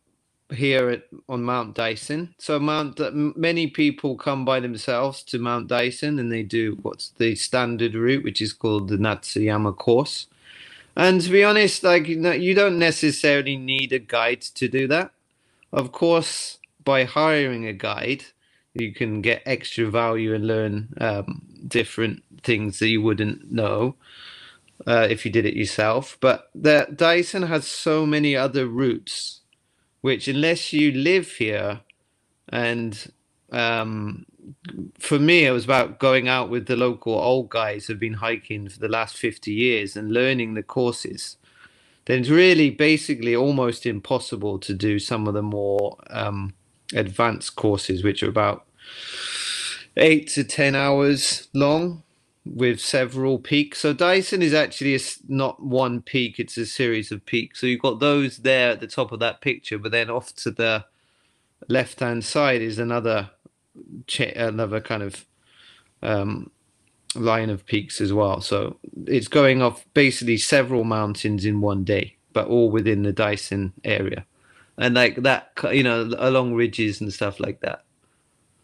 here 0.53 0.91
at, 0.91 1.05
on 1.29 1.43
Mount 1.43 1.77
Daisen 1.77 2.31
So 2.39 2.59
Mount 2.59 3.01
many 3.37 3.69
people 3.69 4.17
come 4.17 4.45
by 4.45 4.61
themselves 4.61 5.23
to 5.25 5.39
Mount 5.39 5.69
Daisen 5.69 6.19
and 6.19 6.31
they 6.31 6.43
do 6.43 6.79
what's 6.83 7.11
the 7.11 7.35
standard 7.35 7.95
route, 7.95 8.25
which 8.25 8.43
is 8.43 8.53
called 8.53 8.89
the 8.89 8.97
Natsuyama 8.97 9.77
course. 9.77 10.27
And 11.01 11.23
to 11.23 11.31
be 11.31 11.45
honest, 11.45 11.85
like 11.85 12.09
you 12.09 12.55
don't 12.55 12.79
necessarily 12.81 13.57
need 13.57 13.93
a 13.95 14.01
guide 14.01 14.43
to 14.43 14.69
do 14.69 14.89
that. 14.89 15.13
Of 15.73 15.93
course, 15.93 16.59
by 16.85 17.05
hiring 17.05 17.67
a 17.67 17.75
guide, 17.75 18.25
you 18.75 18.95
can 18.95 19.23
get 19.23 19.43
extra 19.47 19.91
value 19.91 20.35
and 20.35 20.47
learn 20.47 20.95
um, 21.01 21.43
different 21.69 22.25
things 22.45 22.81
that 22.81 22.89
you 22.89 23.03
wouldn't 23.03 23.53
know. 23.53 23.97
uh, 24.87 25.07
if 25.11 25.27
you 25.27 25.33
did 25.33 25.47
it 25.47 25.57
yourself. 25.57 26.19
But 26.21 26.51
the 26.55 26.89
Daisen 26.93 27.49
has 27.49 27.67
so 27.67 28.07
many 28.07 28.37
other 28.37 28.67
routes, 28.67 29.41
which 30.01 30.29
unless 30.29 30.73
you 30.73 30.93
live 30.93 31.33
here, 31.33 31.83
and 32.49 33.13
um, 33.53 34.27
for 34.99 35.19
me, 35.19 35.45
it 35.45 35.51
was 35.51 35.65
about 35.65 35.99
going 35.99 36.29
out 36.29 36.51
with 36.51 36.67
the 36.67 36.77
local 36.77 37.15
old 37.15 37.51
guys 37.51 37.87
who've 37.87 37.99
been 37.99 38.15
hiking 38.15 38.69
for 38.69 38.79
the 38.79 38.89
last 38.89 39.17
50 39.17 39.53
years 39.53 39.97
and 39.97 40.13
learning 40.13 40.55
the 40.55 40.63
courses. 40.63 41.37
Then 42.07 42.21
it's 42.21 42.29
really 42.29 42.71
basically 42.71 43.37
almost 43.37 43.87
impossible 43.87 44.59
to 44.61 44.75
do 44.75 44.99
some 44.99 45.29
of 45.29 45.35
the 45.35 45.43
more 45.43 45.97
um, 46.09 46.55
advanced 46.95 47.57
courses, 47.57 48.03
which 48.03 48.23
are 48.23 48.29
about 48.29 48.67
eight 49.97 50.29
to 50.29 50.45
10 50.45 50.75
hours 50.75 51.49
long 51.55 52.03
with 52.45 52.81
several 52.81 53.39
peaks. 53.39 53.81
So 53.81 53.95
Daisen 53.95 54.43
is 54.43 54.55
actually 54.55 54.95
a, 54.95 55.01
not 55.29 55.63
one 55.63 56.03
peak; 56.03 56.39
it's 56.39 56.57
a 56.57 56.67
series 56.67 57.13
of 57.13 57.25
peaks. 57.27 57.61
So 57.61 57.67
you've 57.67 57.83
got 57.83 58.01
those 58.01 58.39
there 58.39 58.71
at 58.71 58.81
the 58.81 58.87
top 58.87 59.13
of 59.13 59.21
that 59.21 59.41
picture, 59.41 59.79
but 59.79 59.93
then 59.93 60.11
off 60.11 60.35
to 60.37 60.51
the 60.51 60.87
left 61.69 62.01
hand 62.01 62.25
side 62.25 62.63
is 62.63 62.79
another 62.79 63.31
another 64.37 64.81
kind 64.81 65.03
of 65.03 65.25
um, 66.03 66.51
line 67.15 67.51
of 67.51 67.67
peaks 67.67 68.01
as 68.01 68.13
well. 68.13 68.41
So 68.41 68.77
it's 69.07 69.29
going 69.29 69.63
off 69.63 69.85
basically 69.95 70.37
several 70.37 70.85
mountains 70.85 71.45
in 71.45 71.61
one 71.61 71.85
day, 71.85 72.17
but 72.33 72.47
all 72.49 72.71
within 72.71 73.03
the 73.03 73.13
Daisen 73.13 73.73
area, 73.85 74.25
and 74.79 74.95
like 74.95 75.17
that, 75.17 75.53
you 75.73 75.83
know, 75.83 76.11
along 76.19 76.55
ridges 76.55 77.01
and 77.01 77.13
stuff 77.13 77.41
like 77.41 77.61
that. 77.61 77.85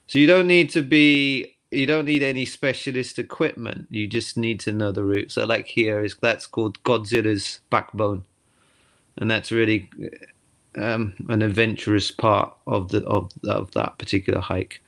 So 0.07 0.19
you 0.19 0.27
don't 0.27 0.47
need 0.47 0.71
to 0.71 0.83
be 0.83 1.57
you 1.71 1.87
don't 1.87 2.05
need 2.05 2.23
any 2.23 2.45
specialist 2.45 3.19
equipment. 3.19 3.89
You 3.91 4.07
just 4.07 4.37
need 4.37 4.61
to 4.61 4.73
know 4.73 4.93
the 4.93 5.05
route. 5.05 5.33
So 5.33 5.45
like 5.45 5.67
here 5.67 6.05
is 6.05 6.17
that's 6.21 6.47
called 6.47 6.83
Godzilla's 6.85 7.61
backbone, 7.71 8.25
and 9.17 9.31
that's 9.31 9.51
really 9.51 9.91
um, 10.77 11.15
an 11.29 11.43
adventurous 11.43 12.11
part 12.11 12.55
of 12.67 12.89
the 12.91 13.05
of 13.05 13.31
of 13.45 13.73
that 13.73 13.99
particular 13.99 14.41
hike. 14.41 14.81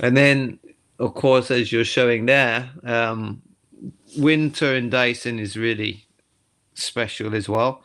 And 0.00 0.16
then, 0.16 0.58
of 0.98 1.14
course, 1.14 1.50
as 1.50 1.72
you're 1.72 1.84
showing 1.84 2.26
there, 2.26 2.70
um, 2.84 3.42
winter 4.16 4.74
in 4.74 4.90
Daisen 4.90 5.38
is 5.40 5.56
really 5.56 6.06
special 6.74 7.34
as 7.34 7.48
well. 7.48 7.84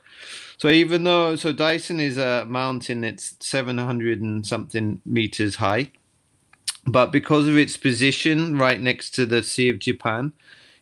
So 0.58 0.70
even 0.70 1.06
though 1.06 1.36
so 1.36 1.54
Daisen 1.54 2.00
is 2.00 2.18
a 2.18 2.46
mountain 2.46 3.02
that's 3.02 3.36
700 3.40 4.22
and 4.22 4.46
something 4.46 5.02
meters 5.06 5.56
high, 5.56 5.92
but 6.86 7.12
because 7.12 7.48
of 7.48 7.58
its 7.58 7.78
position 7.78 8.58
right 8.58 8.80
next 8.80 9.12
to 9.16 9.26
the 9.26 9.42
Sea 9.44 9.70
of 9.70 9.80
Japan, 9.80 10.34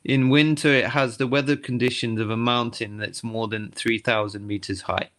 in 0.03 0.29
winter 0.29 0.69
it 0.69 0.87
has 0.87 1.17
the 1.17 1.27
weather 1.27 1.55
conditions 1.55 2.19
of 2.19 2.29
a 2.29 2.37
mountain 2.37 2.97
that's 2.97 3.23
more 3.23 3.47
than 3.47 3.71
3,000 3.71 4.45
meters 4.45 4.81
high. 4.81 5.09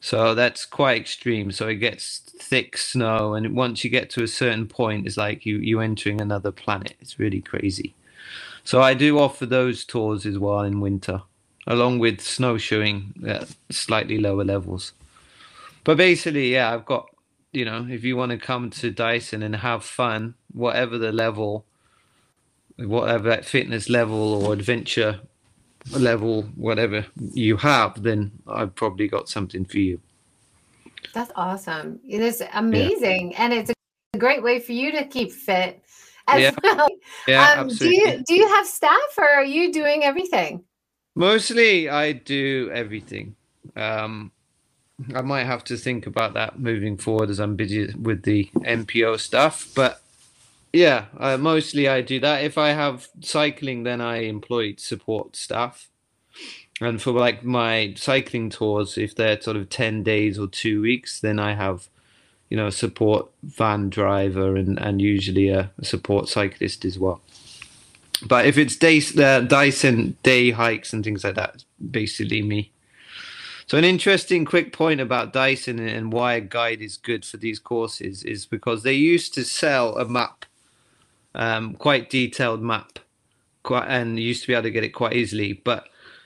So 0.00 0.34
that's 0.34 0.66
quite 0.66 1.00
extreme. 1.00 1.52
So 1.52 1.68
it 1.68 1.76
gets 1.76 2.20
thick 2.20 2.78
snow, 2.78 3.34
and 3.34 3.56
once 3.56 3.84
you 3.84 3.90
get 3.90 4.10
to 4.10 4.22
a 4.24 4.28
certain 4.28 4.66
point, 4.68 5.06
it's 5.06 5.16
like 5.18 5.46
you 5.46 5.58
you 5.58 5.80
entering 5.80 6.20
another 6.20 6.52
planet. 6.52 6.96
It's 7.00 7.18
really 7.20 7.42
crazy. 7.42 7.96
So 8.64 8.82
I 8.82 8.94
do 8.94 9.18
offer 9.18 9.46
those 9.46 9.84
tours 9.84 10.26
as 10.26 10.38
well 10.38 10.62
in 10.62 10.80
winter, 10.80 11.22
along 11.66 12.00
with 12.00 12.20
snowshoeing 12.20 13.14
at 13.26 13.48
slightly 13.70 14.18
lower 14.18 14.44
levels. 14.44 14.92
But 15.84 15.98
basically, 15.98 16.52
yeah, 16.52 16.74
I've 16.74 16.86
got 16.86 17.08
you 17.52 17.64
know, 17.64 17.86
if 17.90 18.04
you 18.04 18.16
want 18.16 18.32
to 18.32 18.38
come 18.38 18.70
to 18.70 18.92
Daisen 18.92 19.44
and 19.44 19.56
have 19.56 19.84
fun, 19.84 20.34
whatever 20.52 20.98
the 20.98 21.12
level, 21.12 21.66
whatever 22.78 23.28
that 23.30 23.44
fitness 23.46 23.88
level 23.90 24.34
or 24.44 24.52
adventure 24.52 25.20
level, 25.92 26.42
whatever 26.54 27.06
you 27.32 27.56
have, 27.56 28.02
then 28.02 28.32
I've 28.46 28.74
probably 28.74 29.08
got 29.08 29.28
something 29.28 29.64
for 29.64 29.78
you. 29.78 30.00
That's 31.14 31.32
awesome. 31.36 32.00
It 32.08 32.20
is 32.20 32.42
amazing. 32.52 33.32
Yeah. 33.32 33.44
And 33.44 33.52
it's 33.52 33.70
a 34.14 34.18
great 34.18 34.42
way 34.42 34.60
for 34.60 34.72
you 34.72 34.92
to 34.92 35.04
keep 35.04 35.32
fit 35.32 35.82
as 36.28 36.42
yeah. 36.42 36.50
well. 36.62 36.88
Yeah, 37.26 37.42
um, 37.52 37.58
absolutely. 37.60 37.98
Do 37.98 38.10
you, 38.10 38.24
do 38.24 38.34
you 38.34 38.48
have 38.48 38.66
staff 38.66 39.18
or 39.18 39.28
are 39.28 39.44
you 39.44 39.72
doing 39.72 40.04
everything? 40.04 40.64
Mostly 41.14 41.88
I 41.88 42.12
do 42.12 42.70
everything. 42.72 43.36
Um, 43.76 44.32
I 45.14 45.22
might 45.22 45.44
have 45.44 45.64
to 45.64 45.76
think 45.76 46.06
about 46.06 46.34
that 46.34 46.58
moving 46.58 46.96
forward 46.96 47.30
as 47.30 47.40
I'm 47.40 47.56
busy 47.56 47.92
with 47.94 48.22
the 48.22 48.48
NPO 48.54 49.18
stuff. 49.18 49.68
But 49.74 50.02
yeah, 50.72 51.06
uh, 51.18 51.36
mostly 51.36 51.88
I 51.88 52.00
do 52.00 52.20
that. 52.20 52.44
If 52.44 52.58
I 52.58 52.70
have 52.70 53.08
cycling, 53.20 53.82
then 53.82 54.00
I 54.00 54.22
employ 54.24 54.74
support 54.76 55.36
staff. 55.36 55.88
And 56.80 57.00
for 57.00 57.12
like 57.12 57.44
my 57.44 57.94
cycling 57.96 58.48
tours, 58.50 58.96
if 58.96 59.14
they're 59.14 59.40
sort 59.40 59.56
of 59.56 59.68
10 59.68 60.02
days 60.02 60.38
or 60.38 60.46
two 60.46 60.80
weeks, 60.80 61.20
then 61.20 61.38
I 61.38 61.54
have, 61.54 61.88
you 62.48 62.56
know, 62.56 62.68
a 62.68 62.72
support 62.72 63.28
van 63.42 63.90
driver 63.90 64.56
and, 64.56 64.78
and 64.78 65.02
usually 65.02 65.50
a, 65.50 65.70
support 65.82 66.28
cyclist 66.28 66.84
as 66.84 66.98
well. 66.98 67.20
But 68.26 68.46
if 68.46 68.56
it's 68.56 68.76
day, 68.76 68.98
uh, 68.98 69.44
Daisen 69.46 70.14
day 70.22 70.50
hikes 70.50 70.92
and 70.92 71.04
things 71.04 71.24
like 71.24 71.34
that, 71.34 71.64
basically 71.90 72.42
me. 72.42 72.70
So 73.66 73.78
an 73.78 73.84
interesting 73.84 74.44
quick 74.44 74.72
point 74.72 75.00
about 75.00 75.32
Daisen 75.32 75.78
and 75.78 76.12
why 76.12 76.34
a 76.34 76.40
guide 76.40 76.80
is 76.80 76.96
good 76.96 77.24
for 77.24 77.36
these 77.36 77.60
courses 77.60 78.24
is 78.24 78.44
because 78.44 78.82
they 78.82 78.94
used 78.94 79.32
to 79.34 79.44
sell 79.44 79.96
a 79.96 80.04
map, 80.04 80.44
um, 81.34 81.74
quite 81.74 82.10
detailed 82.10 82.62
map, 82.62 82.98
quite, 83.62 83.86
and 83.86 84.18
used 84.18 84.42
to 84.42 84.48
be 84.48 84.54
able 84.54 84.64
to 84.64 84.70
get 84.70 84.84
it 84.84 84.90
quite 84.90 85.14
easily. 85.14 85.52
But 85.52 85.84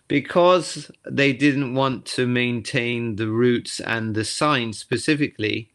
because 0.08 0.90
they 1.04 1.32
didn't 1.32 1.74
want 1.74 2.04
to 2.06 2.26
maintain 2.26 3.16
the 3.16 3.28
routes 3.28 3.80
and 3.80 4.14
the 4.14 4.24
signs 4.24 4.78
specifically, 4.78 5.70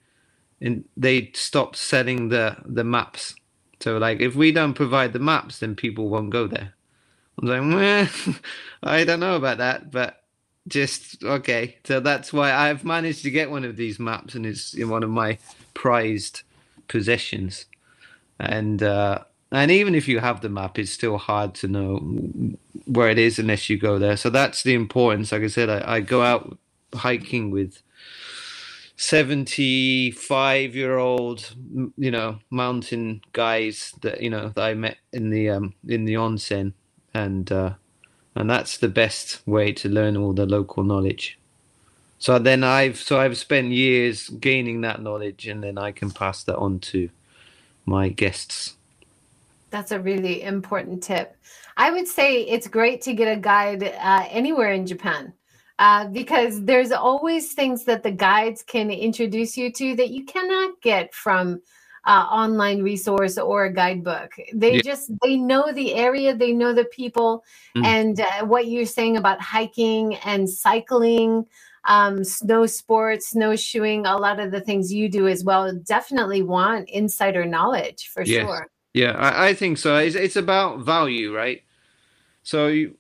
and 0.62 0.86
they 0.98 1.32
stopped 1.34 1.76
selling 1.76 2.30
the 2.30 2.58
the 2.66 2.84
maps. 2.84 3.36
So 3.80 3.98
like 3.98 4.20
if 4.20 4.36
we 4.36 4.52
don't 4.52 4.74
provide 4.74 5.14
the 5.14 5.20
maps, 5.20 5.60
then 5.60 5.76
people 5.76 6.10
won't 6.10 6.32
go 6.32 6.48
there. 6.48 6.74
I'm 7.42 7.48
like, 7.48 7.76
well, 7.76 8.36
I 8.84 9.04
don't 9.04 9.20
know 9.22 9.36
about 9.36 9.60
that, 9.60 9.92
but 9.92 10.24
just 10.68 11.24
okay. 11.24 11.78
So 11.86 12.00
that's 12.00 12.34
why 12.34 12.54
I've 12.54 12.84
managed 12.84 13.24
to 13.24 13.32
get 13.32 13.50
one 13.52 13.66
of 13.66 13.78
these 13.78 14.00
maps, 14.00 14.36
and 14.36 14.46
it's 14.46 14.74
in 14.74 14.90
one 14.90 15.04
of 15.04 15.10
my 15.10 15.38
prized 15.74 16.44
possessions. 16.88 17.66
And 18.40 18.82
uh, 18.82 19.20
and 19.52 19.72
even 19.72 19.96
if 19.96 20.08
you 20.08 20.20
have 20.20 20.42
the 20.42 20.50
map, 20.50 20.78
it's 20.80 20.92
still 20.92 21.18
hard 21.18 21.56
to 21.56 21.68
know 21.68 21.98
where 22.86 23.10
it 23.10 23.18
is 23.18 23.40
unless 23.40 23.70
you 23.70 23.78
go 23.78 24.00
there. 24.00 24.18
So 24.18 24.30
that's 24.30 24.64
the 24.64 24.74
importance. 24.74 25.32
Like 25.32 25.44
I 25.44 25.48
said, 25.48 25.70
I, 25.70 25.96
I 25.96 26.00
go 26.02 26.22
out 26.22 26.58
hiking 26.94 27.52
with 27.52 27.82
75 29.00 30.76
year 30.76 30.98
old 30.98 31.56
you 31.98 32.12
know 32.12 32.40
mountain 32.50 33.22
guys 33.32 33.94
that 34.02 34.22
you 34.22 34.30
know 34.30 34.50
that 34.50 34.62
i 34.62 34.74
met 34.74 34.98
in 35.14 35.30
the 35.30 35.50
um 35.50 35.74
in 35.88 36.04
the 36.04 36.16
onsen 36.16 36.74
and 37.14 37.50
uh 37.50 37.74
and 38.36 38.50
that's 38.50 38.78
the 38.78 38.90
best 38.90 39.42
way 39.48 39.72
to 39.72 39.88
learn 39.88 40.18
all 40.18 40.34
the 40.34 40.46
local 40.46 40.84
knowledge 40.84 41.40
so 42.18 42.38
then 42.40 42.62
i've 42.62 42.98
so 42.98 43.18
i've 43.18 43.38
spent 43.38 43.72
years 43.72 44.28
gaining 44.28 44.82
that 44.82 45.02
knowledge 45.02 45.48
and 45.48 45.64
then 45.64 45.78
i 45.78 45.94
can 45.94 46.12
pass 46.12 46.44
that 46.44 46.58
on 46.58 46.78
to 46.78 47.10
my 47.90 48.08
guests 48.08 48.76
that's 49.72 49.92
a 49.92 50.00
really 50.00 50.44
important 50.44 51.02
tip 51.02 51.36
i 51.78 51.92
would 51.92 52.08
say 52.08 52.44
it's 52.44 52.68
great 52.68 53.02
to 53.02 53.14
get 53.14 53.38
a 53.38 53.40
guide 53.40 53.84
uh, 53.84 54.26
anywhere 54.30 54.72
in 54.72 54.86
japan 54.86 55.34
uh, 55.80 56.06
because 56.08 56.64
there's 56.66 56.92
always 56.92 57.54
things 57.54 57.86
that 57.86 58.04
the 58.04 58.12
guides 58.12 58.62
can 58.64 58.92
introduce 58.92 59.58
you 59.58 59.72
to 59.72 59.96
that 59.96 60.10
you 60.10 60.26
cannot 60.26 60.80
get 60.82 61.14
from 61.14 61.62
uh, 62.06 62.26
online 62.32 62.82
resource 62.82 63.38
or 63.38 63.66
a 63.66 63.74
guidebook. 63.74 64.34
They 64.54 64.76
yeah. 64.76 64.82
just 64.82 65.12
they 65.22 65.38
know 65.38 65.72
the 65.72 65.96
area, 65.96 66.36
they 66.36 66.54
know 66.54 66.74
the 66.74 66.86
people, 66.86 67.44
mm. 67.76 67.86
and 67.86 68.20
uh, 68.20 68.46
what 68.46 68.68
you're 68.68 68.86
saying 68.86 69.18
about 69.18 69.42
hiking 69.42 70.16
and 70.26 70.50
cycling, 70.50 71.46
um, 71.86 72.24
snow 72.24 72.66
sports, 72.66 73.30
snowshoeing, 73.30 74.06
a 74.06 74.18
lot 74.18 74.40
of 74.40 74.52
the 74.52 74.62
things 74.62 74.94
you 74.94 75.10
do 75.10 75.28
as 75.28 75.44
well. 75.44 75.74
Definitely 75.74 76.42
want 76.42 76.90
insider 76.90 77.46
knowledge 77.46 78.10
for 78.10 78.24
yes. 78.24 78.46
sure. 78.46 78.68
Yeah, 78.94 79.12
I, 79.12 79.50
I, 79.50 79.54
think 79.54 79.78
so. 79.78 79.98
It's, 79.98 80.16
it's 80.16 80.36
about 80.36 80.80
value, 80.80 81.36
right? 81.36 81.62
So 82.44 82.68
you, 82.68 82.96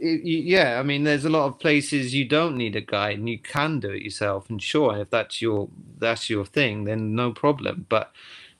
yeah, 0.00 0.78
I 0.78 0.82
mean, 0.82 1.04
there's 1.04 1.24
a 1.24 1.30
lot 1.30 1.46
of 1.46 1.58
places 1.58 2.14
you 2.14 2.24
don't 2.24 2.56
need 2.56 2.76
a 2.76 2.80
guide 2.80 3.18
and 3.18 3.28
you 3.28 3.38
can 3.38 3.80
do 3.80 3.90
it 3.90 4.02
yourself. 4.02 4.48
And 4.48 4.62
sure, 4.62 4.96
if 4.98 5.10
that's 5.10 5.42
your 5.42 5.68
that's 5.98 6.30
your 6.30 6.44
thing, 6.44 6.84
then 6.84 7.14
no 7.14 7.32
problem. 7.32 7.86
But 7.88 8.12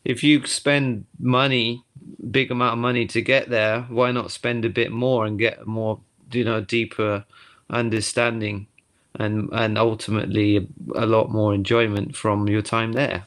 if 0.05 0.23
you 0.23 0.45
spend 0.47 1.07
money, 1.19 1.85
big 2.31 2.51
amount 2.51 2.75
of 2.75 2.79
money 2.79 3.07
to 3.07 3.23
get 3.23 3.49
there, 3.49 3.83
why 3.83 4.11
not 4.13 4.31
spend 4.31 4.65
a 4.65 4.71
bit 4.71 4.91
more 4.91 5.27
and 5.27 5.39
get 5.39 5.67
more, 5.67 6.01
you 6.33 6.45
know, 6.45 6.61
deeper 6.61 7.25
understanding 7.71 8.67
and 9.15 9.49
and 9.53 9.79
ultimately 9.79 10.69
a, 10.95 11.07
lot 11.07 11.31
more 11.31 11.55
enjoyment 11.55 12.17
from 12.17 12.49
your 12.49 12.63
time 12.63 12.93
there. 12.93 13.25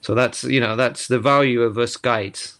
So 0.00 0.14
that's 0.14 0.44
you 0.44 0.60
know 0.60 0.76
that's 0.76 1.08
the 1.08 1.18
value 1.18 1.62
of 1.62 1.78
us 1.78 1.96
guides. 1.96 2.58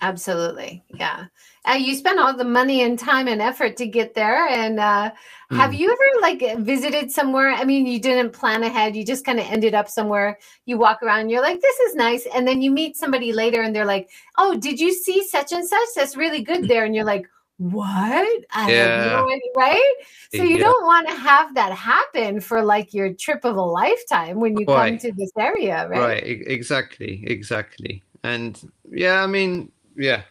Absolutely, 0.00 0.82
yeah. 0.94 1.26
uh, 1.66 1.74
you 1.74 1.94
spent 1.94 2.18
all 2.18 2.34
the 2.36 2.44
money 2.44 2.82
and 2.82 2.98
time 2.98 3.28
and 3.28 3.42
effort 3.42 3.76
to 3.76 3.86
get 3.86 4.14
there 4.14 4.46
and 4.48 4.78
uh, 4.78 5.10
mm. 5.50 5.56
have 5.56 5.74
you 5.74 5.90
ever 5.90 6.20
like 6.20 6.58
visited 6.58 7.10
somewhere 7.10 7.50
i 7.50 7.64
mean 7.64 7.86
you 7.86 7.98
didn't 7.98 8.32
plan 8.32 8.62
ahead 8.62 8.94
you 8.94 9.04
just 9.04 9.24
kind 9.24 9.40
of 9.40 9.46
ended 9.46 9.74
up 9.74 9.88
somewhere 9.88 10.38
you 10.66 10.78
walk 10.78 11.02
around 11.02 11.28
you're 11.28 11.42
like 11.42 11.60
this 11.60 11.78
is 11.80 11.94
nice 11.94 12.26
and 12.34 12.46
then 12.46 12.62
you 12.62 12.70
meet 12.70 12.96
somebody 12.96 13.32
later 13.32 13.62
and 13.62 13.74
they're 13.74 13.84
like 13.84 14.10
oh 14.38 14.56
did 14.56 14.78
you 14.78 14.92
see 14.92 15.26
such 15.26 15.52
and 15.52 15.66
such 15.66 15.88
that's 15.96 16.16
really 16.16 16.42
good 16.42 16.68
there 16.68 16.84
and 16.84 16.94
you're 16.94 17.04
like 17.04 17.26
what? 17.58 18.44
I 18.52 18.70
yeah. 18.70 19.06
No 19.06 19.26
idea, 19.26 19.40
right? 19.56 19.94
So 20.34 20.42
you 20.42 20.56
yeah. 20.56 20.64
don't 20.64 20.84
want 20.84 21.08
to 21.08 21.14
have 21.14 21.54
that 21.54 21.72
happen 21.72 22.40
for 22.40 22.62
like 22.62 22.92
your 22.92 23.12
trip 23.14 23.44
of 23.44 23.56
a 23.56 23.62
lifetime 23.62 24.40
when 24.40 24.58
you 24.58 24.66
right. 24.66 24.90
come 24.90 24.98
to 24.98 25.12
this 25.12 25.30
area, 25.38 25.88
right? 25.88 25.98
Right, 25.98 26.22
exactly, 26.24 27.24
exactly. 27.26 28.02
And 28.22 28.60
yeah, 28.90 29.22
I 29.22 29.26
mean, 29.26 29.72
yeah, 29.96 30.22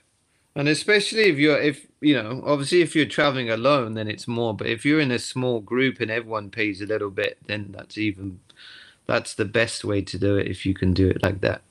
and 0.56 0.70
especially 0.70 1.24
if 1.24 1.38
you're, 1.38 1.60
if, 1.60 1.86
you 2.00 2.22
know, 2.22 2.42
obviously 2.46 2.82
if 2.82 2.96
you're 2.96 3.06
traveling 3.06 3.50
alone, 3.50 3.94
then 3.94 4.08
it's 4.08 4.28
more. 4.28 4.56
But 4.56 4.68
if 4.68 4.86
you're 4.86 5.02
in 5.02 5.12
a 5.12 5.20
small 5.20 5.60
group 5.60 6.00
and 6.00 6.10
everyone 6.10 6.50
pays 6.50 6.82
a 6.82 6.86
little 6.86 7.10
bit, 7.10 7.38
then 7.48 7.74
that's 7.76 7.98
even, 7.98 8.40
that's 9.06 9.34
the 9.34 9.46
best 9.46 9.84
way 9.84 10.02
to 10.04 10.18
do 10.18 10.38
it 10.38 10.48
if 10.48 10.66
you 10.66 10.74
can 10.74 10.94
do 10.94 11.10
it 11.10 11.22
like 11.24 11.42
that. 11.42 11.62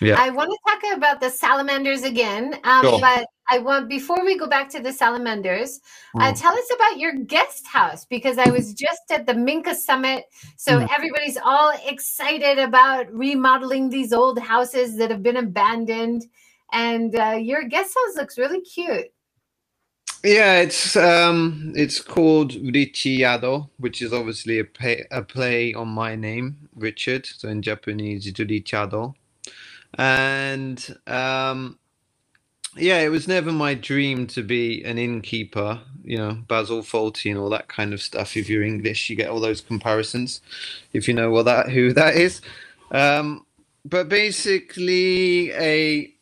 Yeah. 0.00 0.16
I 0.18 0.30
want 0.30 0.50
to 0.50 0.58
talk 0.70 0.96
about 0.96 1.20
the 1.20 1.30
salamanders 1.30 2.02
again, 2.02 2.58
um, 2.64 2.82
sure. 2.82 3.00
but 3.00 3.26
I 3.48 3.58
want 3.58 3.88
before 3.88 4.24
we 4.24 4.38
go 4.38 4.46
back 4.46 4.68
to 4.70 4.80
the 4.80 4.92
salamanders, 4.92 5.80
uh, 6.14 6.18
mm. 6.18 6.22
uh, 6.22 6.32
tell 6.34 6.52
us 6.52 6.70
about 6.74 6.98
your 6.98 7.14
guest 7.14 7.66
house 7.66 8.04
because 8.04 8.38
I 8.38 8.50
was 8.50 8.74
just 8.74 9.02
at 9.10 9.26
the 9.26 9.34
Minka 9.34 9.74
Summit, 9.74 10.24
so 10.56 10.78
mm. 10.78 10.88
everybody's 10.94 11.38
all 11.42 11.72
excited 11.86 12.58
about 12.58 13.12
remodeling 13.12 13.88
these 13.88 14.12
old 14.12 14.38
houses 14.38 14.96
that 14.98 15.10
have 15.10 15.22
been 15.22 15.38
abandoned, 15.38 16.26
and 16.72 17.18
uh, 17.18 17.38
your 17.40 17.64
guest 17.64 17.94
house 17.96 18.16
looks 18.16 18.38
really 18.38 18.60
cute. 18.60 19.06
Yeah, 20.24 20.60
it's 20.60 20.96
um, 20.96 21.72
it's 21.76 22.00
called 22.00 22.54
Ricciardo, 22.54 23.70
which 23.78 24.02
is 24.02 24.12
obviously 24.12 24.58
a, 24.58 24.64
pay, 24.64 25.06
a 25.10 25.22
play 25.22 25.74
on 25.74 25.88
my 25.88 26.16
name, 26.16 26.68
Richard. 26.74 27.24
So 27.24 27.48
in 27.48 27.62
Japanese, 27.62 28.26
Ricciardo 28.36 29.14
and 29.98 30.96
um, 31.08 31.78
yeah, 32.76 33.00
it 33.00 33.10
was 33.10 33.28
never 33.28 33.52
my 33.52 33.74
dream 33.74 34.26
to 34.28 34.42
be 34.42 34.84
an 34.84 34.98
innkeeper. 34.98 35.80
You 36.04 36.18
know, 36.18 36.38
Basil 36.48 36.82
Fawlty 36.82 37.30
and 37.30 37.38
all 37.40 37.50
that 37.50 37.68
kind 37.68 37.94
of 37.94 38.02
stuff. 38.02 38.36
If 38.36 38.48
you're 38.48 38.64
English, 38.64 39.10
you 39.10 39.16
get 39.16 39.30
all 39.30 39.40
those 39.40 39.60
comparisons. 39.62 40.40
If 40.92 41.08
you 41.08 41.14
know 41.14 41.30
what 41.30 41.44
that 41.44 41.70
who 41.70 41.92
that 41.94 42.16
is, 42.16 42.40
um, 42.92 43.46
but 43.84 44.08
basically 44.08 45.52
a 45.52 46.12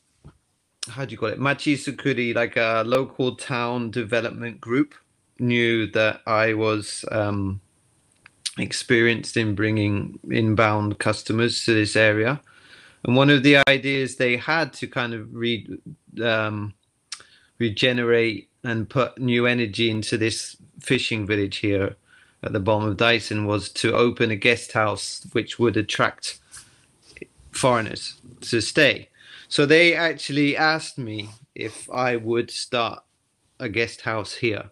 how 0.90 1.04
do 1.04 1.12
you 1.12 1.18
call 1.18 1.30
it 1.30 1.40
machi 1.40 1.76
sukuri 1.76 2.34
like 2.34 2.56
a 2.56 2.84
local 2.86 3.36
town 3.36 3.90
development 3.90 4.60
group 4.60 4.94
knew 5.40 5.86
that 5.92 6.20
I 6.26 6.54
was 6.54 7.04
um, 7.12 7.60
experienced 8.58 9.36
in 9.36 9.54
bringing 9.54 10.18
inbound 10.30 10.98
customers 10.98 11.64
to 11.66 11.74
this 11.74 11.96
area 11.96 12.40
and 13.06 13.16
one 13.16 13.30
of 13.30 13.44
the 13.44 13.58
ideas 13.68 14.16
they 14.16 14.36
had 14.36 14.72
to 14.74 14.88
kind 14.88 15.14
of 15.14 15.32
re, 15.32 15.66
um, 16.22 16.74
regenerate 17.58 18.50
and 18.64 18.90
put 18.90 19.18
new 19.18 19.46
energy 19.46 19.88
into 19.88 20.18
this 20.18 20.56
fishing 20.80 21.24
village 21.24 21.58
here 21.58 21.94
at 22.42 22.52
the 22.52 22.58
bottom 22.58 22.88
of 22.88 22.96
Daisen 22.96 23.46
was 23.46 23.68
to 23.70 23.94
open 23.94 24.32
a 24.32 24.36
guest 24.36 24.72
house 24.72 25.24
which 25.32 25.56
would 25.56 25.76
attract 25.76 26.40
foreigners 27.52 28.20
to 28.40 28.60
stay. 28.60 29.08
So 29.48 29.66
they 29.66 29.94
actually 29.94 30.56
asked 30.56 30.98
me 30.98 31.30
if 31.54 31.88
I 31.90 32.16
would 32.16 32.50
start 32.50 33.04
a 33.60 33.68
guest 33.68 34.00
house 34.00 34.34
here. 34.34 34.70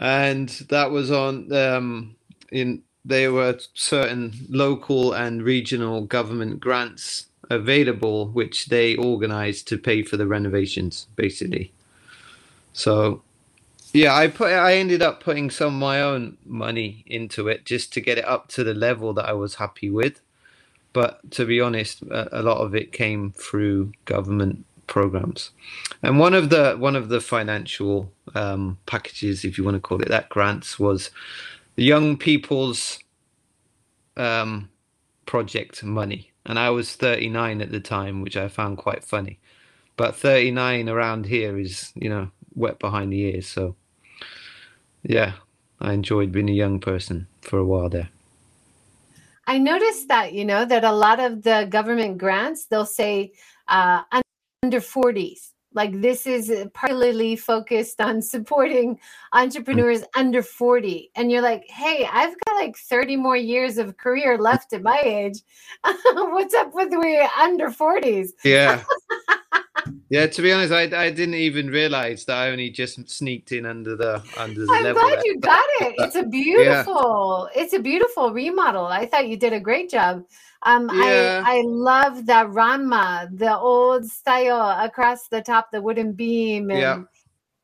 And 0.00 0.48
that 0.68 0.90
was 0.90 1.12
on 1.12 1.52
um, 1.52 2.16
in 2.50 2.82
there 3.04 3.32
were 3.32 3.58
certain 3.74 4.32
local 4.48 5.12
and 5.12 5.42
regional 5.42 6.02
government 6.02 6.60
grants 6.60 7.26
available, 7.50 8.28
which 8.28 8.66
they 8.66 8.96
organized 8.96 9.68
to 9.68 9.78
pay 9.78 10.02
for 10.02 10.16
the 10.16 10.26
renovations, 10.26 11.06
basically. 11.16 11.72
So, 12.72 13.22
yeah, 13.92 14.14
I 14.14 14.28
put 14.28 14.52
I 14.52 14.74
ended 14.74 15.02
up 15.02 15.22
putting 15.22 15.50
some 15.50 15.74
of 15.74 15.80
my 15.80 16.00
own 16.00 16.36
money 16.44 17.04
into 17.06 17.48
it 17.48 17.64
just 17.64 17.92
to 17.92 18.00
get 18.00 18.18
it 18.18 18.24
up 18.24 18.48
to 18.48 18.64
the 18.64 18.74
level 18.74 19.12
that 19.14 19.26
I 19.26 19.32
was 19.32 19.56
happy 19.56 19.90
with. 19.90 20.20
But 20.92 21.30
to 21.32 21.44
be 21.44 21.60
honest, 21.60 22.02
a, 22.10 22.40
lot 22.42 22.58
of 22.58 22.74
it 22.74 22.92
came 22.92 23.32
through 23.32 23.92
government 24.04 24.64
programs, 24.86 25.50
and 26.02 26.18
one 26.18 26.34
of 26.34 26.50
the 26.50 26.76
one 26.76 26.94
of 26.96 27.08
the 27.08 27.20
financial 27.20 28.12
um, 28.34 28.78
packages, 28.86 29.44
if 29.44 29.58
you 29.58 29.64
want 29.64 29.76
to 29.76 29.80
call 29.80 30.00
it 30.00 30.08
that, 30.08 30.28
grants 30.28 30.78
was 30.78 31.10
the 31.76 31.84
young 31.84 32.16
people's 32.16 32.98
um, 34.16 34.68
project 35.26 35.82
money, 35.82 36.32
and 36.46 36.58
I 36.58 36.70
was 36.70 36.94
39 36.94 37.60
at 37.60 37.70
the 37.70 37.80
time, 37.80 38.22
which 38.22 38.36
I 38.36 38.48
found 38.48 38.78
quite 38.78 39.04
funny. 39.04 39.38
But 39.96 40.16
39 40.16 40.88
around 40.88 41.26
here 41.26 41.58
is, 41.58 41.92
you 41.94 42.08
know, 42.08 42.30
wet 42.54 42.78
behind 42.78 43.12
the 43.12 43.20
ears. 43.20 43.46
So, 43.46 43.76
yeah, 45.02 45.34
I 45.80 45.92
enjoyed 45.92 46.32
being 46.32 46.50
a 46.50 46.52
young 46.52 46.80
person 46.80 47.28
for 47.40 47.58
a 47.58 47.64
while 47.64 47.88
there. 47.88 48.08
I 49.46 49.58
noticed 49.58 50.08
that, 50.08 50.32
you 50.32 50.44
know, 50.44 50.64
that 50.64 50.84
a 50.84 50.92
lot 50.92 51.20
of 51.20 51.42
the 51.42 51.66
government 51.70 52.18
grants, 52.18 52.66
they'll 52.66 52.86
say 52.86 53.32
uh, 53.68 54.02
under 54.62 54.80
40s 54.80 55.53
like 55.74 56.00
this 56.00 56.26
is 56.26 56.48
particularly 56.72 57.36
focused 57.36 58.00
on 58.00 58.22
supporting 58.22 58.98
entrepreneurs 59.32 60.02
under 60.14 60.42
40 60.42 61.10
and 61.16 61.30
you're 61.30 61.42
like 61.42 61.64
hey 61.68 62.08
i've 62.10 62.34
got 62.46 62.56
like 62.56 62.76
30 62.76 63.16
more 63.16 63.36
years 63.36 63.78
of 63.78 63.96
career 63.96 64.38
left 64.38 64.72
at 64.72 64.82
my 64.82 65.00
age. 65.04 65.40
What's 66.14 66.54
up 66.54 66.72
with 66.72 66.92
we 66.92 67.18
under 67.38 67.68
40s 67.68 68.30
yeah. 68.44 68.82
Yeah 70.08 70.26
to 70.28 70.42
be 70.42 70.52
honest 70.52 70.72
I, 70.72 70.82
I 70.82 71.10
didn't 71.10 71.34
even 71.34 71.68
realize 71.68 72.24
that 72.26 72.38
i 72.38 72.50
only 72.50 72.70
just 72.70 73.08
sneaked 73.10 73.52
in 73.52 73.66
under 73.66 73.96
the 73.96 74.22
under 74.38 74.64
the 74.64 74.72
i'm 74.72 74.84
level 74.84 75.02
glad 75.02 75.18
there. 75.18 75.26
you 75.26 75.40
got 75.40 75.64
it. 75.80 75.94
It's 75.98 76.16
a 76.16 76.22
beautiful 76.40 77.50
yeah. 77.54 77.62
it's 77.62 77.74
a 77.74 77.80
beautiful 77.80 78.32
remodel. 78.32 78.86
I 78.86 79.04
thought 79.06 79.28
you 79.28 79.36
did 79.36 79.52
a 79.52 79.60
great 79.60 79.90
job 79.90 80.24
um, 80.64 80.90
yeah. 80.92 81.42
I 81.44 81.58
I 81.58 81.62
love 81.64 82.26
the 82.26 82.32
ranma, 82.32 83.36
the 83.36 83.56
old 83.56 84.06
style 84.06 84.84
across 84.84 85.28
the 85.28 85.42
top, 85.42 85.70
the 85.70 85.80
wooden 85.80 86.12
beam, 86.12 86.70
and 86.70 86.80
yeah, 86.80 87.02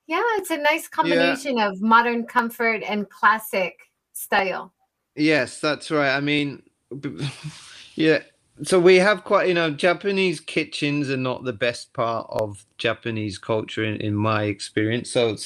yeah 0.06 0.22
it's 0.36 0.50
a 0.50 0.58
nice 0.58 0.86
combination 0.88 1.56
yeah. 1.56 1.68
of 1.68 1.80
modern 1.80 2.26
comfort 2.26 2.82
and 2.86 3.08
classic 3.08 3.78
style. 4.12 4.72
Yes, 5.16 5.60
that's 5.60 5.90
right. 5.90 6.14
I 6.14 6.20
mean, 6.20 6.62
yeah. 7.94 8.20
So 8.62 8.78
we 8.78 8.96
have 8.96 9.24
quite, 9.24 9.48
you 9.48 9.54
know, 9.54 9.70
Japanese 9.70 10.38
kitchens 10.38 11.08
are 11.08 11.16
not 11.16 11.44
the 11.44 11.52
best 11.52 11.94
part 11.94 12.26
of 12.28 12.66
Japanese 12.76 13.38
culture 13.38 13.82
in, 13.82 13.96
in 13.96 14.14
my 14.14 14.44
experience. 14.44 15.10
So 15.10 15.36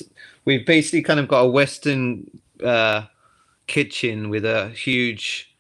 we've 0.45 0.67
basically 0.67 1.03
kind 1.03 1.21
of 1.21 1.29
got 1.29 1.43
a 1.43 1.49
Western 1.49 2.29
uh, 2.63 3.03
kitchen 3.69 4.31
with 4.31 4.45
a 4.45 4.71
huge 4.71 5.54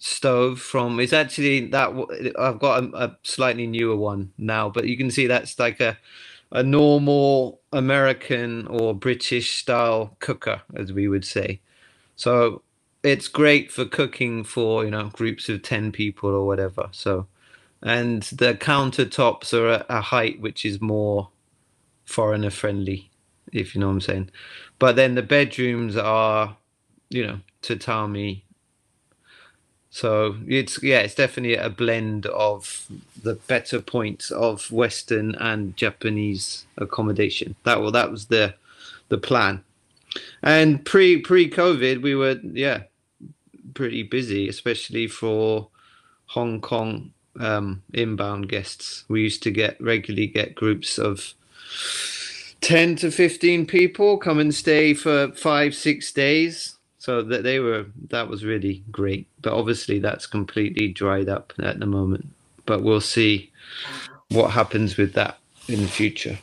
stove 0.00 0.60
from 0.60 0.98
it's 0.98 1.12
actually 1.12 1.66
that 1.66 1.90
i've 2.38 2.58
got 2.58 2.82
a, 2.82 2.96
a, 2.96 3.18
slightly 3.22 3.66
newer 3.66 3.96
one 3.96 4.32
now 4.38 4.68
but 4.68 4.88
you 4.88 4.96
can 4.96 5.10
see 5.10 5.26
that's 5.26 5.58
like 5.58 5.80
a 5.80 5.96
a 6.52 6.62
normal 6.62 7.60
american 7.72 8.66
or 8.68 8.94
british 8.94 9.58
style 9.58 10.16
cooker 10.20 10.62
as 10.74 10.92
we 10.92 11.08
would 11.08 11.24
say. 11.24 11.60
So 12.16 12.62
it's 13.02 13.28
great 13.28 13.72
for 13.72 13.86
cooking 13.86 14.44
for 14.44 14.84
you 14.84 14.90
know 14.90 15.10
groups 15.14 15.48
of 15.48 15.62
10 15.62 15.92
people 15.92 16.30
or 16.30 16.46
whatever 16.46 16.88
so. 16.92 17.26
And 17.82 18.22
the 18.24 18.54
countertops 18.54 19.54
are 19.54 19.68
at 19.70 19.86
a 19.88 20.02
height 20.02 20.40
which 20.40 20.66
is 20.66 20.82
more 20.82 21.30
foreigner 22.04 22.50
friendly 22.50 23.10
if 23.52 23.74
you 23.74 23.80
know 23.80 23.88
what 23.88 23.94
i'm 23.94 24.00
saying. 24.02 24.30
But 24.78 24.96
then 24.96 25.14
the 25.14 25.22
bedrooms 25.22 25.96
are 25.96 26.56
you 27.10 27.26
know 27.26 27.40
tatami 27.62 28.44
so 29.90 30.36
it's 30.46 30.82
yeah, 30.82 31.00
it's 31.00 31.16
definitely 31.16 31.56
a 31.56 31.68
blend 31.68 32.26
of 32.26 32.86
the 33.20 33.34
better 33.34 33.80
points 33.80 34.30
of 34.30 34.70
Western 34.70 35.34
and 35.34 35.76
Japanese 35.76 36.64
accommodation. 36.78 37.56
That 37.64 37.80
well, 37.80 37.90
that 37.90 38.10
was 38.10 38.26
the 38.26 38.54
the 39.08 39.18
plan. 39.18 39.64
And 40.42 40.84
pre 40.84 41.20
pre 41.20 41.50
COVID, 41.50 42.02
we 42.02 42.14
were 42.14 42.38
yeah 42.42 42.84
pretty 43.74 44.04
busy, 44.04 44.48
especially 44.48 45.08
for 45.08 45.68
Hong 46.26 46.60
Kong 46.60 47.12
um, 47.40 47.82
inbound 47.92 48.48
guests. 48.48 49.04
We 49.08 49.22
used 49.22 49.42
to 49.42 49.50
get 49.50 49.80
regularly 49.80 50.28
get 50.28 50.54
groups 50.54 50.98
of 50.98 51.34
10 52.60 52.96
to 52.96 53.10
15 53.10 53.66
people 53.66 54.18
come 54.18 54.38
and 54.38 54.54
stay 54.54 54.92
for 54.92 55.32
five, 55.32 55.74
six 55.74 56.12
days 56.12 56.76
so 57.00 57.22
that 57.22 57.42
they 57.42 57.58
were 57.58 57.86
that 58.10 58.28
was 58.28 58.44
really 58.44 58.84
great 58.92 59.26
but 59.42 59.52
obviously 59.52 59.98
that's 59.98 60.26
completely 60.26 60.86
dried 60.86 61.28
up 61.28 61.52
at 61.58 61.80
the 61.80 61.86
moment 61.86 62.28
but 62.66 62.82
we'll 62.82 63.00
see 63.00 63.50
what 64.28 64.52
happens 64.52 64.96
with 64.96 65.14
that 65.14 65.38
in 65.66 65.80
the 65.80 65.88
future 65.88 66.38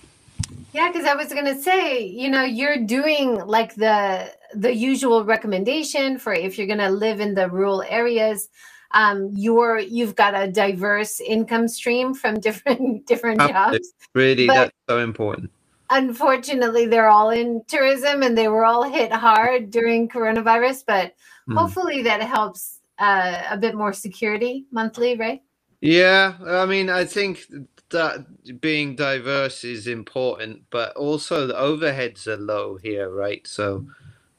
Yeah, 0.73 0.91
because 0.91 1.05
I 1.05 1.15
was 1.15 1.33
gonna 1.33 1.59
say, 1.59 2.05
you 2.05 2.29
know, 2.29 2.43
you're 2.43 2.85
doing 2.85 3.35
like 3.45 3.75
the 3.75 4.31
the 4.53 4.73
usual 4.73 5.25
recommendation 5.25 6.19
for 6.19 6.33
if 6.33 6.57
you're 6.57 6.67
gonna 6.67 6.91
live 6.91 7.19
in 7.19 7.33
the 7.33 7.49
rural 7.49 7.83
areas. 7.83 8.49
Um, 8.91 9.31
you're 9.33 9.79
you've 9.79 10.15
got 10.15 10.33
a 10.35 10.49
diverse 10.49 11.19
income 11.19 11.67
stream 11.67 12.13
from 12.13 12.39
different 12.39 13.05
different 13.11 13.41
jobs. 13.41 13.91
Really, 14.13 14.47
but 14.47 14.53
that's 14.53 14.75
so 14.87 14.99
important. 14.99 15.51
Unfortunately, 15.89 16.85
they're 16.85 17.09
all 17.09 17.29
in 17.29 17.63
tourism, 17.67 18.23
and 18.23 18.37
they 18.37 18.47
were 18.47 18.65
all 18.65 18.83
hit 18.83 19.11
hard 19.11 19.71
during 19.71 20.09
coronavirus. 20.09 20.83
But 20.85 21.13
mm. 21.49 21.57
hopefully, 21.57 22.03
that 22.03 22.21
helps 22.21 22.79
uh, 22.99 23.43
a 23.49 23.57
bit 23.57 23.75
more 23.75 23.93
security 23.93 24.65
monthly, 24.71 25.15
right? 25.15 25.41
Yeah, 25.81 26.33
I 26.45 26.65
mean, 26.65 26.89
I 26.89 27.05
think 27.05 27.45
that 27.89 28.59
being 28.59 28.95
diverse 28.95 29.63
is 29.63 29.87
important, 29.87 30.63
but 30.69 30.95
also 30.95 31.47
the 31.47 31.53
overheads 31.53 32.27
are 32.27 32.37
low 32.37 32.77
here, 32.77 33.09
right? 33.09 33.45
So 33.47 33.85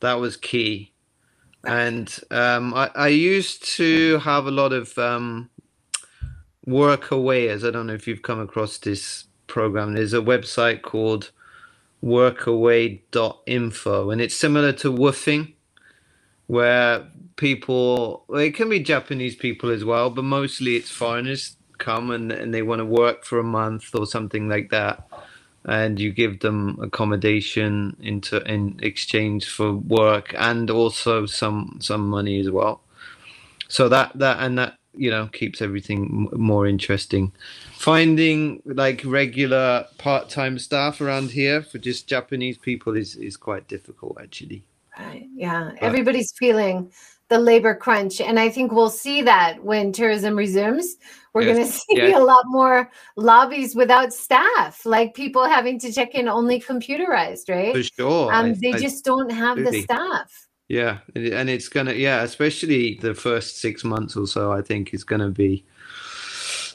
that 0.01 0.15
was 0.15 0.37
key. 0.37 0.93
And 1.65 2.15
um, 2.31 2.75
I, 2.75 2.91
I 2.95 3.09
used 3.09 3.65
to 3.77 4.19
have 4.19 4.47
a 4.47 4.51
lot 4.51 4.73
of 4.73 4.97
um, 4.99 5.51
As 6.67 7.65
I 7.65 7.71
don't 7.71 7.87
know 7.87 7.95
if 7.95 8.07
you've 8.07 8.23
come 8.23 8.41
across 8.41 8.79
this 8.79 9.25
program. 9.47 9.95
There's 9.95 10.13
a 10.13 10.19
website 10.19 10.83
called 10.83 11.31
workaway.info, 12.03 14.11
and 14.11 14.21
it's 14.21 14.37
similar 14.37 14.73
to 14.73 14.93
WWOOFing, 14.93 15.55
where 16.47 17.07
people, 17.37 18.25
well, 18.29 18.41
it 18.41 18.55
can 18.55 18.69
be 18.69 18.81
Japanese 18.81 19.37
people 19.37 19.71
as 19.71 19.85
well, 19.85 20.11
but 20.11 20.25
mostly 20.25 20.77
it's 20.77 20.91
foreigners 20.91 21.57
come 21.79 22.11
and, 22.11 22.33
and 22.33 22.53
they 22.53 22.63
want 22.63 22.81
to 22.81 22.85
work 22.85 23.25
for 23.25 23.39
a 23.39 23.45
month 23.45 23.95
or 23.95 24.05
something 24.07 24.49
like 24.49 24.71
that 24.71 25.09
and 25.69 26.01
you 26.01 26.11
give 26.11 26.41
them 26.41 26.79
accommodation 26.81 27.95
into 28.01 28.43
in 28.51 28.81
exchange 28.83 29.49
for 29.49 29.75
work 29.75 30.35
and 30.39 30.71
also 30.71 31.27
some 31.27 31.77
some 31.81 32.09
money 32.09 32.41
as 32.41 32.51
well. 32.51 32.81
So 33.69 33.89
that 33.91 34.19
that 34.19 34.39
and 34.41 34.59
that 34.59 34.78
you 34.99 35.11
know 35.11 35.27
keeps 35.29 35.63
everything 35.63 36.29
more 36.33 36.67
interesting 36.67 37.33
finding 37.73 38.61
like 38.65 39.03
regular 39.05 39.87
part-time 39.99 40.59
staff 40.59 41.01
around 41.01 41.31
here 41.31 41.63
for 41.63 41.79
just 41.79 42.09
japanese 42.09 42.59
people 42.59 42.97
is 42.97 43.17
is 43.17 43.37
quite 43.37 43.67
difficult 43.69 44.19
actually 44.21 44.63
right 44.99 45.27
yeah 45.35 45.71
but, 45.75 45.83
everybody's 45.83 46.33
feeling 46.37 46.91
the 47.29 47.39
labor 47.39 47.75
crunch. 47.75 48.21
And 48.21 48.41
I 48.41 48.49
think 48.49 48.73
we'll 48.73 48.91
see 48.91 49.23
that 49.23 49.63
when 49.63 49.93
tourism 49.93 50.37
resumes. 50.37 50.97
We're 51.35 51.43
yes. 51.43 51.55
going 51.55 51.67
to 51.67 51.73
see 51.73 51.97
yes. 51.97 52.19
a 52.19 52.23
lot 52.23 52.45
more 52.47 52.91
lobbies 53.17 53.75
without 53.75 54.13
staff, 54.13 54.85
like 54.85 55.15
people 55.15 55.47
having 55.47 55.79
to 55.81 55.93
check 55.93 56.15
in 56.15 56.29
only 56.29 56.61
computerized, 56.61 57.49
right? 57.49 57.75
For 57.75 57.83
sure. 57.83 58.33
Um, 58.33 58.47
I, 58.47 58.55
they 58.61 58.73
I, 58.73 58.79
just 58.79 59.05
don't 59.05 59.31
have 59.31 59.59
the 59.59 59.83
staff. 59.83 60.48
Yeah, 60.69 60.99
and 61.15 61.49
it's 61.49 61.69
gonna 61.69 61.95
yeah, 61.95 62.23
especially 62.23 62.95
the 63.01 63.15
first 63.15 63.59
six 63.59 63.85
months 63.85 64.17
or 64.17 64.27
so. 64.27 64.53
I 64.53 64.61
think 64.61 64.93
is 64.93 65.05
going 65.05 65.23
to 65.23 65.31
be 65.31 65.65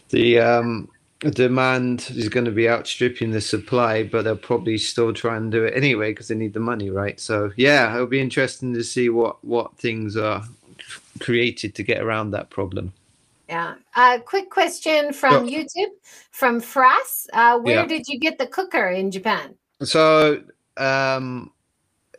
the 0.09 0.39
um 0.39 0.89
demand 1.31 2.11
is 2.15 2.27
going 2.27 2.45
to 2.45 2.51
be 2.51 2.67
outstripping 2.67 3.31
the 3.31 3.41
supply, 3.41 4.03
but 4.03 4.23
they'll 4.23 4.35
probably 4.35 4.77
still 4.77 5.13
try 5.13 5.37
and 5.37 5.51
do 5.51 5.63
it 5.63 5.75
anyway 5.75 6.11
because 6.11 6.27
they 6.27 6.35
need 6.35 6.53
the 6.53 6.59
money, 6.59 6.89
right? 6.89 7.19
So 7.19 7.51
yeah, 7.55 7.93
it'll 7.93 8.07
be 8.07 8.19
interesting 8.19 8.73
to 8.73 8.83
see 8.83 9.09
what 9.09 9.43
what 9.43 9.77
things 9.77 10.17
are 10.17 10.43
created 11.19 11.75
to 11.75 11.83
get 11.83 12.01
around 12.01 12.31
that 12.31 12.49
problem. 12.49 12.93
Yeah. 13.47 13.75
A 13.95 13.99
uh, 13.99 14.19
quick 14.19 14.49
question 14.49 15.13
from 15.13 15.47
YouTube 15.47 15.91
from 16.31 16.61
Fras. 16.61 17.27
Uh, 17.33 17.59
where 17.59 17.81
yeah. 17.81 17.85
did 17.85 18.07
you 18.07 18.19
get 18.19 18.37
the 18.37 18.47
cooker 18.47 18.87
in 18.87 19.11
Japan? 19.11 19.55
So 19.81 20.43
um, 20.77 21.51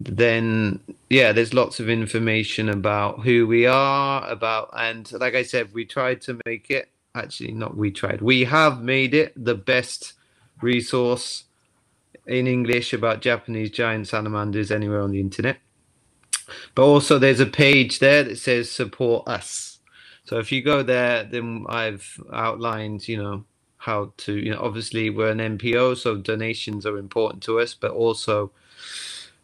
then 0.00 0.80
yeah, 1.10 1.32
there's 1.32 1.52
lots 1.54 1.80
of 1.80 1.88
information 1.88 2.68
about 2.68 3.24
who 3.24 3.46
we 3.46 3.66
are, 3.66 4.28
about 4.28 4.70
and 4.76 5.10
like 5.12 5.34
I 5.34 5.42
said, 5.42 5.72
we 5.72 5.84
tried 5.84 6.20
to 6.22 6.38
make 6.46 6.70
it. 6.70 6.88
Actually, 7.14 7.52
not 7.52 7.76
we 7.76 7.92
tried. 7.92 8.20
We 8.20 8.44
have 8.44 8.82
made 8.82 9.14
it 9.14 9.32
the 9.36 9.54
best 9.54 10.14
resource 10.60 11.44
in 12.26 12.46
English 12.46 12.92
about 12.92 13.22
Japanese 13.22 13.70
giant 13.70 14.08
salamanders 14.08 14.70
anywhere 14.70 15.00
on 15.00 15.10
the 15.10 15.20
internet. 15.20 15.58
But 16.74 16.84
also, 16.84 17.18
there's 17.18 17.40
a 17.40 17.46
page 17.46 17.98
there 18.00 18.22
that 18.22 18.38
says 18.38 18.70
support 18.70 19.26
us 19.28 19.74
so 20.24 20.38
if 20.38 20.50
you 20.50 20.62
go 20.62 20.82
there, 20.82 21.24
then 21.24 21.66
I've 21.68 22.18
outlined, 22.32 23.06
you 23.08 23.22
know, 23.22 23.44
how 23.76 24.14
to, 24.16 24.34
you 24.34 24.50
know, 24.50 24.60
obviously 24.60 25.10
we're 25.10 25.30
an 25.30 25.58
NPO, 25.58 25.98
so 25.98 26.16
donations 26.16 26.86
are 26.86 26.96
important 26.96 27.42
to 27.44 27.60
us, 27.60 27.74
but 27.74 27.90
also 27.90 28.50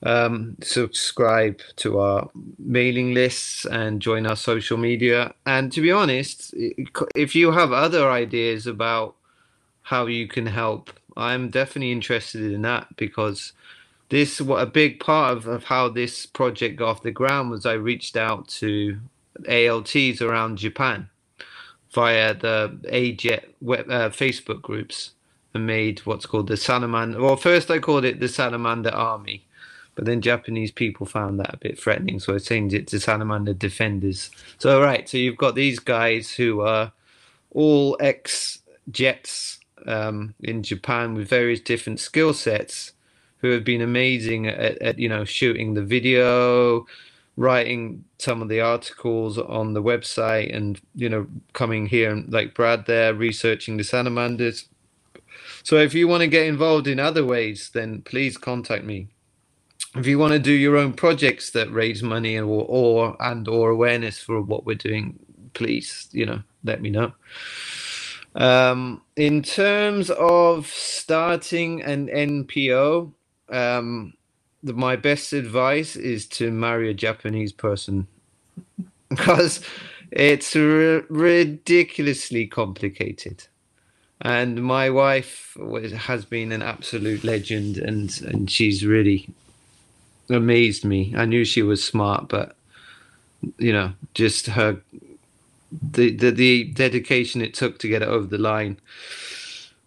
um, 0.02 0.56
subscribe 0.62 1.60
to 1.76 1.98
our 2.00 2.30
mailing 2.58 3.12
lists 3.12 3.66
and 3.66 4.00
join 4.00 4.26
our 4.26 4.36
social 4.36 4.78
media. 4.78 5.34
And 5.44 5.70
to 5.72 5.82
be 5.82 5.92
honest, 5.92 6.54
if 7.14 7.34
you 7.34 7.52
have 7.52 7.72
other 7.72 8.10
ideas 8.10 8.66
about 8.66 9.16
how 9.82 10.06
you 10.06 10.26
can 10.28 10.46
help, 10.46 10.90
I'm 11.16 11.50
definitely 11.50 11.92
interested 11.92 12.52
in 12.52 12.62
that 12.62 12.96
because 12.96 13.52
this 14.10 14.40
what 14.40 14.62
a 14.62 14.66
big 14.66 15.00
part 15.00 15.36
of, 15.36 15.46
of 15.46 15.64
how 15.64 15.88
this 15.88 16.26
project 16.26 16.76
got 16.76 16.88
off 16.88 17.02
the 17.02 17.10
ground 17.10 17.50
was 17.50 17.64
I 17.64 17.74
reached 17.74 18.16
out 18.16 18.48
to 18.48 18.98
ALTs 19.48 20.20
around 20.20 20.58
Japan 20.58 21.08
via 21.92 22.34
the 22.34 22.78
AJET 22.92 23.44
web, 23.60 23.90
uh, 23.90 24.10
Facebook 24.10 24.62
groups 24.62 25.12
and 25.54 25.66
made 25.66 26.00
what's 26.00 26.26
called 26.26 26.48
the 26.48 26.56
Salamander. 26.56 27.20
Well, 27.20 27.36
first 27.36 27.70
I 27.70 27.78
called 27.78 28.04
it 28.04 28.20
the 28.20 28.28
Salamander 28.28 28.90
Army, 28.94 29.44
but 29.94 30.04
then 30.04 30.20
Japanese 30.20 30.70
people 30.70 31.06
found 31.06 31.40
that 31.40 31.54
a 31.54 31.58
bit 31.58 31.78
threatening, 31.78 32.20
so 32.20 32.34
I 32.34 32.38
changed 32.38 32.74
it 32.74 32.86
to 32.88 33.00
Salamander 33.00 33.54
Defenders. 33.54 34.30
So, 34.58 34.80
right, 34.80 35.08
so 35.08 35.18
you've 35.18 35.36
got 35.36 35.54
these 35.54 35.78
guys 35.78 36.32
who 36.32 36.60
are 36.60 36.92
all 37.52 37.96
ex 38.00 38.60
jets 38.90 39.59
um, 39.86 40.34
in 40.40 40.62
Japan 40.62 41.14
with 41.14 41.28
various 41.28 41.60
different 41.60 42.00
skill 42.00 42.34
sets 42.34 42.92
who 43.38 43.50
have 43.50 43.64
been 43.64 43.80
amazing 43.80 44.46
at, 44.46 44.80
at 44.82 44.98
you 44.98 45.08
know 45.08 45.24
shooting 45.24 45.74
the 45.74 45.84
video 45.84 46.86
writing 47.36 48.04
some 48.18 48.42
of 48.42 48.48
the 48.48 48.60
articles 48.60 49.38
on 49.38 49.72
the 49.72 49.82
website 49.82 50.54
and 50.54 50.80
you 50.94 51.08
know 51.08 51.26
coming 51.52 51.86
here 51.86 52.10
and 52.10 52.30
like 52.32 52.54
Brad 52.54 52.86
there 52.86 53.14
researching 53.14 53.76
the 53.76 53.84
salamanders. 53.84 54.68
So 55.62 55.76
if 55.76 55.94
you 55.94 56.06
want 56.08 56.22
to 56.22 56.26
get 56.26 56.46
involved 56.46 56.86
in 56.86 56.98
other 56.98 57.24
ways, 57.24 57.70
then 57.72 58.02
please 58.02 58.36
contact 58.36 58.84
me. 58.84 59.08
If 59.94 60.06
you 60.06 60.18
want 60.18 60.32
to 60.32 60.38
do 60.38 60.52
your 60.52 60.76
own 60.76 60.92
projects 60.92 61.50
that 61.50 61.72
raise 61.72 62.02
money 62.02 62.38
or, 62.38 62.64
or 62.68 63.16
and 63.20 63.48
or 63.48 63.70
awareness 63.70 64.18
for 64.18 64.40
what 64.42 64.66
we're 64.66 64.76
doing, 64.76 65.18
please 65.54 66.08
you 66.12 66.26
know 66.26 66.42
let 66.62 66.82
me 66.82 66.90
know. 66.90 67.12
Um, 68.34 69.02
in 69.16 69.42
terms 69.42 70.10
of 70.10 70.66
starting 70.68 71.82
an 71.82 72.08
NPO, 72.08 73.12
um, 73.48 74.14
the, 74.62 74.72
my 74.72 74.96
best 74.96 75.32
advice 75.32 75.96
is 75.96 76.26
to 76.28 76.50
marry 76.50 76.90
a 76.90 76.94
Japanese 76.94 77.52
person 77.52 78.06
because 79.10 79.60
it's 80.10 80.56
r- 80.56 81.04
ridiculously 81.08 82.46
complicated. 82.46 83.46
And 84.22 84.62
my 84.62 84.90
wife 84.90 85.56
was, 85.58 85.92
has 85.92 86.24
been 86.26 86.52
an 86.52 86.62
absolute 86.62 87.24
legend, 87.24 87.78
and 87.78 88.20
and 88.22 88.50
she's 88.50 88.84
really 88.84 89.28
amazed 90.28 90.84
me. 90.84 91.14
I 91.16 91.24
knew 91.24 91.44
she 91.44 91.62
was 91.62 91.82
smart, 91.84 92.28
but 92.28 92.56
you 93.58 93.72
know, 93.72 93.92
just 94.14 94.46
her 94.48 94.80
the 95.72 96.16
the, 96.16 96.30
the 96.30 96.64
dedication 96.72 97.42
it 97.42 97.54
took 97.54 97.78
to 97.80 97.88
get 97.88 98.02
it 98.02 98.08
over 98.08 98.26
the 98.26 98.38
line 98.38 98.78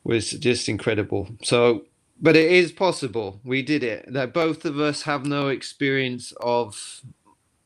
was 0.04 0.32
just 0.32 0.70
incredible. 0.70 1.30
So, 1.44 1.86
but 2.22 2.36
it 2.36 2.52
is 2.52 2.72
possible. 2.72 3.40
We 3.44 3.62
did 3.62 3.84
it. 3.84 4.12
That 4.12 4.34
both 4.34 4.66
of 4.66 4.80
us 4.80 5.04
have 5.04 5.26
no 5.26 5.50
experience 5.50 6.34
of 6.42 7.02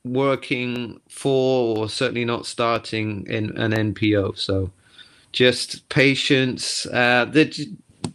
working 0.06 1.02
for, 1.10 1.78
or 1.78 1.90
certainly 1.90 2.26
not 2.26 2.46
starting 2.46 3.26
in 3.28 3.58
an 3.58 3.72
NPO. 3.74 4.38
So, 4.38 4.72
just 5.32 5.90
patience. 5.90 6.86
Uh, 6.88 7.26
the 7.26 7.46
J- 7.46 7.68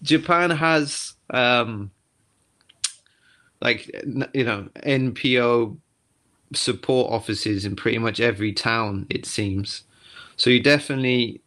Japan 0.02 0.50
has 0.50 1.14
um, 1.30 1.90
like 3.60 3.90
you 4.34 4.44
know 4.44 4.68
NPO 4.84 5.76
support 6.54 7.12
offices 7.12 7.64
in 7.64 7.76
pretty 7.76 7.98
much 7.98 8.20
every 8.20 8.52
town. 8.52 9.06
It 9.10 9.26
seems. 9.26 9.84
So 10.42 10.50
you 10.50 10.60
definitely 10.60 11.40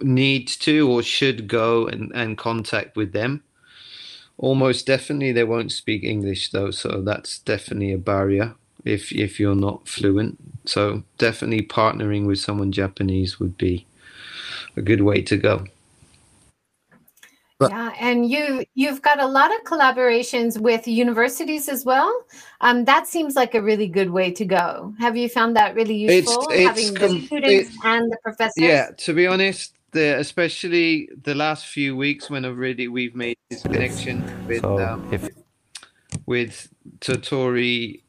need 0.00 0.48
to 0.48 0.90
or 0.90 1.02
should 1.02 1.46
go 1.46 1.86
and, 1.86 2.10
and 2.14 2.38
contact 2.38 2.96
with 2.96 3.12
them. 3.12 3.42
Almost 4.38 4.86
definitely 4.86 5.32
they 5.32 5.44
won't 5.44 5.72
speak 5.72 6.02
English 6.02 6.50
though, 6.50 6.70
so 6.70 7.02
that's 7.02 7.38
definitely 7.40 7.92
a 7.92 7.98
barrier 7.98 8.54
if 8.82 9.12
if 9.12 9.38
you're 9.38 9.54
not 9.54 9.86
fluent. 9.86 10.38
So 10.64 11.02
definitely 11.18 11.66
partnering 11.66 12.24
with 12.26 12.38
someone 12.38 12.72
Japanese 12.72 13.38
would 13.38 13.58
be 13.58 13.86
a 14.74 14.80
good 14.80 15.02
way 15.02 15.20
to 15.20 15.36
go. 15.36 15.66
But, 17.60 17.72
yeah, 17.72 17.92
and 18.00 18.30
you 18.30 18.64
you've 18.74 19.02
got 19.02 19.20
a 19.20 19.26
lot 19.26 19.54
of 19.54 19.62
collaborations 19.64 20.58
with 20.58 20.88
universities 20.88 21.68
as 21.68 21.84
well. 21.84 22.10
Um, 22.62 22.86
that 22.86 23.06
seems 23.06 23.36
like 23.36 23.54
a 23.54 23.60
really 23.60 23.86
good 23.86 24.10
way 24.10 24.32
to 24.32 24.46
go. 24.46 24.94
Have 24.98 25.14
you 25.14 25.28
found 25.28 25.56
that 25.56 25.74
really 25.74 25.94
useful 25.94 26.48
it's, 26.48 26.54
it's 26.54 26.66
having 26.66 26.94
com- 26.94 27.20
the 27.20 27.26
students 27.26 27.68
it, 27.68 27.84
and 27.84 28.10
the 28.10 28.16
professors? 28.22 28.54
Yeah, 28.56 28.88
to 28.96 29.12
be 29.12 29.26
honest, 29.26 29.76
the, 29.92 30.18
especially 30.18 31.10
the 31.22 31.34
last 31.34 31.66
few 31.66 31.94
weeks 31.94 32.30
when 32.30 32.46
I've 32.46 32.56
really 32.56 32.88
we've 32.88 33.14
made 33.14 33.36
this 33.50 33.60
connection 33.62 34.24
with 34.46 34.62
so 34.62 34.78
um, 34.78 35.06
if... 35.12 35.28
with 36.24 36.72
Tottori 37.00 38.00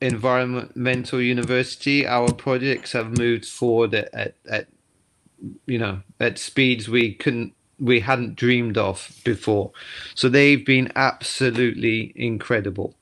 Environmental 0.00 1.20
University, 1.20 2.06
our 2.06 2.32
projects 2.32 2.92
have 2.92 3.18
moved 3.18 3.46
forward 3.46 3.94
at, 3.94 4.14
at, 4.14 4.36
at 4.48 4.68
you 5.66 5.78
know 5.80 6.02
at 6.20 6.38
speeds 6.38 6.88
we 6.88 7.14
couldn't 7.14 7.52
we 7.82 8.00
hadn't 8.00 8.36
dreamed 8.36 8.78
of 8.78 9.10
before. 9.24 9.72
So 10.14 10.28
they've 10.28 10.64
been 10.64 10.92
absolutely 10.94 12.12
incredible. 12.14 12.94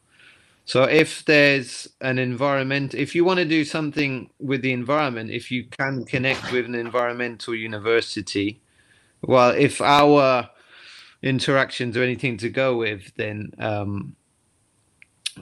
So 0.65 0.85
if 0.85 1.25
there's 1.25 1.89
an 2.01 2.19
environment, 2.19 2.95
if 2.95 3.15
you 3.15 3.25
want 3.25 3.39
to 3.39 3.45
do 3.45 3.65
something 3.65 4.31
with 4.39 4.63
the 4.63 4.73
environment, 4.73 5.31
if 5.31 5.51
you 5.51 5.65
can 5.65 6.05
connect 6.05 6.51
with 6.53 6.65
an 6.65 6.75
environmental 6.75 7.55
university, 7.55 8.61
well, 9.23 9.51
if 9.51 9.81
our 9.81 10.49
interactions 11.23 11.97
are 11.97 12.03
anything 12.03 12.39
to 12.39 12.49
go 12.49 12.77
with, 12.77 13.13
then 13.17 13.53
um, 13.59 14.17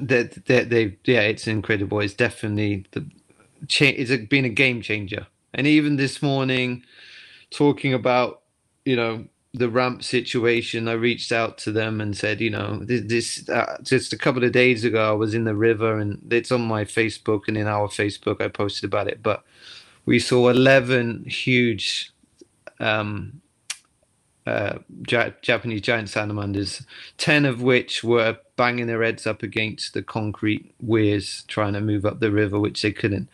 that 0.00 0.46
they, 0.46 0.64
they, 0.64 0.96
yeah, 1.04 1.20
it's 1.20 1.46
incredible. 1.46 2.00
It's 2.00 2.14
definitely 2.14 2.86
the 2.92 3.06
it's 3.70 4.26
been 4.26 4.44
a 4.44 4.50
game 4.50 4.80
changer. 4.82 5.26
And 5.52 5.66
even 5.66 5.96
this 5.96 6.22
morning, 6.22 6.84
talking 7.50 7.92
about 7.92 8.37
you 8.88 8.96
know 8.96 9.24
the 9.54 9.68
ramp 9.68 10.04
situation, 10.04 10.88
I 10.88 10.92
reached 10.92 11.32
out 11.32 11.58
to 11.58 11.72
them 11.72 12.00
and 12.00 12.16
said, 12.16 12.40
you 12.40 12.50
know, 12.50 12.80
this, 12.84 13.02
this 13.06 13.48
uh, 13.48 13.78
just 13.82 14.12
a 14.12 14.18
couple 14.18 14.44
of 14.44 14.52
days 14.52 14.84
ago, 14.84 15.08
I 15.08 15.12
was 15.12 15.34
in 15.34 15.44
the 15.44 15.54
river 15.54 15.98
and 15.98 16.20
it's 16.32 16.52
on 16.52 16.62
my 16.62 16.84
Facebook 16.84 17.48
and 17.48 17.56
in 17.56 17.66
our 17.66 17.88
Facebook, 17.88 18.40
I 18.42 18.48
posted 18.48 18.84
about 18.84 19.08
it. 19.08 19.22
But 19.22 19.42
we 20.04 20.18
saw 20.18 20.48
11 20.50 21.24
huge 21.24 22.12
um, 22.78 23.40
uh, 24.46 24.78
ja- 25.10 25.30
Japanese 25.42 25.80
giant 25.80 26.10
salamanders, 26.10 26.84
10 27.16 27.46
of 27.46 27.62
which 27.62 28.04
were 28.04 28.38
banging 28.56 28.86
their 28.86 29.02
heads 29.02 29.26
up 29.26 29.42
against 29.42 29.94
the 29.94 30.02
concrete 30.02 30.72
weirs 30.80 31.44
trying 31.48 31.72
to 31.72 31.80
move 31.80 32.04
up 32.04 32.20
the 32.20 32.30
river, 32.30 32.60
which 32.60 32.82
they 32.82 32.92
couldn't. 32.92 33.28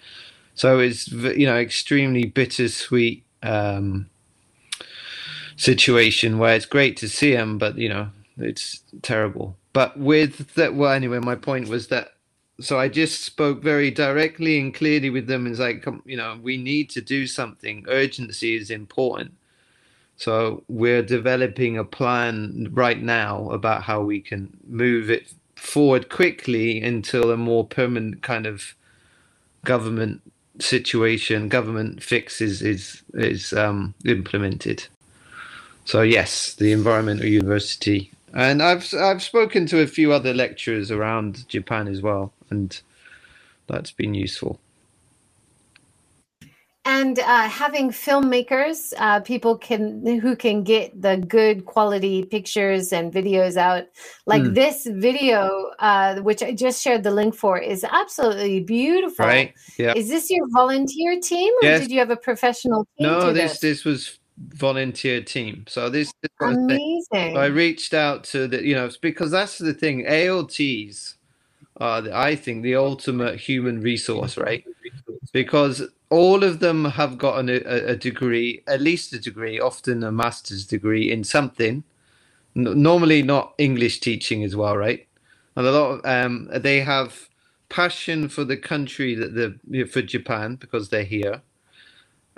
So 0.54 0.78
it's, 0.78 1.10
you 1.10 1.46
know, 1.46 1.56
extremely 1.56 2.26
bittersweet. 2.26 3.24
Um, 3.42 4.08
situation 5.56 6.38
where 6.38 6.54
it's 6.54 6.66
great 6.66 6.96
to 6.98 7.08
see 7.08 7.32
him, 7.32 7.58
but 7.58 7.78
you 7.78 7.88
know 7.88 8.08
it's 8.38 8.82
terrible. 9.02 9.56
But 9.72 9.98
with 9.98 10.54
that, 10.54 10.74
well, 10.74 10.92
anyway, 10.92 11.18
my 11.18 11.34
point 11.34 11.68
was 11.68 11.88
that. 11.88 12.08
So 12.60 12.78
I 12.78 12.88
just 12.88 13.22
spoke 13.22 13.62
very 13.62 13.90
directly 13.90 14.60
and 14.60 14.72
clearly 14.72 15.10
with 15.10 15.26
them. 15.26 15.48
It's 15.48 15.58
like, 15.58 15.84
you 16.04 16.16
know, 16.16 16.38
we 16.40 16.56
need 16.56 16.88
to 16.90 17.00
do 17.00 17.26
something. 17.26 17.84
Urgency 17.88 18.54
is 18.54 18.70
important. 18.70 19.34
So 20.16 20.62
we're 20.68 21.02
developing 21.02 21.76
a 21.76 21.84
plan 21.84 22.68
right 22.70 23.02
now 23.02 23.50
about 23.50 23.82
how 23.82 24.02
we 24.02 24.20
can 24.20 24.56
move 24.68 25.10
it 25.10 25.32
forward 25.56 26.08
quickly 26.08 26.80
until 26.80 27.32
a 27.32 27.36
more 27.36 27.66
permanent 27.66 28.22
kind 28.22 28.46
of 28.46 28.74
government 29.64 30.20
situation, 30.60 31.48
government 31.48 32.02
fix 32.02 32.40
is 32.40 32.62
is, 32.62 33.02
is 33.14 33.52
um, 33.52 33.94
implemented. 34.04 34.86
So 35.84 36.02
yes, 36.02 36.54
the 36.54 36.72
environmental 36.72 37.26
university, 37.26 38.10
and 38.32 38.62
I've 38.62 38.92
I've 38.94 39.22
spoken 39.22 39.66
to 39.66 39.80
a 39.80 39.86
few 39.86 40.12
other 40.12 40.32
lecturers 40.32 40.90
around 40.90 41.46
Japan 41.48 41.88
as 41.88 42.00
well, 42.00 42.32
and 42.50 42.80
that's 43.66 43.92
been 43.92 44.14
useful. 44.14 44.58
And 46.86 47.18
uh, 47.18 47.48
having 47.48 47.90
filmmakers, 47.90 48.92
uh, 48.98 49.20
people 49.20 49.56
can 49.56 50.04
who 50.20 50.36
can 50.36 50.64
get 50.64 51.00
the 51.00 51.16
good 51.16 51.64
quality 51.64 52.24
pictures 52.24 52.92
and 52.92 53.12
videos 53.12 53.56
out. 53.56 53.84
Like 54.26 54.42
mm. 54.42 54.54
this 54.54 54.86
video, 54.86 55.70
uh, 55.78 56.20
which 56.20 56.42
I 56.42 56.52
just 56.52 56.82
shared 56.82 57.02
the 57.02 57.10
link 57.10 57.34
for, 57.34 57.58
is 57.58 57.84
absolutely 57.84 58.60
beautiful. 58.60 59.24
Right? 59.26 59.54
Yeah. 59.78 59.94
Is 59.94 60.08
this 60.08 60.30
your 60.30 60.46
volunteer 60.50 61.20
team, 61.20 61.52
or 61.62 61.68
yes. 61.68 61.80
did 61.80 61.90
you 61.90 61.98
have 62.00 62.10
a 62.10 62.16
professional 62.16 62.86
team? 62.98 63.06
No, 63.06 63.32
this 63.32 63.52
this, 63.52 63.60
this 63.60 63.84
was 63.84 64.18
volunteer 64.38 65.22
team. 65.22 65.64
So 65.68 65.88
this 65.90 66.12
is 66.22 66.30
amazing. 66.40 67.36
I 67.36 67.46
reached 67.46 67.94
out 67.94 68.24
to 68.24 68.46
the, 68.48 68.64
you 68.64 68.74
know, 68.74 68.90
because 69.00 69.30
that's 69.30 69.58
the 69.58 69.74
thing. 69.74 70.06
ALTs 70.06 71.16
are, 71.78 72.02
the, 72.02 72.16
I 72.16 72.36
think, 72.36 72.62
the 72.62 72.76
ultimate 72.76 73.40
human 73.40 73.80
resource, 73.80 74.36
right? 74.36 74.64
Because 75.32 75.82
all 76.10 76.44
of 76.44 76.60
them 76.60 76.84
have 76.84 77.18
gotten 77.18 77.48
a, 77.48 77.56
a 77.92 77.96
degree, 77.96 78.62
at 78.66 78.80
least 78.80 79.12
a 79.12 79.18
degree, 79.20 79.60
often 79.60 80.04
a 80.04 80.12
master's 80.12 80.66
degree 80.66 81.10
in 81.10 81.24
something. 81.24 81.84
N- 82.56 82.82
normally, 82.82 83.22
not 83.22 83.54
English 83.58 84.00
teaching 84.00 84.44
as 84.44 84.56
well, 84.56 84.76
right? 84.76 85.06
And 85.56 85.66
a 85.66 85.72
lot 85.72 85.90
of 85.90 86.00
um, 86.04 86.50
they 86.54 86.80
have 86.80 87.28
passion 87.68 88.28
for 88.28 88.44
the 88.44 88.56
country 88.56 89.14
that 89.14 89.34
the 89.34 89.84
for 89.84 90.02
Japan 90.02 90.56
because 90.56 90.90
they're 90.90 91.04
here 91.04 91.42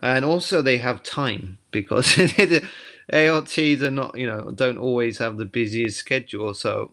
and 0.01 0.25
also 0.25 0.63
they 0.63 0.79
have 0.79 1.03
time 1.03 1.59
because 1.71 2.19
ALTs 3.13 3.83
are 3.83 3.91
not, 3.91 4.17
you 4.19 4.27
know, 4.27 4.51
don't 4.51 4.79
always 4.79 5.19
have 5.19 5.37
the 5.37 5.45
busiest 5.45 5.99
schedule. 5.99 6.55
So, 6.55 6.93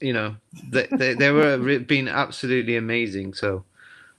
you 0.00 0.12
know, 0.12 0.36
they 0.70 0.86
they, 0.90 1.14
they 1.14 1.30
were 1.30 1.58
been 1.78 2.08
absolutely 2.08 2.76
amazing. 2.76 3.34
So 3.34 3.64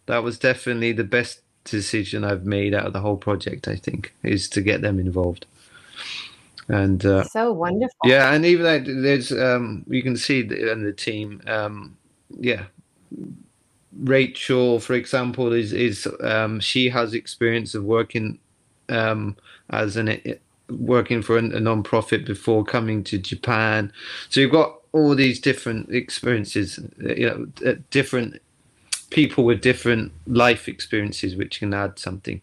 that 0.08 0.24
was 0.24 0.38
definitely 0.38 0.92
the 0.92 1.04
best 1.04 1.42
decision 1.64 2.24
I've 2.24 2.46
made 2.46 2.74
out 2.74 2.86
of 2.86 2.94
the 2.94 3.02
whole 3.02 3.18
project. 3.18 3.68
I 3.68 3.76
think 3.76 4.14
is 4.24 4.50
to 4.50 4.62
get 4.62 4.82
them 4.82 5.00
involved. 5.00 5.46
And 6.68 7.06
uh, 7.06 7.24
so 7.24 7.54
wonderful. 7.54 7.96
Yeah, 8.04 8.34
and 8.34 8.46
even 8.46 8.64
that 8.64 8.86
there's 8.86 9.32
um, 9.32 9.86
you 9.88 10.02
can 10.02 10.18
see 10.18 10.42
the, 10.42 10.72
and 10.72 10.86
the 10.86 10.94
team. 10.94 11.42
Um, 11.46 11.98
yeah, 12.40 12.66
Rachel, 14.00 14.80
for 14.80 14.94
example, 14.94 15.54
is 15.54 15.74
is 15.74 16.08
um, 16.22 16.60
she 16.60 16.90
has 16.90 17.14
experience 17.14 17.76
of 17.76 17.84
working 17.84 18.40
um, 18.90 19.38
as 19.70 19.96
an 19.98 20.22
working 20.70 21.22
for 21.22 21.38
a, 21.38 21.44
a 21.44 21.60
non-profit 21.60 22.26
before 22.26 22.64
coming 22.64 23.04
to 23.06 23.18
Japan. 23.18 23.92
So 24.30 24.40
you've 24.40 24.52
got 24.52 24.80
all 24.92 25.16
these 25.16 25.40
different 25.40 25.90
experiences, 25.94 26.80
you 27.00 27.28
know, 27.28 27.70
uh, 27.70 27.76
different 27.92 28.42
people 29.12 29.44
with 29.44 29.62
different 29.62 30.12
life 30.26 30.68
experiences, 30.68 31.36
which 31.36 31.60
can 31.60 31.74
add 31.74 32.00
something. 32.00 32.42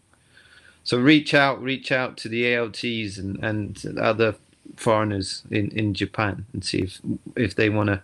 So 0.83 0.99
reach 0.99 1.33
out, 1.33 1.61
reach 1.61 1.91
out 1.91 2.17
to 2.17 2.29
the 2.29 2.55
ALTs 2.55 3.17
and, 3.17 3.43
and 3.43 3.97
other 3.97 4.35
foreigners 4.75 5.43
in, 5.51 5.69
in 5.69 5.93
Japan 5.93 6.45
and 6.53 6.63
see 6.63 6.79
if 6.79 6.99
if 7.35 7.55
they 7.55 7.69
want 7.69 7.87
to 7.87 8.01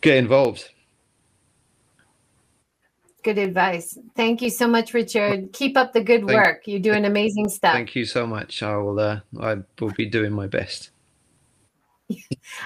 get 0.00 0.16
involved. 0.16 0.70
Good 3.26 3.38
advice. 3.38 3.98
Thank 4.14 4.40
you 4.40 4.50
so 4.50 4.68
much, 4.68 4.94
Richard. 4.94 5.52
Keep 5.52 5.76
up 5.76 5.92
the 5.92 6.00
good 6.00 6.24
thank, 6.28 6.46
work. 6.46 6.62
You're 6.66 6.78
doing 6.78 7.06
amazing 7.06 7.48
stuff. 7.48 7.72
Thank 7.72 7.96
you 7.96 8.04
so 8.04 8.24
much. 8.24 8.62
I 8.62 8.76
will. 8.76 9.00
Uh, 9.00 9.18
I 9.40 9.56
will 9.80 9.90
be 9.90 10.06
doing 10.06 10.32
my 10.32 10.46
best. 10.46 10.90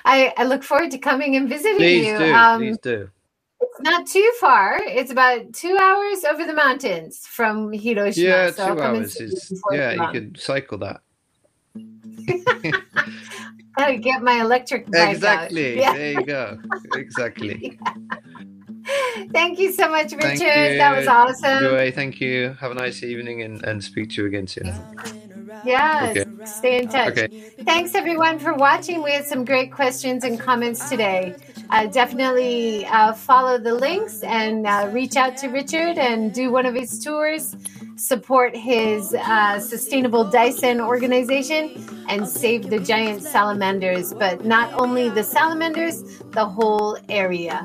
I, 0.05 0.35
I 0.37 0.45
look 0.45 0.63
forward 0.63 0.91
to 0.91 0.99
coming 0.99 1.35
and 1.37 1.49
visiting 1.49 1.79
please 1.79 2.09
you. 2.09 2.19
Do, 2.19 2.35
um, 2.35 2.61
please 2.61 2.77
do. 2.77 3.09
It's 3.59 3.81
not 3.81 4.07
too 4.07 4.33
far. 4.39 4.79
It's 4.83 5.11
about 5.11 5.51
two 5.55 5.79
hours 5.81 6.25
over 6.25 6.45
the 6.45 6.53
mountains 6.53 7.27
from 7.27 7.73
Hiroshima. 7.73 8.29
Yeah, 8.29 8.51
so 8.51 8.75
two 8.75 8.83
hours 8.83 9.17
is. 9.17 9.63
Yeah, 9.73 9.93
you 9.93 10.13
could 10.13 10.39
cycle 10.39 10.77
that. 10.77 11.01
Gotta 13.79 13.97
get 13.97 14.23
my 14.23 14.43
electric 14.43 14.91
bike 14.91 15.15
Exactly. 15.15 15.79
Yeah. 15.81 15.95
There 15.95 16.13
you 16.13 16.27
go. 16.27 16.59
Exactly. 16.97 17.79
Thank 19.33 19.59
you 19.59 19.73
so 19.73 19.89
much, 19.89 20.13
Richard. 20.13 20.79
That 20.79 20.97
was 20.97 21.07
awesome. 21.07 21.61
Joy, 21.61 21.93
thank 21.93 22.21
you. 22.21 22.57
Have 22.61 22.73
a 22.73 22.75
nice 22.75 23.03
evening 23.03 23.43
and, 23.43 23.63
and 23.65 23.83
speak 23.83 24.11
to 24.11 24.23
you 24.23 24.27
again 24.29 24.47
soon. 24.47 24.73
Yes, 25.65 26.17
okay. 26.17 26.45
stay 26.45 26.79
in 26.79 26.89
touch. 26.89 27.19
Okay. 27.19 27.29
Thanks 27.65 27.95
everyone 27.95 28.39
for 28.39 28.55
watching. 28.55 29.03
We 29.03 29.13
had 29.13 29.27
some 29.27 29.45
great 29.45 29.73
questions 29.73 30.25
and 30.25 30.39
comments 30.39 30.89
today. 30.89 31.35
Uh, 31.71 31.87
definitely 31.87 32.87
uh, 32.87 33.13
follow 33.13 33.59
the 33.59 33.75
links 33.75 34.23
and 34.23 34.67
uh, 34.67 34.89
reach 34.93 35.17
out 35.17 35.37
to 35.39 35.49
Richard 35.49 35.99
and 35.99 36.33
do 36.33 36.51
one 36.51 36.67
of 36.67 36.75
his 36.75 37.03
tours. 37.03 37.55
Support 37.97 38.57
his 38.57 39.15
uh, 39.15 39.61
sustainable 39.61 40.25
Daisen 40.25 40.81
organization 40.81 42.05
and 42.09 42.27
save 42.27 42.71
the 42.71 42.79
giant 42.79 43.23
salamanders, 43.23 44.15
but 44.15 44.45
not 44.45 44.73
only 44.81 45.11
the 45.11 45.23
salamanders, 45.23 46.19
the 46.31 46.45
whole 46.45 46.97
area. 47.09 47.63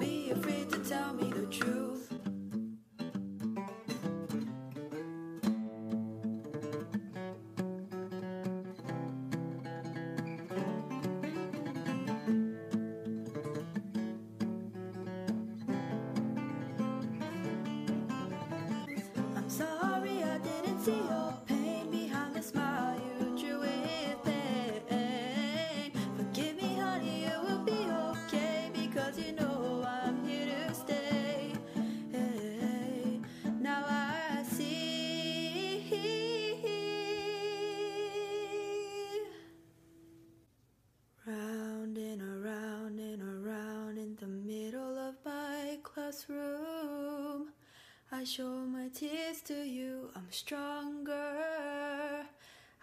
Show 48.26 48.66
my 48.66 48.88
tears 48.88 49.42
to 49.42 49.54
you, 49.54 50.10
I'm 50.16 50.26
stronger. 50.32 51.14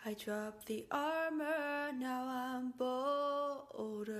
I 0.07 0.14
drop 0.14 0.64
the 0.66 0.86
armor, 0.93 1.90
now 1.99 2.28
I'm 2.28 2.72
bolder. 2.78 4.12